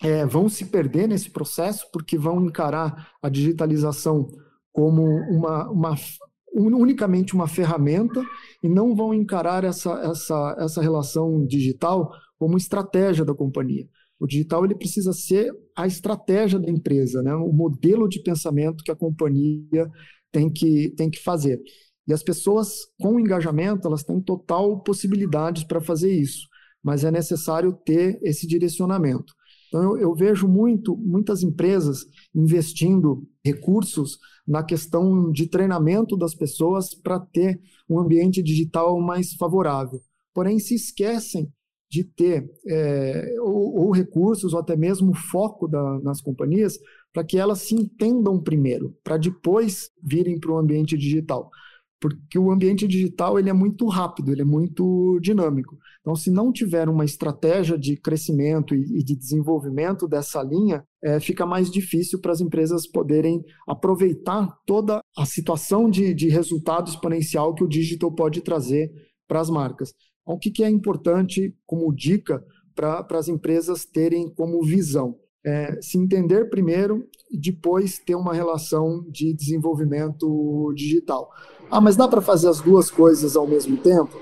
é, 0.03 0.27
vão 0.27 0.49
se 0.49 0.65
perder 0.65 1.07
nesse 1.07 1.31
processo 1.31 1.87
porque 1.93 2.19
vão 2.19 2.45
encarar 2.45 3.13
a 3.23 3.29
digitalização 3.29 4.27
como 4.73 5.05
uma, 5.31 5.71
uma 5.71 5.95
unicamente 6.53 7.33
uma 7.33 7.47
ferramenta 7.47 8.21
e 8.65 8.69
não 8.69 8.97
vão 8.97 9.15
encarar 9.15 9.63
essa, 9.63 9.93
essa, 10.01 10.57
essa 10.59 10.83
relação 10.83 11.47
digital 11.47 12.11
como 12.37 12.57
estratégia 12.57 13.25
da 13.25 13.33
companhia. 13.33 13.89
O 14.21 14.27
digital 14.27 14.67
ele 14.67 14.75
precisa 14.75 15.15
ser 15.15 15.51
a 15.75 15.87
estratégia 15.87 16.59
da 16.59 16.71
empresa, 16.71 17.23
né? 17.23 17.35
o 17.35 17.51
modelo 17.51 18.07
de 18.07 18.23
pensamento 18.23 18.85
que 18.85 18.91
a 18.91 18.97
companhia 18.97 19.91
tem 20.31 20.53
que, 20.53 20.91
tem 20.91 21.09
que 21.11 21.19
fazer. 21.19 21.61
E 22.07 22.13
as 22.13 22.23
pessoas 22.23 22.87
com 23.01 23.19
engajamento, 23.19 23.89
elas 23.89 24.05
têm 24.05 24.21
total 24.21 24.83
possibilidades 24.83 25.65
para 25.65 25.81
fazer 25.81 26.13
isso, 26.13 26.47
mas 26.83 27.03
é 27.03 27.11
necessário 27.11 27.73
ter 27.73 28.19
esse 28.23 28.47
direcionamento. 28.47 29.33
Então, 29.69 29.83
eu, 29.83 29.99
eu, 29.99 30.15
vejo 30.15 30.49
muito, 30.49 30.97
muitas 30.97 31.43
empresas 31.43 32.05
investindo 32.35 33.27
recursos 33.45 34.19
na 34.47 34.65
questão 34.65 35.31
de 35.31 35.47
treinamento 35.47 36.17
das 36.17 36.35
pessoas 36.35 36.93
para 36.93 37.21
ter 37.21 37.61
um 37.89 37.99
ambiente 37.99 38.43
digital 38.43 39.01
mais 39.01 39.33
favorável. 39.35 40.01
Porém, 40.35 40.59
se 40.59 40.75
esquecem 40.75 41.51
de 41.91 42.05
ter 42.05 42.49
é, 42.69 43.35
ou, 43.41 43.87
ou, 43.87 43.91
recursos 43.91 44.53
ou 44.53 44.61
até 44.61 44.77
mesmo 44.77 45.15
foco 45.15 45.67
da, 45.67 45.99
nas 46.01 46.21
companhias 46.21 46.79
para 47.13 47.25
que 47.25 47.37
elas 47.37 47.63
se 47.63 47.75
entendam 47.75 48.41
primeiro, 48.41 48.97
para 49.03 49.17
depois 49.17 49.91
virem 50.03 50.39
para 50.39 50.53
o 50.53 50.59
ambiente 50.59 50.97
digital 50.97 51.51
porque 52.01 52.39
o 52.39 52.51
ambiente 52.51 52.89
digital 52.89 53.39
ele 53.39 53.51
é 53.51 53.53
muito 53.53 53.87
rápido, 53.87 54.33
ele 54.33 54.41
é 54.41 54.45
muito 54.45 55.21
dinâmico. 55.21 55.77
Então, 56.01 56.17
se 56.17 56.31
não 56.31 56.51
tiver 56.51 56.89
uma 56.89 57.05
estratégia 57.05 57.79
de 57.79 57.95
crescimento 57.95 58.75
e, 58.75 59.05
de 59.05 59.15
desenvolvimento 59.15 60.09
dessa 60.09 60.43
linha, 60.43 60.83
é, 61.05 61.21
fica 61.21 61.45
mais 61.45 61.71
difícil 61.71 62.19
para 62.19 62.33
as 62.33 62.41
empresas 62.41 62.87
poderem 62.87 63.45
aproveitar 63.69 64.49
toda 64.65 65.03
a 65.17 65.27
situação 65.27 65.91
de, 65.91 66.15
de 66.15 66.31
resultado 66.31 66.89
exponencial 66.89 67.55
que 67.55 67.65
o 67.65 67.69
digital 67.69 68.11
pode 68.11 68.41
trazer 68.41 68.91
para 69.29 69.41
as 69.41 69.51
marcas. 69.51 69.93
Então, 70.31 70.37
o 70.37 70.39
que, 70.39 70.51
que 70.51 70.63
é 70.63 70.71
importante 70.71 71.53
como 71.67 71.93
dica 71.93 72.45
para 72.75 73.19
as 73.19 73.27
empresas 73.27 73.85
terem 73.85 74.29
como 74.29 74.63
visão? 74.63 75.19
É, 75.45 75.81
se 75.81 75.99
entender 75.99 76.51
primeiro 76.51 77.09
e 77.31 77.37
depois 77.37 77.99
ter 77.99 78.15
uma 78.15 78.33
relação 78.33 79.05
de 79.11 79.33
desenvolvimento 79.33 80.73
digital. 80.77 81.31
Ah, 81.71 81.81
mas 81.81 81.97
dá 81.97 82.07
para 82.07 82.21
fazer 82.21 82.49
as 82.49 82.61
duas 82.61 82.91
coisas 82.91 83.35
ao 83.35 83.47
mesmo 83.47 83.77
tempo? 83.79 84.17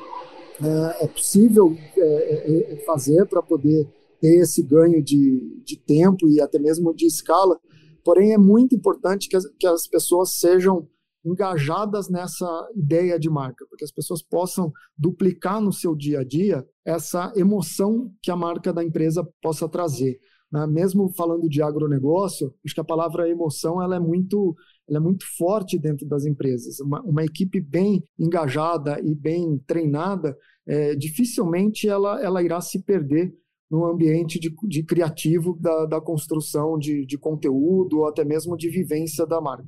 É, 0.62 1.04
é 1.04 1.08
possível 1.08 1.76
é, 1.96 2.00
é, 2.00 2.72
é 2.72 2.76
fazer 2.86 3.26
para 3.26 3.42
poder 3.42 3.86
ter 4.20 4.40
esse 4.40 4.62
ganho 4.62 5.02
de, 5.02 5.60
de 5.64 5.76
tempo 5.76 6.28
e 6.28 6.40
até 6.40 6.58
mesmo 6.58 6.94
de 6.94 7.04
escala, 7.04 7.58
porém 8.02 8.32
é 8.32 8.38
muito 8.38 8.74
importante 8.74 9.28
que 9.28 9.36
as, 9.36 9.44
que 9.58 9.66
as 9.66 9.86
pessoas 9.86 10.38
sejam 10.38 10.88
engajadas 11.24 12.08
nessa 12.08 12.46
ideia 12.74 13.18
de 13.18 13.28
marca, 13.28 13.66
porque 13.68 13.84
as 13.84 13.92
pessoas 13.92 14.22
possam 14.22 14.72
duplicar 14.96 15.60
no 15.60 15.72
seu 15.72 15.94
dia 15.94 16.20
a 16.20 16.24
dia 16.24 16.64
essa 16.84 17.32
emoção 17.36 18.10
que 18.22 18.30
a 18.30 18.36
marca 18.36 18.72
da 18.72 18.84
empresa 18.84 19.26
possa 19.42 19.68
trazer. 19.68 20.18
Né? 20.50 20.66
Mesmo 20.66 21.12
falando 21.14 21.48
de 21.48 21.62
agronegócio, 21.62 22.54
acho 22.64 22.74
que 22.74 22.80
a 22.80 22.84
palavra 22.84 23.28
emoção 23.28 23.82
ela 23.82 23.96
é 23.96 24.00
muito 24.00 24.54
ela 24.88 24.98
é 24.98 25.00
muito 25.00 25.26
forte 25.36 25.78
dentro 25.78 26.06
das 26.08 26.24
empresas. 26.24 26.80
Uma, 26.80 27.02
uma 27.02 27.22
equipe 27.22 27.60
bem 27.60 28.02
engajada 28.18 28.98
e 29.04 29.14
bem 29.14 29.58
treinada, 29.66 30.34
é, 30.66 30.94
dificilmente 30.94 31.86
ela, 31.86 32.22
ela 32.22 32.42
irá 32.42 32.58
se 32.60 32.82
perder 32.82 33.34
no 33.70 33.84
ambiente 33.84 34.40
de, 34.40 34.50
de 34.66 34.82
criativo 34.82 35.58
da, 35.60 35.84
da 35.84 36.00
construção 36.00 36.78
de, 36.78 37.04
de 37.04 37.18
conteúdo 37.18 37.98
ou 37.98 38.06
até 38.06 38.24
mesmo 38.24 38.56
de 38.56 38.70
vivência 38.70 39.26
da 39.26 39.40
marca. 39.42 39.66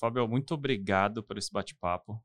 Fábio, 0.00 0.26
muito 0.26 0.54
obrigado 0.54 1.22
por 1.22 1.36
esse 1.36 1.52
bate-papo. 1.52 2.18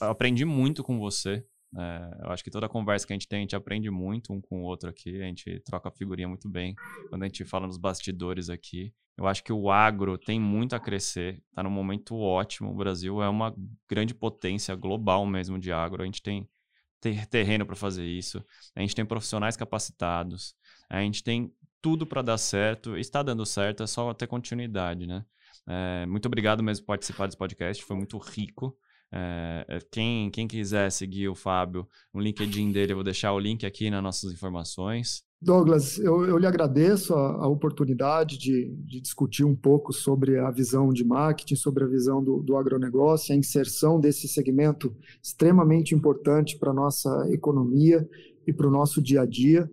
Aprendi 0.00 0.44
muito 0.44 0.84
com 0.84 0.98
você. 0.98 1.44
É, 1.76 2.18
eu 2.22 2.30
acho 2.30 2.44
que 2.44 2.50
toda 2.50 2.68
conversa 2.68 3.06
que 3.06 3.12
a 3.12 3.16
gente 3.16 3.26
tem, 3.26 3.40
a 3.40 3.42
gente 3.42 3.56
aprende 3.56 3.90
muito 3.90 4.32
um 4.32 4.40
com 4.40 4.62
o 4.62 4.64
outro 4.64 4.88
aqui. 4.88 5.20
A 5.20 5.26
gente 5.26 5.60
troca 5.60 5.90
figurinha 5.90 6.28
muito 6.28 6.48
bem 6.48 6.74
quando 7.08 7.24
a 7.24 7.26
gente 7.26 7.44
fala 7.44 7.66
nos 7.66 7.76
bastidores 7.76 8.48
aqui. 8.48 8.94
Eu 9.18 9.26
acho 9.26 9.42
que 9.42 9.52
o 9.52 9.70
agro 9.70 10.16
tem 10.16 10.38
muito 10.38 10.76
a 10.76 10.80
crescer, 10.80 11.42
está 11.48 11.62
num 11.62 11.70
momento 11.70 12.16
ótimo. 12.16 12.70
O 12.70 12.76
Brasil 12.76 13.22
é 13.22 13.28
uma 13.28 13.54
grande 13.88 14.14
potência 14.14 14.74
global 14.74 15.26
mesmo 15.26 15.58
de 15.58 15.72
agro. 15.72 16.02
A 16.02 16.06
gente 16.06 16.22
tem 16.22 16.48
terreno 17.30 17.66
para 17.66 17.76
fazer 17.76 18.04
isso, 18.04 18.44
a 18.74 18.80
gente 18.80 18.94
tem 18.94 19.04
profissionais 19.04 19.56
capacitados, 19.56 20.54
a 20.88 21.00
gente 21.00 21.22
tem 21.22 21.52
tudo 21.80 22.06
para 22.06 22.22
dar 22.22 22.38
certo, 22.38 22.96
está 22.96 23.22
dando 23.22 23.46
certo, 23.46 23.82
é 23.82 23.86
só 23.86 24.12
ter 24.12 24.26
continuidade, 24.26 25.06
né? 25.06 25.24
É, 25.68 26.06
muito 26.06 26.26
obrigado 26.26 26.62
mesmo 26.62 26.84
por 26.84 26.92
participar 26.92 27.26
desse 27.26 27.36
podcast, 27.36 27.84
foi 27.84 27.96
muito 27.96 28.16
rico. 28.18 28.76
É, 29.12 29.78
quem, 29.90 30.30
quem 30.30 30.48
quiser 30.48 30.90
seguir 30.90 31.28
o 31.28 31.34
Fábio, 31.34 31.86
o 32.12 32.20
LinkedIn 32.20 32.72
dele, 32.72 32.92
eu 32.92 32.96
vou 32.96 33.04
deixar 33.04 33.32
o 33.32 33.38
link 33.38 33.64
aqui 33.64 33.90
nas 33.90 34.02
nossas 34.02 34.32
informações. 34.32 35.24
Douglas, 35.40 35.98
eu, 35.98 36.24
eu 36.24 36.38
lhe 36.38 36.46
agradeço 36.46 37.14
a, 37.14 37.44
a 37.44 37.48
oportunidade 37.48 38.38
de, 38.38 38.74
de, 38.84 39.00
discutir 39.00 39.44
um 39.44 39.54
pouco 39.54 39.92
sobre 39.92 40.38
a 40.38 40.50
visão 40.50 40.88
de 40.88 41.04
marketing, 41.04 41.56
sobre 41.56 41.84
a 41.84 41.86
visão 41.86 42.24
do, 42.24 42.42
do 42.42 42.56
agronegócio, 42.56 43.34
a 43.34 43.38
inserção 43.38 44.00
desse 44.00 44.26
segmento 44.28 44.96
extremamente 45.22 45.94
importante 45.94 46.58
para 46.58 46.70
a 46.70 46.74
nossa 46.74 47.28
economia 47.30 48.08
e 48.46 48.52
para 48.52 48.66
o 48.66 48.70
nosso 48.70 49.02
dia 49.02 49.22
a 49.22 49.26
dia. 49.26 49.70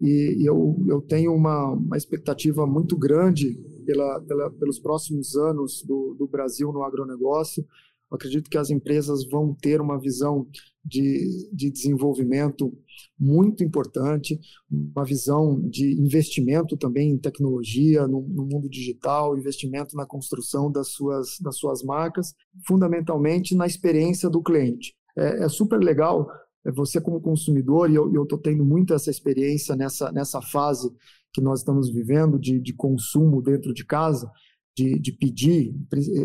E, 0.00 0.38
e 0.40 0.46
eu, 0.46 0.82
eu 0.88 1.02
tenho 1.02 1.34
uma, 1.34 1.70
uma 1.70 1.96
expectativa 1.96 2.66
muito 2.66 2.96
grande 2.96 3.58
pela, 3.84 4.20
pela, 4.20 4.50
pelos 4.50 4.78
próximos 4.78 5.36
anos 5.36 5.82
do, 5.82 6.14
do 6.18 6.26
Brasil 6.26 6.72
no 6.72 6.82
agronegócio. 6.82 7.64
Eu 8.10 8.16
acredito 8.16 8.50
que 8.50 8.58
as 8.58 8.70
empresas 8.70 9.28
vão 9.28 9.54
ter 9.54 9.80
uma 9.80 9.98
visão 9.98 10.46
de, 10.84 11.48
de 11.52 11.70
desenvolvimento 11.70 12.72
muito 13.18 13.64
importante, 13.64 14.38
uma 14.70 15.04
visão 15.04 15.60
de 15.68 15.94
investimento 16.00 16.76
também 16.76 17.10
em 17.10 17.18
tecnologia, 17.18 18.06
no, 18.06 18.20
no, 18.22 18.44
mundo 18.44 18.68
digital, 18.68 19.36
investimento 19.36 19.96
na 19.96 20.06
construção 20.06 20.70
das 20.70 20.88
suas, 20.88 21.38
das 21.40 21.56
suas 21.56 21.82
marcas, 21.82 22.34
fundamentalmente 22.66 23.54
na 23.54 23.66
experiência 23.66 24.28
do 24.28 24.42
cliente. 24.42 24.94
É, 25.16 25.44
é 25.44 25.48
super 25.48 25.78
legal 25.78 26.28
é, 26.64 26.70
você 26.70 27.00
como 27.00 27.20
consumidor, 27.20 27.90
e 27.90 27.94
eu 27.94 28.22
estou 28.22 28.38
tendo 28.38 28.64
muito 28.64 28.92
essa 28.92 29.10
experiência 29.10 29.74
nessa, 29.74 30.12
nessa 30.12 30.40
fase 30.40 30.90
que 31.34 31.40
nós 31.40 31.58
estamos 31.58 31.90
vivendo 31.90 32.38
de, 32.38 32.60
de 32.60 32.72
consumo 32.72 33.42
dentro 33.42 33.74
de 33.74 33.84
casa, 33.84 34.30
de, 34.76 34.98
de 34.98 35.12
pedir, 35.12 35.74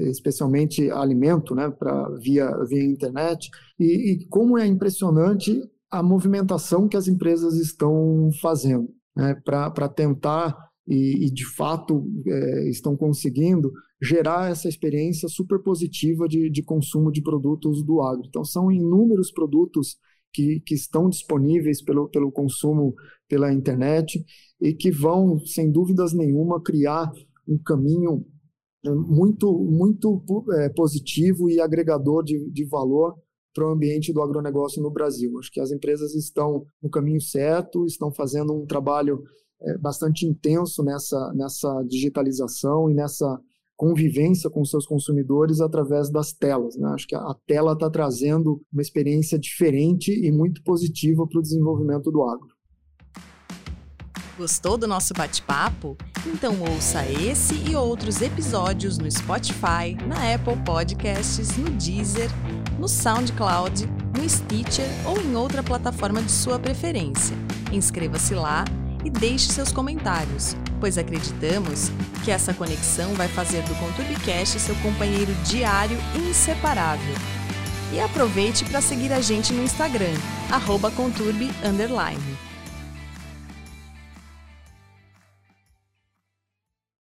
especialmente 0.09 0.89
alimento, 0.91 1.53
né, 1.55 1.69
para 1.69 2.09
via 2.19 2.49
via 2.65 2.83
internet, 2.83 3.49
e, 3.79 4.13
e, 4.13 4.27
como 4.27 4.57
é 4.57 4.65
impressionante 4.65 5.61
a 5.91 6.03
movimentação 6.03 6.87
que 6.87 6.97
as 6.97 7.07
empresas 7.07 7.55
estão 7.55 8.29
fazendo, 8.41 8.89
né, 9.15 9.35
para 9.43 9.89
tentar 9.89 10.55
e, 10.87 11.27
e, 11.27 11.31
de 11.31 11.45
fato 11.45 12.07
é, 12.27 12.69
estão 12.69 12.95
conseguindo 12.95 13.71
gerar 14.01 14.49
essa 14.49 14.67
experiência 14.67 15.27
super 15.27 15.59
positiva 15.61 16.27
de, 16.27 16.49
de 16.49 16.63
consumo 16.63 17.11
de 17.11 17.21
produtos 17.21 17.83
do 17.83 18.01
agro. 18.01 18.23
Então 18.27 18.43
são 18.43 18.71
inúmeros 18.71 19.31
produtos 19.31 19.97
que, 20.33 20.61
que 20.61 20.75
estão 20.75 21.09
disponíveis 21.09 21.81
pelo, 21.81 22.09
pelo 22.09 22.31
consumo 22.31 22.93
pela 23.27 23.53
internet 23.53 24.23
e 24.59 24.73
que 24.73 24.91
vão, 24.91 25.39
sem 25.45 25.71
dúvidas 25.71 26.13
nenhuma, 26.13 26.61
criar 26.61 27.11
um 27.47 27.57
caminho 27.57 28.25
é 28.85 28.89
muito, 28.91 29.53
muito 29.59 30.23
é, 30.53 30.69
positivo 30.69 31.49
e 31.49 31.59
agregador 31.59 32.23
de, 32.23 32.49
de 32.49 32.65
valor 32.65 33.15
para 33.53 33.67
o 33.67 33.71
ambiente 33.71 34.13
do 34.13 34.21
agronegócio 34.21 34.81
no 34.81 34.89
Brasil. 34.89 35.37
Acho 35.37 35.51
que 35.51 35.59
as 35.59 35.71
empresas 35.71 36.15
estão 36.15 36.65
no 36.81 36.89
caminho 36.89 37.19
certo, 37.19 37.85
estão 37.85 38.11
fazendo 38.11 38.53
um 38.53 38.65
trabalho 38.65 39.21
é, 39.61 39.77
bastante 39.77 40.25
intenso 40.25 40.81
nessa, 40.81 41.33
nessa 41.33 41.83
digitalização 41.83 42.89
e 42.89 42.93
nessa 42.93 43.39
convivência 43.79 44.49
com 44.49 44.65
seus 44.65 44.85
consumidores 44.85 45.61
através 45.61 46.09
das 46.09 46.33
telas. 46.33 46.75
Né? 46.75 46.89
Acho 46.89 47.07
que 47.07 47.15
a 47.15 47.33
tela 47.47 47.71
está 47.71 47.89
trazendo 47.89 48.61
uma 48.73 48.81
experiência 48.81 49.39
diferente 49.39 50.11
e 50.11 50.29
muito 50.33 50.61
positiva 50.63 51.25
para 51.25 51.39
o 51.39 51.41
desenvolvimento 51.41 52.11
do 52.11 52.21
agro. 52.23 52.49
Gostou 54.37 54.77
do 54.77 54.85
nosso 54.85 55.13
bate-papo? 55.13 55.95
Então 56.27 56.55
ouça 56.73 57.05
esse 57.09 57.55
e 57.69 57.75
outros 57.75 58.21
episódios 58.21 58.97
no 58.97 59.09
Spotify, 59.09 59.95
na 60.05 60.33
Apple 60.33 60.61
Podcasts, 60.65 61.57
no 61.57 61.69
Deezer, 61.71 62.29
no 62.77 62.87
SoundCloud, 62.87 63.87
no 64.17 64.29
Stitcher 64.29 64.87
ou 65.07 65.21
em 65.21 65.37
outra 65.37 65.63
plataforma 65.63 66.21
de 66.21 66.31
sua 66.31 66.59
preferência. 66.59 67.35
Inscreva-se 67.71 68.35
lá 68.35 68.65
e 69.03 69.09
deixe 69.09 69.51
seus 69.51 69.71
comentários, 69.71 70.55
pois 70.79 70.97
acreditamos 70.97 71.91
que 72.23 72.31
essa 72.31 72.53
conexão 72.53 73.13
vai 73.13 73.27
fazer 73.27 73.63
do 73.63 73.75
ConturbiCast 73.75 74.59
seu 74.59 74.75
companheiro 74.75 75.33
diário 75.45 75.97
inseparável. 76.15 77.15
E 77.91 77.99
aproveite 77.99 78.65
para 78.65 78.81
seguir 78.81 79.11
a 79.11 79.19
gente 79.19 79.51
no 79.51 79.63
Instagram, 79.63 80.13
arroba. 80.51 80.91